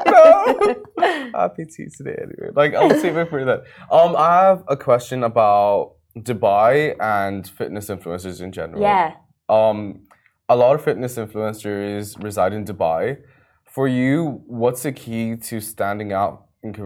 no. 0.06 1.38
Happy 1.38 1.64
Tuesday 1.64 2.16
anyway. 2.16 2.50
Like 2.54 2.74
I'll 2.74 2.90
save 3.00 3.16
it 3.16 3.28
for 3.28 3.44
that. 3.44 3.64
Um, 3.90 4.16
I 4.16 4.46
have 4.46 4.64
a 4.68 4.76
question 4.76 5.22
about 5.24 5.94
Dubai 6.16 6.94
and 7.00 7.46
fitness 7.46 7.88
influencers 7.88 8.40
in 8.40 8.52
general. 8.52 8.80
Yeah. 8.80 9.14
Um, 9.48 10.06
a 10.48 10.56
lot 10.56 10.74
of 10.74 10.82
fitness 10.82 11.16
influencers 11.16 12.22
reside 12.22 12.52
in 12.52 12.64
Dubai. 12.64 13.18
For 13.64 13.88
you, 13.88 14.42
what's 14.46 14.84
the 14.84 14.92
key 14.92 15.36
to 15.36 15.60
standing 15.60 16.12
out, 16.12 16.32
in, 16.32 16.36
co- 16.36 16.43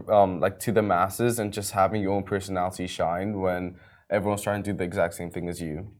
um, 0.08 0.40
like 0.40 0.58
to 0.60 0.72
the 0.72 0.82
masses, 0.82 1.38
and 1.38 1.52
just 1.52 1.72
having 1.72 2.02
your 2.02 2.12
own 2.12 2.24
personality 2.24 2.86
shine 2.86 3.40
when 3.40 3.76
everyone's 4.10 4.42
trying 4.42 4.62
to 4.62 4.72
do 4.72 4.76
the 4.76 4.84
exact 4.84 5.14
same 5.14 5.30
thing 5.30 5.48
as 5.48 5.60
you? 5.60 5.92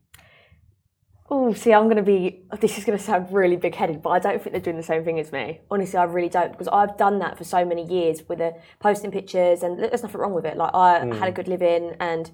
Oh, 1.31 1.53
see, 1.53 1.75
I'm 1.75 1.85
going 1.85 1.97
to 1.97 2.03
be. 2.03 2.43
This 2.59 2.79
is 2.79 2.85
going 2.85 2.97
to 2.97 3.05
sound 3.05 3.33
really 3.33 3.57
big 3.57 3.75
headed, 3.75 4.01
but 4.01 4.11
I 4.11 4.19
don't 4.19 4.43
think 4.43 4.53
they're 4.53 4.63
doing 4.63 4.79
the 4.79 4.83
same 4.83 5.05
thing 5.05 5.21
as 5.21 5.31
me. 5.31 5.61
Honestly, 5.71 5.99
I 5.99 6.05
really 6.05 6.31
don't 6.31 6.53
because 6.53 6.69
I've 6.69 6.97
done 6.97 7.19
that 7.19 7.37
for 7.37 7.45
so 7.45 7.65
many 7.67 7.85
years 7.85 8.23
with 8.29 8.39
the 8.39 8.55
posting 8.81 9.11
pictures, 9.11 9.63
and 9.63 9.79
there's 9.79 10.03
nothing 10.03 10.21
wrong 10.21 10.33
with 10.33 10.47
it. 10.47 10.57
Like, 10.57 10.71
I 10.75 11.05
had 11.15 11.29
a 11.29 11.33
good 11.33 11.49
living 11.49 11.95
and 12.01 12.31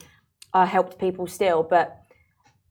I 0.52 0.66
helped 0.66 0.98
people 1.00 1.26
still, 1.26 1.64
but 1.64 2.00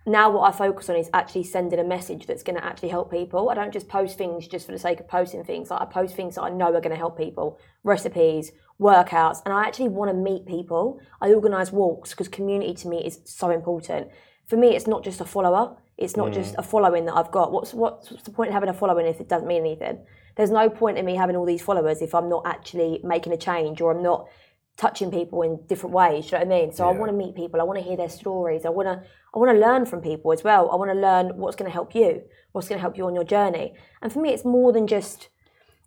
now 0.05 0.29
what 0.29 0.53
I 0.53 0.57
focus 0.57 0.89
on 0.89 0.95
is 0.95 1.09
actually 1.13 1.43
sending 1.43 1.79
a 1.79 1.83
message 1.83 2.25
that's 2.25 2.43
going 2.43 2.57
to 2.57 2.65
actually 2.65 2.89
help 2.89 3.11
people. 3.11 3.49
I 3.49 3.53
don't 3.53 3.73
just 3.73 3.87
post 3.87 4.17
things 4.17 4.47
just 4.47 4.65
for 4.65 4.71
the 4.71 4.79
sake 4.79 4.99
of 4.99 5.07
posting 5.07 5.43
things. 5.43 5.69
Like 5.69 5.81
I 5.81 5.85
post 5.85 6.15
things 6.15 6.35
that 6.35 6.43
I 6.43 6.49
know 6.49 6.67
are 6.67 6.81
going 6.81 6.89
to 6.89 6.95
help 6.95 7.17
people, 7.17 7.59
recipes, 7.83 8.51
workouts, 8.79 9.41
and 9.45 9.53
I 9.53 9.65
actually 9.65 9.89
want 9.89 10.11
to 10.11 10.15
meet 10.15 10.45
people. 10.45 10.99
I 11.21 11.33
organise 11.33 11.71
walks 11.71 12.11
because 12.11 12.27
community 12.27 12.73
to 12.75 12.87
me 12.87 13.05
is 13.05 13.19
so 13.25 13.49
important. 13.49 14.09
For 14.47 14.57
me, 14.57 14.75
it's 14.75 14.87
not 14.87 15.03
just 15.03 15.21
a 15.21 15.25
follower. 15.25 15.77
It's 15.97 16.17
not 16.17 16.33
just 16.33 16.55
mm. 16.55 16.59
a 16.59 16.63
following 16.63 17.05
that 17.05 17.15
I've 17.15 17.31
got. 17.31 17.51
What's 17.51 17.73
what's 17.73 18.11
what's 18.11 18.23
the 18.23 18.31
point 18.31 18.49
of 18.49 18.53
having 18.53 18.69
a 18.69 18.73
following 18.73 19.05
if 19.05 19.19
it 19.21 19.29
doesn't 19.29 19.47
mean 19.47 19.61
anything? 19.61 20.05
There's 20.35 20.49
no 20.49 20.69
point 20.69 20.97
in 20.97 21.05
me 21.05 21.15
having 21.15 21.35
all 21.35 21.45
these 21.45 21.61
followers 21.61 22.01
if 22.01 22.15
I'm 22.15 22.29
not 22.29 22.47
actually 22.47 22.99
making 23.03 23.33
a 23.33 23.37
change 23.37 23.79
or 23.79 23.91
I'm 23.95 24.01
not 24.01 24.27
touching 24.75 25.11
people 25.11 25.43
in 25.43 25.59
different 25.67 25.93
ways. 25.93 26.25
Do 26.25 26.35
you 26.35 26.39
know 26.39 26.45
what 26.47 26.55
I 26.55 26.59
mean? 26.61 26.73
So 26.73 26.89
I 26.89 26.91
want 26.91 27.11
to 27.11 27.17
meet 27.17 27.35
people. 27.35 27.61
I 27.61 27.63
want 27.63 27.77
to 27.77 27.85
hear 27.85 27.95
their 27.95 28.09
stories. 28.09 28.65
I 28.65 28.69
want 28.69 28.87
to 28.87 29.07
I 29.35 29.39
want 29.39 29.51
to 29.51 29.59
learn 29.59 29.85
from 29.85 30.01
people 30.01 30.33
as 30.33 30.43
well. 30.43 30.71
I 30.71 30.75
want 30.75 30.91
to 30.91 30.99
learn 30.99 31.37
what's 31.37 31.55
going 31.55 31.69
to 31.69 31.73
help 31.73 31.93
you, 31.93 32.23
what's 32.51 32.67
going 32.67 32.77
to 32.77 32.81
help 32.81 32.97
you 32.97 33.05
on 33.05 33.15
your 33.15 33.23
journey. 33.23 33.73
And 34.01 34.11
for 34.11 34.19
me, 34.19 34.33
it's 34.33 34.45
more 34.45 34.73
than 34.73 34.87
just 34.87 35.29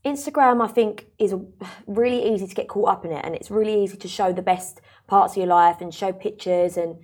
Instagram. 0.04 0.62
I 0.62 0.68
think 0.68 1.06
is 1.18 1.34
really 1.86 2.34
easy 2.34 2.46
to 2.46 2.54
get 2.54 2.68
caught 2.68 2.88
up 2.88 3.04
in 3.04 3.12
it, 3.12 3.24
and 3.24 3.34
it's 3.34 3.50
really 3.50 3.82
easy 3.82 3.96
to 3.96 4.08
show 4.08 4.32
the 4.32 4.42
best 4.42 4.80
parts 5.06 5.34
of 5.34 5.38
your 5.38 5.46
life 5.46 5.80
and 5.80 5.92
show 5.94 6.12
pictures. 6.12 6.76
And 6.76 6.96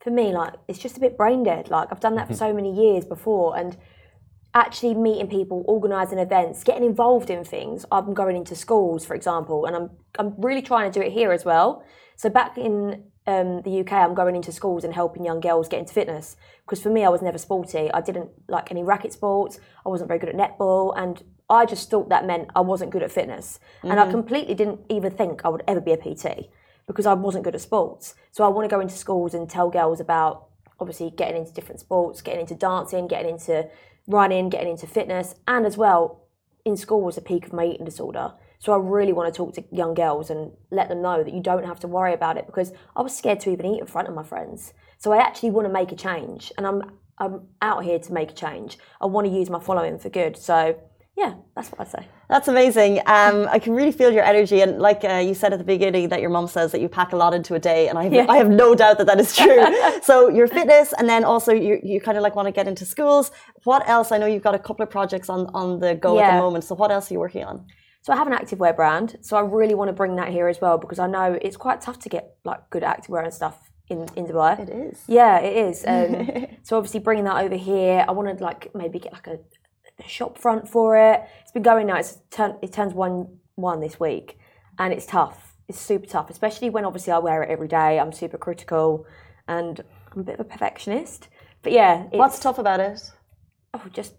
for 0.00 0.10
me, 0.10 0.32
like 0.32 0.54
it's 0.68 0.78
just 0.78 0.96
a 0.96 1.00
bit 1.00 1.16
brain 1.16 1.42
dead. 1.42 1.70
Like 1.70 1.88
I've 1.90 2.00
done 2.00 2.14
that 2.16 2.28
for 2.28 2.34
so 2.34 2.52
many 2.52 2.72
years 2.72 3.04
before, 3.04 3.56
and 3.56 3.76
actually 4.54 4.94
meeting 4.94 5.28
people, 5.28 5.64
organising 5.66 6.18
events, 6.18 6.64
getting 6.64 6.84
involved 6.84 7.30
in 7.30 7.44
things. 7.44 7.84
I'm 7.92 8.14
going 8.14 8.36
into 8.36 8.54
schools, 8.54 9.04
for 9.04 9.14
example, 9.14 9.66
and 9.66 9.76
I'm 9.76 9.90
I'm 10.18 10.34
really 10.38 10.62
trying 10.62 10.90
to 10.90 10.98
do 10.98 11.04
it 11.04 11.12
here 11.12 11.32
as 11.32 11.44
well. 11.44 11.84
So 12.16 12.28
back 12.28 12.58
in 12.58 13.04
um, 13.28 13.62
the 13.62 13.80
UK, 13.80 13.92
I'm 13.92 14.14
going 14.14 14.34
into 14.34 14.50
schools 14.50 14.84
and 14.84 14.92
helping 14.94 15.24
young 15.24 15.40
girls 15.40 15.68
get 15.68 15.80
into 15.80 15.92
fitness. 15.92 16.36
Because 16.64 16.82
for 16.82 16.90
me, 16.90 17.04
I 17.04 17.08
was 17.10 17.22
never 17.22 17.38
sporty. 17.38 17.92
I 17.92 18.00
didn't 18.00 18.30
like 18.48 18.70
any 18.70 18.82
racket 18.82 19.12
sports. 19.12 19.60
I 19.84 19.88
wasn't 19.90 20.08
very 20.08 20.18
good 20.18 20.30
at 20.30 20.34
netball, 20.34 20.94
and 20.96 21.22
I 21.50 21.64
just 21.64 21.90
thought 21.90 22.08
that 22.10 22.26
meant 22.26 22.50
I 22.54 22.60
wasn't 22.60 22.90
good 22.90 23.02
at 23.02 23.10
fitness. 23.10 23.58
And 23.82 23.92
I 23.92 24.02
mm-hmm. 24.02 24.12
completely 24.12 24.54
didn't 24.54 24.80
even 24.88 25.12
think 25.12 25.44
I 25.44 25.48
would 25.48 25.62
ever 25.66 25.80
be 25.80 25.92
a 25.92 25.96
PT 25.96 26.50
because 26.86 27.06
I 27.06 27.14
wasn't 27.14 27.44
good 27.44 27.54
at 27.54 27.60
sports. 27.60 28.14
So 28.32 28.44
I 28.44 28.48
want 28.48 28.68
to 28.68 28.74
go 28.74 28.80
into 28.80 28.94
schools 28.94 29.34
and 29.34 29.48
tell 29.48 29.70
girls 29.70 30.00
about 30.00 30.48
obviously 30.80 31.10
getting 31.10 31.36
into 31.36 31.52
different 31.52 31.80
sports, 31.80 32.22
getting 32.22 32.40
into 32.40 32.54
dancing, 32.54 33.08
getting 33.08 33.32
into 33.32 33.68
running, 34.06 34.48
getting 34.48 34.70
into 34.70 34.86
fitness, 34.86 35.34
and 35.46 35.66
as 35.66 35.76
well 35.76 36.24
in 36.64 36.76
school 36.76 37.02
was 37.02 37.16
a 37.16 37.22
peak 37.22 37.46
of 37.46 37.52
my 37.52 37.64
eating 37.64 37.84
disorder. 37.84 38.32
So 38.58 38.72
I 38.72 38.76
really 38.76 39.12
want 39.12 39.32
to 39.32 39.36
talk 39.36 39.54
to 39.54 39.64
young 39.70 39.94
girls 39.94 40.30
and 40.30 40.52
let 40.70 40.88
them 40.88 41.00
know 41.00 41.22
that 41.22 41.32
you 41.32 41.40
don't 41.40 41.64
have 41.64 41.80
to 41.80 41.88
worry 41.88 42.12
about 42.12 42.36
it 42.36 42.46
because 42.46 42.72
I 42.96 43.02
was 43.02 43.16
scared 43.16 43.40
to 43.40 43.50
even 43.50 43.66
eat 43.66 43.80
in 43.80 43.86
front 43.86 44.08
of 44.08 44.14
my 44.14 44.24
friends. 44.24 44.72
So 44.98 45.12
I 45.12 45.18
actually 45.18 45.50
want 45.50 45.66
to 45.66 45.72
make 45.72 45.92
a 45.92 45.96
change 45.96 46.52
and 46.56 46.66
I'm 46.66 46.82
I'm 47.20 47.48
out 47.60 47.84
here 47.84 47.98
to 47.98 48.12
make 48.12 48.30
a 48.30 48.34
change. 48.34 48.78
I 49.00 49.06
want 49.06 49.26
to 49.26 49.32
use 49.32 49.50
my 49.50 49.58
following 49.58 49.98
for 49.98 50.08
good. 50.08 50.36
So 50.36 50.76
yeah, 51.22 51.34
that's 51.56 51.68
what 51.72 51.80
I'd 51.82 51.88
say. 51.96 52.02
That's 52.32 52.48
amazing. 52.54 52.92
Um, 53.18 53.36
I 53.56 53.58
can 53.64 53.72
really 53.78 53.94
feel 54.00 54.10
your 54.18 54.22
energy, 54.32 54.58
and 54.64 54.72
like 54.88 55.00
uh, 55.04 55.14
you 55.28 55.34
said 55.34 55.50
at 55.54 55.58
the 55.58 55.70
beginning, 55.76 56.04
that 56.10 56.20
your 56.24 56.30
mom 56.36 56.46
says 56.56 56.70
that 56.72 56.80
you 56.80 56.88
pack 56.88 57.10
a 57.12 57.16
lot 57.16 57.32
into 57.38 57.52
a 57.54 57.58
day, 57.70 57.88
and 57.88 57.98
I 58.00 58.04
have, 58.04 58.12
Yeah. 58.18 58.26
I 58.34 58.36
have 58.42 58.50
no 58.64 58.68
doubt 58.82 58.96
that 58.98 59.06
that 59.10 59.18
is 59.24 59.30
true. 59.42 59.60
so 60.10 60.14
your 60.38 60.46
fitness, 60.46 60.88
and 60.98 61.06
then 61.12 61.22
also 61.32 61.50
you 61.66 61.72
you 61.90 61.98
kind 62.06 62.16
of 62.18 62.22
like 62.26 62.34
want 62.38 62.46
to 62.50 62.52
get 62.60 62.66
into 62.72 62.84
schools. 62.94 63.24
What 63.70 63.82
else? 63.94 64.08
I 64.14 64.16
know 64.20 64.26
you've 64.32 64.46
got 64.50 64.54
a 64.54 64.64
couple 64.68 64.82
of 64.86 64.90
projects 64.98 65.28
on 65.34 65.40
on 65.60 65.66
the 65.84 65.90
go 66.06 66.10
at 66.20 66.26
the 66.34 66.38
moment. 66.46 66.62
So 66.68 66.74
what 66.82 66.90
else 66.94 67.04
are 67.10 67.14
you 67.14 67.20
working 67.26 67.44
on? 67.50 67.56
So 68.04 68.12
I 68.14 68.16
have 68.20 68.28
an 68.32 68.36
activewear 68.40 68.74
brand, 68.80 69.08
so 69.26 69.32
I 69.40 69.42
really 69.58 69.74
want 69.80 69.88
to 69.92 69.96
bring 70.00 70.14
that 70.20 70.28
here 70.36 70.46
as 70.54 70.58
well 70.64 70.76
because 70.78 71.00
I 71.06 71.08
know 71.16 71.26
it's 71.46 71.56
quite 71.66 71.78
tough 71.86 71.98
to 72.04 72.08
get 72.08 72.24
like 72.50 72.60
good 72.74 72.84
activewear 72.92 73.24
and 73.28 73.34
stuff 73.34 73.56
in 73.92 73.98
in 74.18 74.24
Dubai. 74.30 74.52
It 74.66 74.70
is. 74.86 74.96
Yeah, 75.08 75.34
it 75.48 75.54
is. 75.68 75.76
Um, 75.94 76.12
so 76.66 76.70
obviously 76.78 77.00
bringing 77.00 77.24
that 77.30 77.38
over 77.44 77.56
here, 77.56 78.04
I 78.08 78.12
want 78.12 78.26
to 78.38 78.44
like 78.50 78.62
maybe 78.82 78.98
get 79.06 79.12
like 79.18 79.26
a 79.26 79.38
shop 80.06 80.38
front 80.38 80.68
for 80.68 80.96
it. 80.96 81.22
It's 81.42 81.52
been 81.52 81.62
going 81.62 81.86
now. 81.86 81.96
It's 81.96 82.18
turn, 82.30 82.56
it 82.62 82.72
turns 82.72 82.94
one 82.94 83.38
one 83.56 83.80
this 83.80 83.98
week, 83.98 84.38
and 84.78 84.92
it's 84.92 85.06
tough. 85.06 85.56
It's 85.68 85.80
super 85.80 86.06
tough, 86.06 86.30
especially 86.30 86.70
when 86.70 86.84
obviously 86.84 87.12
I 87.12 87.18
wear 87.18 87.42
it 87.42 87.50
every 87.50 87.68
day. 87.68 87.98
I'm 87.98 88.12
super 88.12 88.38
critical, 88.38 89.06
and 89.46 89.80
I'm 90.12 90.20
a 90.20 90.24
bit 90.24 90.34
of 90.34 90.40
a 90.40 90.48
perfectionist. 90.48 91.28
But 91.62 91.72
yeah, 91.72 92.04
What's 92.12 92.38
tough 92.38 92.58
about 92.58 92.80
it? 92.80 93.10
oh, 93.74 93.82
just 93.92 94.14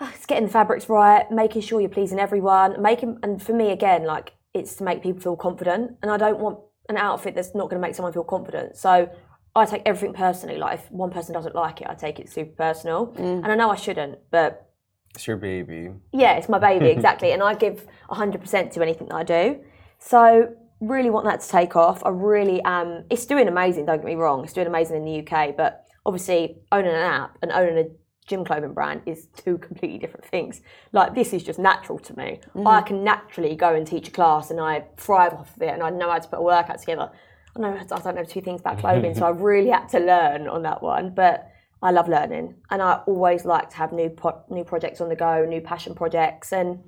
ah, 0.00 0.10
it's 0.14 0.26
getting 0.26 0.44
the 0.44 0.50
fabrics 0.50 0.88
right, 0.88 1.30
making 1.30 1.62
sure 1.62 1.80
you're 1.80 1.90
pleasing 1.90 2.18
everyone, 2.18 2.80
making 2.80 3.18
and 3.22 3.42
for 3.42 3.52
me 3.52 3.70
again, 3.70 4.04
like 4.04 4.34
it's 4.54 4.76
to 4.76 4.84
make 4.84 5.02
people 5.02 5.20
feel 5.20 5.36
confident, 5.36 5.92
and 6.02 6.10
I 6.10 6.16
don't 6.16 6.38
want 6.40 6.58
an 6.88 6.96
outfit 6.96 7.34
that's 7.34 7.54
not 7.54 7.68
going 7.68 7.80
to 7.80 7.86
make 7.86 7.94
someone 7.94 8.12
feel 8.12 8.24
confident. 8.24 8.76
So 8.76 9.10
I 9.58 9.66
take 9.66 9.82
everything 9.86 10.14
personally. 10.14 10.56
Like 10.56 10.80
if 10.80 10.90
one 10.90 11.10
person 11.10 11.34
doesn't 11.34 11.54
like 11.54 11.80
it, 11.80 11.86
I 11.88 11.94
take 11.94 12.18
it 12.18 12.30
super 12.30 12.52
personal, 12.52 13.08
mm. 13.08 13.42
and 13.42 13.46
I 13.46 13.54
know 13.54 13.70
I 13.70 13.76
shouldn't, 13.76 14.18
but 14.30 14.70
It's 15.14 15.26
your 15.26 15.36
baby. 15.36 15.90
yeah, 16.12 16.34
it's 16.34 16.48
my 16.48 16.58
baby 16.58 16.86
exactly, 16.96 17.32
and 17.32 17.42
I 17.42 17.54
give 17.54 17.86
hundred 18.08 18.40
percent 18.40 18.72
to 18.72 18.82
anything 18.82 19.08
that 19.08 19.16
I 19.16 19.24
do. 19.24 19.60
So 19.98 20.54
really 20.80 21.10
want 21.10 21.26
that 21.26 21.40
to 21.40 21.48
take 21.48 21.76
off. 21.76 22.02
I 22.04 22.10
really 22.10 22.62
am. 22.64 23.04
It's 23.10 23.26
doing 23.26 23.48
amazing. 23.48 23.86
Don't 23.86 23.98
get 23.98 24.06
me 24.06 24.14
wrong. 24.14 24.44
It's 24.44 24.52
doing 24.52 24.66
amazing 24.66 24.96
in 24.96 25.04
the 25.04 25.26
UK, 25.26 25.56
but 25.56 25.86
obviously 26.06 26.58
owning 26.72 26.92
an 26.92 26.96
app 26.96 27.36
and 27.42 27.50
owning 27.52 27.78
a 27.78 27.88
gym 28.28 28.44
clothing 28.44 28.74
brand 28.74 29.02
is 29.06 29.26
two 29.36 29.58
completely 29.58 29.98
different 29.98 30.24
things. 30.26 30.60
Like 30.92 31.14
this 31.14 31.32
is 31.32 31.42
just 31.42 31.58
natural 31.58 31.98
to 32.00 32.16
me. 32.16 32.40
I 32.54 32.80
mm. 32.80 32.86
can 32.86 33.02
naturally 33.02 33.56
go 33.56 33.74
and 33.74 33.86
teach 33.86 34.08
a 34.08 34.10
class, 34.10 34.50
and 34.50 34.60
I 34.60 34.84
thrive 34.96 35.34
off 35.34 35.56
of 35.56 35.62
it, 35.62 35.70
and 35.70 35.82
I 35.82 35.90
know 35.90 36.10
how 36.10 36.18
to 36.18 36.28
put 36.28 36.38
a 36.38 36.42
workout 36.42 36.78
together. 36.78 37.10
I 37.58 37.60
know 37.60 37.78
I 37.78 37.98
don't 38.00 38.14
know 38.14 38.24
two 38.24 38.40
things 38.40 38.60
about 38.60 38.78
clothing, 38.84 39.14
so 39.14 39.26
I 39.26 39.30
really 39.30 39.70
had 39.70 39.88
to 39.90 39.98
learn 39.98 40.48
on 40.48 40.62
that 40.62 40.82
one, 40.82 41.14
but. 41.14 41.50
I 41.80 41.92
love 41.92 42.08
learning, 42.08 42.56
and 42.70 42.82
I 42.82 43.02
always 43.06 43.44
like 43.44 43.70
to 43.70 43.76
have 43.76 43.92
new 43.92 44.08
po- 44.10 44.42
new 44.50 44.64
projects 44.64 45.00
on 45.00 45.08
the 45.08 45.14
go, 45.14 45.44
new 45.44 45.60
passion 45.60 45.94
projects, 45.94 46.52
and 46.52 46.80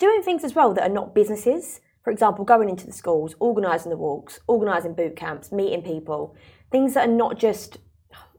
doing 0.00 0.20
things 0.20 0.42
as 0.42 0.52
well 0.52 0.74
that 0.74 0.82
are 0.82 0.92
not 0.92 1.14
businesses. 1.14 1.80
For 2.02 2.10
example, 2.10 2.44
going 2.44 2.68
into 2.68 2.86
the 2.86 2.92
schools, 2.92 3.36
organising 3.38 3.90
the 3.90 3.96
walks, 3.96 4.40
organising 4.48 4.94
boot 4.94 5.14
camps, 5.14 5.52
meeting 5.52 5.80
people, 5.80 6.34
things 6.72 6.94
that 6.94 7.08
are 7.08 7.12
not 7.12 7.38
just 7.38 7.78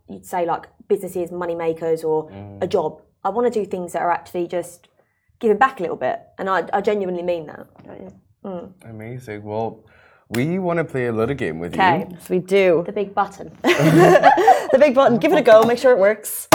you'd 0.10 0.26
say 0.26 0.46
like 0.46 0.68
businesses, 0.88 1.32
money 1.32 1.56
makers, 1.56 2.04
or 2.04 2.30
mm. 2.30 2.62
a 2.62 2.68
job. 2.68 3.02
I 3.24 3.30
want 3.30 3.52
to 3.52 3.60
do 3.60 3.70
things 3.70 3.94
that 3.94 4.02
are 4.02 4.12
actually 4.12 4.48
just 4.48 4.88
giving 5.40 5.58
back 5.58 5.80
a 5.80 5.84
little 5.84 5.98
bit, 5.98 6.20
and 6.38 6.50
I, 6.50 6.68
I 6.74 6.82
genuinely 6.82 7.24
mean 7.24 7.48
that. 7.48 7.68
Mm. 8.44 8.74
Amazing. 8.84 9.44
Well, 9.44 9.84
we 10.30 10.60
want 10.60 10.78
to 10.78 10.84
play 10.84 11.08
a 11.08 11.12
little 11.14 11.36
game 11.36 11.60
with 11.60 11.74
Okay, 11.74 12.00
you. 12.00 12.08
Yes, 12.12 12.30
we 12.30 12.40
do. 12.40 12.84
the 12.86 12.92
big 12.92 13.14
button. 13.14 13.52
The 13.64 14.80
big 14.80 14.94
button. 14.96 15.18
Give 15.18 15.32
it 15.32 15.40
a 15.40 15.42
go. 15.42 15.64
Make 15.64 15.78
sure 15.80 15.94
it 15.94 15.98
works. 16.00 16.48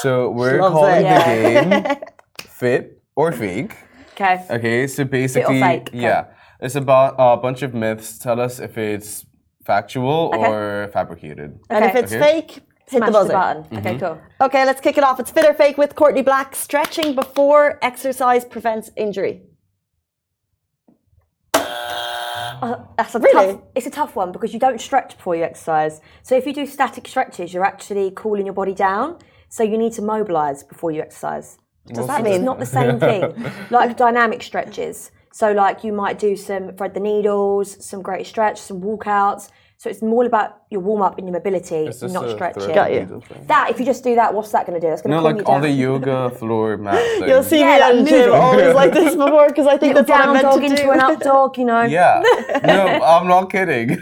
So 0.00 0.30
we're 0.30 0.58
calling 0.58 1.04
it. 1.04 1.18
the 1.18 1.94
game 1.94 1.96
Fit 2.48 3.02
or 3.14 3.30
Fake. 3.32 3.76
Okay. 4.14 4.44
Okay, 4.50 4.86
so 4.86 5.04
basically, 5.04 5.60
fake, 5.60 5.88
okay. 5.88 5.98
yeah, 6.00 6.24
it's 6.60 6.74
about 6.76 7.14
a 7.18 7.36
bunch 7.36 7.62
of 7.62 7.72
myths. 7.74 8.18
Tell 8.18 8.38
us 8.40 8.58
if 8.58 8.76
it's 8.78 9.24
factual 9.64 10.30
Okay. 10.34 10.46
or 10.46 10.90
fabricated. 10.92 11.58
And 11.70 11.84
if 11.84 11.94
it's 11.94 12.12
Okay. 12.12 12.20
fake, 12.22 12.50
hit 12.52 12.62
Smash 12.86 13.00
the 13.00 13.06
the, 13.06 13.12
buzzer. 13.12 13.32
button. 13.32 13.62
Mm-hmm. 13.64 13.76
Okay, 13.78 13.98
cool. 13.98 14.18
Okay, 14.40 14.64
let's 14.66 14.80
kick 14.80 14.96
it 14.98 15.04
off. 15.04 15.20
It's 15.20 15.30
fit 15.30 15.44
or 15.46 15.54
fake 15.54 15.78
with 15.78 15.94
Courtney 15.94 16.22
Black. 16.22 16.54
Stretching 16.54 17.14
before 17.14 17.78
exercise 17.82 18.44
prevents 18.44 18.90
injury. 18.96 19.42
Uh, 22.62 22.84
that's 22.96 23.14
a 23.14 23.18
Really? 23.18 23.54
tough. 23.54 23.62
It's 23.74 23.86
a 23.86 23.90
tough 23.90 24.16
one 24.16 24.32
because 24.32 24.52
you 24.52 24.60
don't 24.60 24.80
stretch 24.80 25.16
before 25.16 25.34
you 25.36 25.44
exercise. 25.44 26.00
So 26.22 26.36
if 26.36 26.46
you 26.46 26.52
do 26.52 26.66
static 26.66 27.06
stretches, 27.08 27.52
you're 27.54 27.64
actually 27.64 28.12
cooling 28.14 28.46
your 28.46 28.54
body 28.54 28.74
down. 28.74 29.18
So 29.48 29.62
you 29.62 29.76
need 29.78 29.92
to 29.94 30.02
mobilise 30.02 30.62
before 30.62 30.92
you 30.92 31.00
exercise. 31.02 31.58
Does 31.86 32.06
that 32.06 32.20
It's 32.20 32.28
mean? 32.38 32.44
not 32.44 32.58
the 32.58 32.66
same 32.66 33.00
thing. 33.08 33.22
like 33.70 33.96
dynamic 33.96 34.42
stretches. 34.42 35.10
So 35.32 35.52
like 35.52 35.84
you 35.84 35.92
might 35.92 36.18
do 36.18 36.36
some 36.36 36.72
thread 36.76 36.94
the 36.94 37.00
needles, 37.00 37.84
some 37.84 38.02
great 38.02 38.26
stretch, 38.26 38.58
some 38.60 38.80
walkouts. 38.80 39.48
So 39.80 39.88
it's 39.88 40.02
more 40.02 40.26
about 40.26 40.64
your 40.68 40.82
warm 40.82 41.00
up 41.00 41.16
and 41.16 41.26
your 41.26 41.32
mobility, 41.32 41.86
It's 41.86 42.02
not 42.02 42.28
stretching. 42.32 42.74
Got 42.74 42.92
you. 42.92 43.22
That 43.46 43.70
if 43.70 43.80
you 43.80 43.86
just 43.86 44.04
do 44.04 44.14
that, 44.14 44.34
what's 44.34 44.52
that 44.52 44.66
going 44.66 44.78
to 44.78 44.86
do? 44.86 44.92
It's 44.92 45.00
going 45.00 45.10
to 45.12 45.16
No, 45.16 45.22
calm 45.22 45.32
like 45.32 45.40
you 45.40 45.44
all 45.50 45.54
down. 45.54 45.62
the 45.62 45.70
yoga 45.70 46.30
floor 46.38 46.76
mat 46.76 47.02
things. 47.02 47.26
You'll 47.30 47.42
see 47.42 47.60
Yeah, 47.60 47.76
me 47.76 47.80
like 47.80 47.94
at 47.94 48.04
the 48.04 48.10
gym 48.10 48.34
always 48.34 48.74
like 48.74 48.92
this 48.92 49.16
before 49.24 49.48
because 49.48 49.66
I 49.66 49.78
think 49.78 49.94
Little 49.94 50.02
that's 50.04 50.10
what 50.10 50.20
I'm 50.20 50.24
down 50.26 50.34
meant 50.34 50.44
dog 50.44 50.60
to 50.60 50.66
into 50.66 50.90
an 50.90 51.00
up 51.00 51.20
dog, 51.20 51.56
you 51.56 51.64
know. 51.64 51.82
Yeah. 51.84 52.22
No, 52.62 52.86
I'm 53.02 53.26
not 53.26 53.50
kidding. 53.50 53.96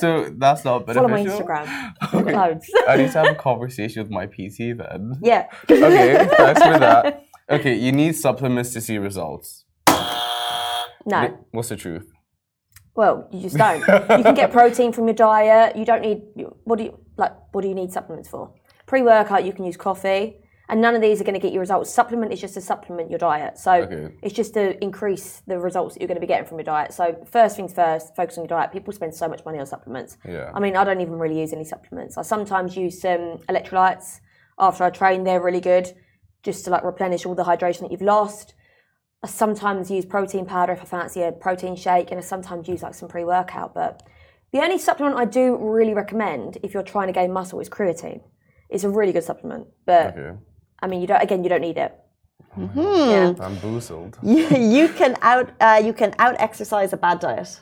so 0.00 0.34
that's 0.36 0.64
not 0.64 0.84
beneficial. 0.84 1.08
Follow 1.08 1.08
my 1.08 1.24
Instagram. 1.24 2.32
Loads. 2.34 2.66
I 2.88 2.96
need 2.96 3.12
to 3.12 3.18
have 3.22 3.26
a 3.28 3.34
conversation 3.36 4.02
with 4.02 4.10
my 4.10 4.26
PT 4.26 4.76
then. 4.76 5.14
yeah. 5.22 5.46
Okay, 5.70 6.26
thanks 6.38 6.60
for 6.60 6.76
that. 6.80 7.22
Okay, 7.48 7.74
you 7.76 7.92
need 7.92 8.16
supplements 8.16 8.72
to 8.72 8.80
see 8.80 8.98
results. 8.98 9.64
No. 11.06 11.38
What's 11.52 11.68
the 11.68 11.76
truth? 11.76 12.10
Well, 13.00 13.26
you 13.32 13.40
just 13.40 13.56
don't. 13.56 13.80
you 13.80 14.22
can 14.24 14.34
get 14.34 14.52
protein 14.60 14.92
from 14.92 15.06
your 15.06 15.14
diet. 15.14 15.74
You 15.74 15.86
don't 15.86 16.02
need. 16.02 16.20
What 16.64 16.76
do 16.76 16.84
you 16.84 16.98
like? 17.16 17.32
What 17.52 17.62
do 17.62 17.68
you 17.68 17.74
need 17.74 17.90
supplements 17.90 18.28
for? 18.28 18.52
Pre-workout, 18.84 19.42
you 19.46 19.54
can 19.54 19.64
use 19.64 19.78
coffee, 19.78 20.36
and 20.68 20.82
none 20.82 20.94
of 20.94 21.00
these 21.00 21.18
are 21.18 21.24
going 21.24 21.32
to 21.40 21.40
get 21.40 21.54
you 21.54 21.60
results. 21.60 21.88
Supplement 21.90 22.30
is 22.30 22.42
just 22.42 22.52
to 22.54 22.60
supplement 22.60 23.08
your 23.08 23.18
diet, 23.18 23.56
so 23.56 23.72
Okay. 23.72 24.14
it's 24.22 24.34
just 24.34 24.52
to 24.52 24.64
increase 24.84 25.40
the 25.46 25.58
results 25.58 25.94
that 25.94 26.02
you're 26.02 26.08
going 26.08 26.20
to 26.20 26.20
be 26.20 26.26
getting 26.26 26.46
from 26.46 26.58
your 26.58 26.64
diet. 26.64 26.92
So 26.92 27.16
first 27.24 27.56
things 27.56 27.72
first, 27.72 28.14
focus 28.16 28.36
on 28.36 28.44
your 28.44 28.48
diet. 28.48 28.70
People 28.70 28.92
spend 28.92 29.14
so 29.14 29.28
much 29.28 29.42
money 29.46 29.58
on 29.58 29.64
supplements. 29.64 30.18
Yeah. 30.28 30.50
I 30.54 30.60
mean, 30.60 30.76
I 30.76 30.84
don't 30.84 31.00
even 31.00 31.14
really 31.18 31.40
use 31.40 31.54
any 31.54 31.64
supplements. 31.64 32.18
I 32.18 32.22
sometimes 32.34 32.76
use 32.76 33.00
some 33.00 33.38
electrolytes 33.48 34.20
after 34.58 34.84
I 34.84 34.90
train. 34.90 35.24
They're 35.24 35.40
really 35.42 35.60
good, 35.62 35.86
just 36.42 36.64
to 36.66 36.70
like 36.70 36.84
replenish 36.84 37.24
all 37.24 37.34
the 37.34 37.44
hydration 37.44 37.80
that 37.80 37.92
you've 37.92 38.02
lost. 38.02 38.52
I 39.22 39.26
sometimes 39.26 39.90
use 39.90 40.06
protein 40.06 40.46
powder 40.46 40.72
if 40.72 40.80
I 40.80 40.84
fancy 40.84 41.22
a 41.22 41.32
protein 41.32 41.76
shake, 41.76 42.10
and 42.10 42.18
I 42.18 42.22
sometimes 42.22 42.68
use 42.68 42.82
like 42.82 42.94
some 42.94 43.08
pre 43.08 43.24
workout. 43.24 43.74
But 43.74 44.02
the 44.52 44.60
only 44.60 44.78
supplement 44.78 45.16
I 45.16 45.24
do 45.26 45.56
really 45.60 45.94
recommend 45.94 46.58
if 46.62 46.72
you're 46.74 46.82
trying 46.82 47.08
to 47.08 47.12
gain 47.12 47.32
muscle 47.32 47.60
is 47.60 47.68
creatine. 47.68 48.22
It's 48.70 48.84
a 48.84 48.88
really 48.88 49.12
good 49.12 49.24
supplement, 49.24 49.66
but 49.84 50.16
Okay. 50.16 50.38
I 50.82 50.86
mean, 50.86 51.00
you 51.02 51.06
don't. 51.06 51.22
Again, 51.22 51.42
you 51.44 51.50
don't 51.50 51.60
need 51.60 51.76
it. 51.76 51.92
Hmm. 52.52 52.68
Yeah, 52.74 53.32
Bamboozled. 53.32 54.18
you, 54.22 54.48
you 54.48 54.88
can 54.88 55.16
out 55.22 55.50
uh, 55.60 55.80
you 55.84 55.92
can 55.92 56.14
out 56.18 56.36
exercise 56.38 56.92
a 56.92 56.96
bad 56.96 57.20
diet. 57.20 57.60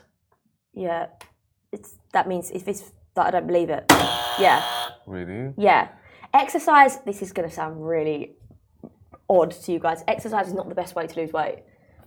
yeah. 0.73 1.07
It's 1.71 1.95
that 2.13 2.27
means 2.27 2.49
if 2.51 2.67
it's 2.67 2.91
that 3.15 3.27
I 3.27 3.31
don't 3.31 3.45
believe 3.45 3.69
it. 3.69 3.85
Yeah, 4.39 4.63
Really? 5.05 5.53
yeah. 5.57 5.89
Exercise. 6.33 6.97
This 7.05 7.21
is 7.21 7.31
going 7.33 7.47
to 7.49 7.53
sound 7.53 7.85
really 7.85 8.37
odd 9.29 9.51
to 9.51 9.71
you 9.71 9.79
guys. 9.79 10.03
Exercise 10.07 10.47
is 10.47 10.53
not 10.53 10.69
the 10.69 10.75
best 10.75 10.95
way 10.95 11.07
to 11.07 11.19
lose 11.19 11.31
weight, 11.31 11.63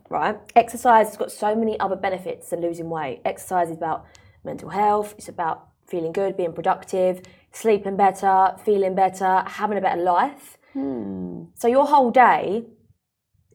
right? 0.08 0.38
Exercise 0.56 1.08
has 1.08 1.16
got 1.16 1.32
so 1.32 1.54
many 1.54 1.78
other 1.80 1.96
benefits 1.96 2.50
than 2.50 2.60
losing 2.60 2.90
weight. 2.90 3.20
Exercise 3.24 3.68
is 3.68 3.76
about 3.76 4.06
mental 4.44 4.68
health, 4.70 5.14
it's 5.16 5.28
about 5.28 5.68
feeling 5.86 6.12
good, 6.12 6.36
being 6.36 6.52
productive, 6.52 7.22
sleeping 7.52 7.96
better, 7.96 8.54
feeling 8.64 8.94
better, 8.94 9.44
having 9.46 9.78
a 9.78 9.80
better 9.80 10.00
life. 10.00 10.58
Hmm. 10.72 11.44
So 11.54 11.68
your 11.68 11.86
whole 11.86 12.10
day 12.10 12.66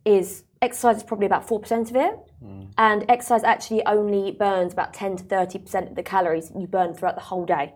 is 0.06 0.44
exercise 0.62 0.98
is 0.98 1.04
probably 1.04 1.26
about 1.26 1.48
4% 1.48 1.90
of 1.90 1.96
it. 1.96 2.16
Hmm. 2.40 2.64
And 2.78 3.06
exercise 3.10 3.44
actually 3.44 3.86
only 3.86 4.32
burns 4.32 4.74
about 4.74 4.94
10 4.94 5.18
to 5.18 5.24
30% 5.24 5.90
of 5.90 5.96
the 5.96 6.04
calories 6.04 6.52
you 6.58 6.68
burn 6.68 6.94
throughout 6.94 7.16
the 7.16 7.22
whole 7.22 7.46
day. 7.46 7.74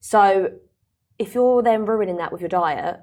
So 0.00 0.52
if 1.18 1.34
you're 1.34 1.62
then 1.62 1.86
ruining 1.86 2.16
that 2.18 2.32
with 2.32 2.40
your 2.40 2.48
diet, 2.48 3.00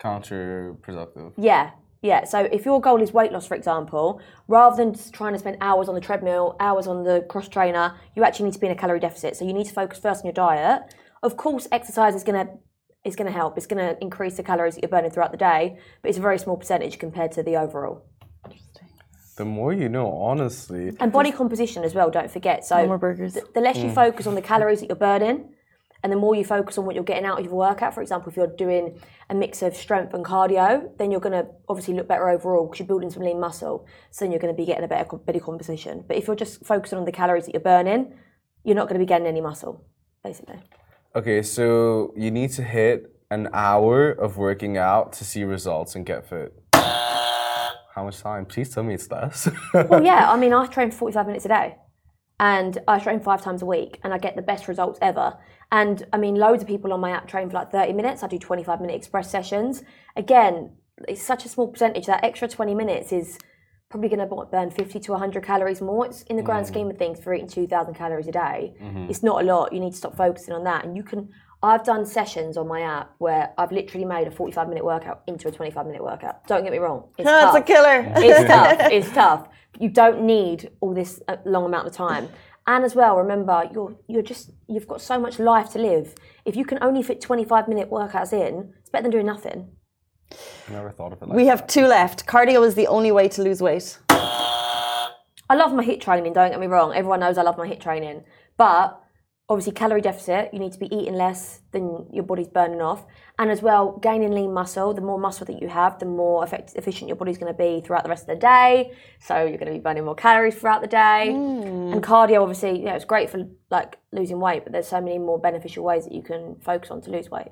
Counterproductive. 0.00 1.32
yeah, 1.36 1.70
yeah. 2.02 2.24
So 2.24 2.40
if 2.40 2.64
your 2.64 2.80
goal 2.80 3.02
is 3.02 3.12
weight 3.12 3.32
loss, 3.32 3.46
for 3.46 3.54
example, 3.54 4.20
rather 4.48 4.76
than 4.76 4.94
just 4.94 5.12
trying 5.12 5.34
to 5.34 5.38
spend 5.38 5.58
hours 5.60 5.88
on 5.88 5.94
the 5.94 6.00
treadmill, 6.00 6.56
hours 6.60 6.86
on 6.86 7.04
the 7.04 7.26
cross 7.28 7.48
trainer, 7.48 7.94
you 8.16 8.24
actually 8.24 8.46
need 8.46 8.54
to 8.54 8.60
be 8.60 8.66
in 8.66 8.72
a 8.72 8.76
calorie 8.76 9.00
deficit. 9.00 9.36
So 9.36 9.44
you 9.44 9.52
need 9.52 9.66
to 9.66 9.74
focus 9.74 9.98
first 9.98 10.22
on 10.22 10.26
your 10.26 10.32
diet. 10.32 10.94
Of 11.22 11.36
course, 11.36 11.68
exercise 11.70 12.14
is 12.14 12.24
gonna 12.24 12.48
is 13.04 13.16
gonna 13.16 13.30
help. 13.30 13.56
It's 13.56 13.66
gonna 13.66 13.96
increase 14.00 14.36
the 14.36 14.42
calories 14.42 14.74
that 14.74 14.82
you're 14.82 14.90
burning 14.90 15.10
throughout 15.10 15.32
the 15.32 15.38
day, 15.38 15.78
but 16.02 16.08
it's 16.08 16.18
a 16.18 16.22
very 16.22 16.38
small 16.38 16.56
percentage 16.56 16.98
compared 16.98 17.32
to 17.32 17.42
the 17.42 17.56
overall. 17.56 18.06
The 19.36 19.44
more 19.46 19.72
you 19.72 19.88
know, 19.88 20.12
honestly. 20.12 20.92
And 21.00 21.10
body 21.10 21.32
composition 21.32 21.82
as 21.82 21.94
well. 21.94 22.10
Don't 22.10 22.30
forget. 22.30 22.64
So 22.64 22.76
No 22.76 22.88
more 22.88 22.98
burgers. 22.98 23.34
the, 23.34 23.46
the 23.54 23.60
less 23.60 23.78
you 23.78 23.84
mm. 23.84 23.94
focus 23.94 24.26
on 24.26 24.34
the 24.34 24.42
calories 24.42 24.80
that 24.80 24.88
you're 24.90 24.96
burning, 24.96 25.54
and 26.02 26.12
the 26.12 26.16
more 26.16 26.34
you 26.34 26.44
focus 26.44 26.78
on 26.78 26.86
what 26.86 26.94
you're 26.94 27.04
getting 27.04 27.24
out 27.24 27.38
of 27.38 27.44
your 27.44 27.54
workout. 27.54 27.94
For 27.94 28.00
example, 28.00 28.30
if 28.30 28.36
you're 28.36 28.46
doing 28.46 28.98
a 29.28 29.34
mix 29.34 29.62
of 29.62 29.76
strength 29.76 30.14
and 30.14 30.24
cardio, 30.24 30.96
then 30.98 31.10
you're 31.10 31.20
going 31.20 31.32
to 31.32 31.46
obviously 31.68 31.94
look 31.94 32.08
better 32.08 32.28
overall 32.28 32.66
because 32.66 32.80
you're 32.80 32.86
building 32.86 33.10
some 33.10 33.22
lean 33.22 33.38
muscle. 33.38 33.86
So 34.10 34.24
then 34.24 34.32
you're 34.32 34.40
going 34.40 34.54
to 34.54 34.56
be 34.56 34.64
getting 34.64 34.84
a 34.84 34.88
better 34.88 35.16
body 35.16 35.40
composition. 35.40 36.04
But 36.06 36.16
if 36.16 36.26
you're 36.26 36.36
just 36.36 36.64
focusing 36.64 36.98
on 36.98 37.04
the 37.04 37.12
calories 37.12 37.44
that 37.46 37.52
you're 37.52 37.60
burning, 37.60 38.14
you're 38.64 38.76
not 38.76 38.88
going 38.88 38.98
to 38.98 39.04
be 39.04 39.08
getting 39.08 39.26
any 39.26 39.40
muscle, 39.40 39.84
basically. 40.24 40.60
Okay, 41.14 41.42
so 41.42 42.14
you 42.16 42.30
need 42.30 42.50
to 42.52 42.62
hit 42.62 43.14
an 43.30 43.48
hour 43.52 44.10
of 44.10 44.36
working 44.36 44.76
out 44.76 45.12
to 45.14 45.24
see 45.24 45.44
results 45.44 45.94
and 45.94 46.06
get 46.06 46.28
fit. 46.28 46.54
How 46.72 48.04
much 48.04 48.20
time? 48.20 48.46
Please 48.46 48.70
tell 48.70 48.82
me 48.82 48.94
it's 48.94 49.10
less. 49.10 49.48
Well, 49.74 50.02
yeah, 50.02 50.30
I 50.30 50.36
mean, 50.38 50.52
I 50.52 50.66
train 50.66 50.90
for 50.90 50.98
45 50.98 51.26
minutes 51.26 51.44
a 51.44 51.48
day 51.48 51.76
and 52.38 52.78
I 52.88 52.98
train 52.98 53.20
five 53.20 53.42
times 53.42 53.62
a 53.62 53.66
week 53.66 54.00
and 54.02 54.14
I 54.14 54.18
get 54.18 54.34
the 54.34 54.42
best 54.42 54.66
results 54.66 54.98
ever. 55.02 55.36
And 55.72 56.04
I 56.12 56.16
mean, 56.16 56.34
loads 56.34 56.62
of 56.62 56.68
people 56.68 56.92
on 56.92 57.00
my 57.00 57.10
app 57.10 57.28
train 57.28 57.48
for 57.48 57.54
like 57.54 57.70
30 57.70 57.92
minutes. 57.92 58.22
I 58.22 58.26
do 58.26 58.38
25 58.38 58.80
minute 58.80 58.96
express 58.96 59.30
sessions. 59.30 59.82
Again, 60.16 60.72
it's 61.08 61.22
such 61.22 61.44
a 61.44 61.48
small 61.48 61.68
percentage. 61.68 62.06
That 62.06 62.24
extra 62.24 62.48
20 62.48 62.74
minutes 62.74 63.12
is 63.12 63.38
probably 63.88 64.08
going 64.08 64.20
to 64.20 64.46
burn 64.50 64.70
50 64.70 65.00
to 65.00 65.12
100 65.12 65.44
calories 65.44 65.80
more. 65.80 66.06
It's 66.06 66.22
in 66.22 66.36
the 66.36 66.42
grand 66.42 66.66
scheme 66.66 66.90
of 66.90 66.96
things 66.96 67.18
for 67.22 67.34
eating 67.34 67.48
2,000 67.48 67.94
calories 67.94 68.28
a 68.28 68.32
day. 68.32 68.74
It's 69.10 69.22
not 69.22 69.42
a 69.42 69.44
lot. 69.44 69.72
You 69.72 69.80
need 69.80 69.90
to 69.92 69.96
stop 69.96 70.16
focusing 70.16 70.54
on 70.54 70.62
that. 70.64 70.84
And 70.84 70.96
you 70.96 71.02
can, 71.02 71.28
I've 71.62 71.84
done 71.84 72.06
sessions 72.06 72.56
on 72.56 72.68
my 72.68 72.82
app 72.82 73.14
where 73.18 73.52
I've 73.58 73.72
literally 73.72 74.04
made 74.06 74.28
a 74.28 74.30
45 74.30 74.68
minute 74.68 74.84
workout 74.84 75.22
into 75.26 75.48
a 75.48 75.50
25 75.50 75.86
minute 75.86 76.04
workout. 76.04 76.46
Don't 76.46 76.62
get 76.62 76.70
me 76.70 76.78
wrong. 76.78 77.08
It's 77.18 77.26
That's 77.26 77.56
a 77.56 77.60
killer. 77.62 78.12
It's 78.16 78.48
tough. 78.48 78.92
It's 78.92 79.10
tough. 79.10 79.48
You 79.80 79.88
don't 79.88 80.22
need 80.22 80.70
all 80.80 80.94
this 80.94 81.20
uh, 81.26 81.36
long 81.44 81.64
amount 81.64 81.88
of 81.88 81.92
time. 81.92 82.28
And 82.66 82.84
as 82.84 82.94
well, 82.94 83.16
remember, 83.16 83.68
you're 83.72 83.96
you're 84.06 84.22
just 84.22 84.50
you've 84.68 84.86
got 84.86 85.00
so 85.00 85.18
much 85.18 85.38
life 85.38 85.70
to 85.70 85.78
live. 85.78 86.14
If 86.44 86.56
you 86.56 86.64
can 86.64 86.78
only 86.82 87.02
fit 87.02 87.20
25 87.20 87.68
minute 87.68 87.90
workouts 87.90 88.32
in, 88.32 88.74
it's 88.78 88.90
better 88.90 89.02
than 89.02 89.10
doing 89.10 89.26
nothing. 89.26 89.70
Never 90.70 90.90
thought 90.90 91.12
of 91.12 91.22
it 91.22 91.28
like 91.28 91.36
We 91.36 91.46
have 91.46 91.66
two 91.66 91.86
left. 91.86 92.26
Cardio 92.26 92.64
is 92.64 92.74
the 92.74 92.86
only 92.86 93.10
way 93.10 93.28
to 93.28 93.42
lose 93.42 93.60
weight. 93.60 93.98
I 94.08 95.56
love 95.56 95.72
my 95.72 95.84
HIIT 95.84 96.00
training. 96.00 96.32
Don't 96.32 96.50
get 96.50 96.60
me 96.60 96.68
wrong. 96.68 96.94
Everyone 96.94 97.18
knows 97.18 97.36
I 97.36 97.42
love 97.42 97.58
my 97.58 97.66
HIIT 97.66 97.80
training, 97.80 98.22
but 98.56 99.02
obviously 99.50 99.72
calorie 99.72 100.00
deficit. 100.00 100.48
You 100.52 100.60
need 100.60 100.72
to 100.72 100.78
be 100.78 100.86
eating 100.94 101.14
less 101.14 101.60
than 101.72 102.06
your 102.12 102.22
body's 102.22 102.46
burning 102.46 102.80
off, 102.80 103.04
and 103.38 103.50
as 103.50 103.60
well 103.60 103.98
gaining 104.00 104.30
lean 104.30 104.54
muscle. 104.54 104.94
The 104.94 105.00
more 105.00 105.18
muscle 105.18 105.44
that 105.46 105.60
you 105.60 105.68
have, 105.68 105.98
the 105.98 106.06
more 106.06 106.44
effect- 106.44 106.74
efficient 106.76 107.08
your 107.08 107.16
body's 107.16 107.36
going 107.36 107.52
to 107.52 107.58
be 107.58 107.82
throughout 107.84 108.04
the 108.04 108.08
rest 108.08 108.22
of 108.22 108.28
the 108.28 108.36
day. 108.36 108.92
So 109.18 109.34
you're 109.40 109.58
going 109.58 109.66
to 109.66 109.72
be 109.72 109.80
burning 109.80 110.04
more 110.04 110.14
calories 110.14 110.54
throughout 110.54 110.80
the 110.80 110.86
day. 110.86 111.30
Mm. 111.30 111.92
And 111.92 112.02
cardio, 112.02 112.40
obviously, 112.40 112.78
you 112.78 112.84
know, 112.84 112.94
it's 112.94 113.04
great 113.04 113.28
for 113.28 113.48
like 113.70 113.98
losing 114.12 114.38
weight, 114.38 114.62
but 114.62 114.72
there's 114.72 114.88
so 114.88 115.00
many 115.00 115.18
more 115.18 115.38
beneficial 115.38 115.84
ways 115.84 116.04
that 116.04 116.14
you 116.14 116.22
can 116.22 116.56
focus 116.60 116.90
on 116.92 117.00
to 117.02 117.10
lose 117.10 117.28
weight. 117.28 117.50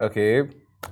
Okay, 0.00 0.48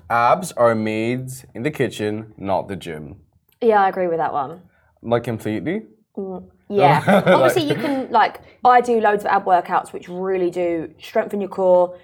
abs 0.09 0.51
are 0.53 0.75
made 0.75 1.31
in 1.55 1.63
the 1.63 1.71
kitchen, 1.71 2.33
not 2.39 2.69
the 2.69 2.75
gym. 2.75 3.21
Yeah, 3.61 3.83
I 3.83 3.91
agree 3.91 4.09
with 4.09 4.19
that 4.19 4.33
one. 4.33 4.63
Like 5.03 5.25
completely. 5.25 5.83
Mm. 6.17 6.51
Yeah. 6.69 7.03
Um, 7.07 7.23
obviously, 7.35 7.69
you 7.69 7.75
can 7.75 8.11
like 8.11 8.41
I 8.65 8.81
do 8.81 9.01
loads 9.01 9.25
of 9.25 9.31
ab 9.31 9.45
workouts, 9.45 9.93
which 9.93 10.09
really 10.09 10.51
do 10.51 10.93
strengthen 11.01 11.41
your 11.41 11.51
core, 11.51 11.99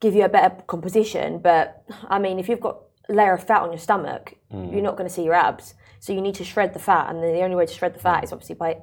give 0.00 0.14
you 0.14 0.24
a 0.24 0.28
better 0.28 0.62
composition. 0.66 1.38
But 1.38 1.84
I 2.08 2.18
mean, 2.18 2.38
if 2.38 2.48
you've 2.48 2.60
got 2.60 2.80
a 3.08 3.12
layer 3.12 3.34
of 3.34 3.44
fat 3.44 3.62
on 3.62 3.70
your 3.70 3.78
stomach, 3.78 4.34
mm. 4.52 4.72
you're 4.72 4.82
not 4.82 4.96
going 4.96 5.08
to 5.08 5.14
see 5.14 5.24
your 5.24 5.34
abs. 5.34 5.74
So 6.00 6.12
you 6.12 6.20
need 6.20 6.34
to 6.36 6.44
shred 6.44 6.72
the 6.72 6.78
fat, 6.78 7.10
and 7.10 7.22
the 7.22 7.42
only 7.42 7.56
way 7.56 7.66
to 7.66 7.72
shred 7.72 7.94
the 7.94 8.00
fat 8.00 8.24
is 8.24 8.32
obviously 8.32 8.54
by 8.54 8.78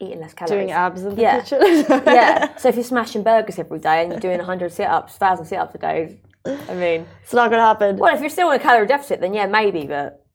eating 0.00 0.20
less 0.20 0.34
calories. 0.34 0.66
Doing 0.66 0.70
abs 0.72 1.02
in 1.02 1.14
the 1.14 1.22
Yeah. 1.22 1.40
kitchen. 1.40 1.86
yeah. 2.06 2.56
So 2.56 2.68
if 2.68 2.74
you're 2.74 2.84
smashing 2.84 3.22
burgers 3.22 3.58
every 3.58 3.78
day 3.78 4.02
and 4.02 4.12
you're 4.12 4.20
doing 4.20 4.38
100 4.38 4.72
sit-ups, 4.72 5.12
1,000 5.12 5.46
sit-ups 5.46 5.74
a 5.74 5.78
day, 5.78 6.20
I 6.44 6.74
mean, 6.74 7.06
it's 7.22 7.32
not 7.32 7.50
going 7.50 7.60
to 7.60 7.66
happen. 7.66 7.96
well, 7.96 8.14
if 8.14 8.20
you're 8.20 8.30
still 8.30 8.50
in 8.50 8.60
a 8.60 8.62
calorie 8.62 8.86
deficit, 8.86 9.20
then 9.20 9.32
yeah, 9.32 9.46
maybe, 9.46 9.86
but 9.86 10.25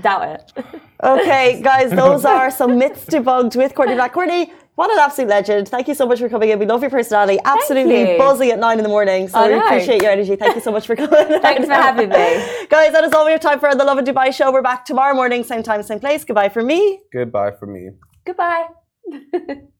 doubt 0.00 0.28
it. 0.56 0.64
Okay, 1.02 1.62
guys, 1.62 1.90
those 1.92 2.26
are 2.26 2.50
some 2.50 2.76
myths 2.78 3.06
debunked 3.06 3.56
with 3.56 3.74
Courtney 3.74 3.94
Black. 3.94 4.12
Courtney, 4.12 4.52
what 4.74 4.90
an 4.90 4.98
absolute 4.98 5.30
legend. 5.30 5.66
Thank 5.68 5.88
you 5.88 5.94
so 5.94 6.04
much 6.06 6.18
for 6.18 6.28
coming 6.28 6.50
in. 6.50 6.58
We 6.58 6.66
love 6.66 6.82
your 6.82 6.90
personality. 6.90 7.38
Absolutely 7.42 8.12
you. 8.12 8.18
buzzing 8.18 8.50
at 8.50 8.58
nine 8.58 8.76
in 8.78 8.82
the 8.82 8.90
morning. 8.90 9.26
So 9.26 9.38
I 9.38 9.48
we 9.48 9.54
know. 9.54 9.64
appreciate 9.64 10.02
your 10.02 10.10
energy. 10.10 10.36
Thank 10.36 10.56
you 10.56 10.60
so 10.60 10.70
much 10.70 10.86
for 10.86 10.94
coming. 10.94 11.10
Thanks 11.40 11.64
for 11.64 11.72
having 11.72 12.10
me. 12.10 12.66
Guys, 12.68 12.92
that 12.92 13.02
is 13.04 13.14
all 13.14 13.24
we 13.24 13.32
have 13.32 13.40
time 13.40 13.58
for 13.60 13.70
on 13.70 13.78
the 13.78 13.84
Lovin 13.84 14.04
Dubai 14.04 14.30
show. 14.30 14.52
We're 14.52 14.60
back 14.60 14.84
tomorrow 14.84 15.14
morning, 15.14 15.42
same 15.42 15.62
time, 15.62 15.82
same 15.82 16.00
place. 16.00 16.22
Goodbye 16.22 16.50
for 16.50 16.62
me. 16.62 17.00
Goodbye 17.10 17.52
for 17.52 17.66
me. 17.66 17.92
Goodbye. 18.26 18.66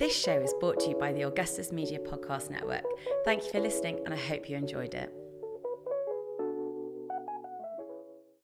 This 0.00 0.16
show 0.18 0.40
is 0.40 0.54
brought 0.58 0.80
to 0.80 0.88
you 0.88 0.96
by 0.96 1.12
the 1.12 1.22
Augustus 1.26 1.72
Media 1.72 1.98
Podcast 1.98 2.48
Network. 2.48 2.84
Thank 3.26 3.44
you 3.44 3.50
for 3.50 3.60
listening, 3.60 4.00
and 4.06 4.14
I 4.14 4.16
hope 4.16 4.48
you 4.48 4.56
enjoyed 4.56 4.94
it. 4.94 5.12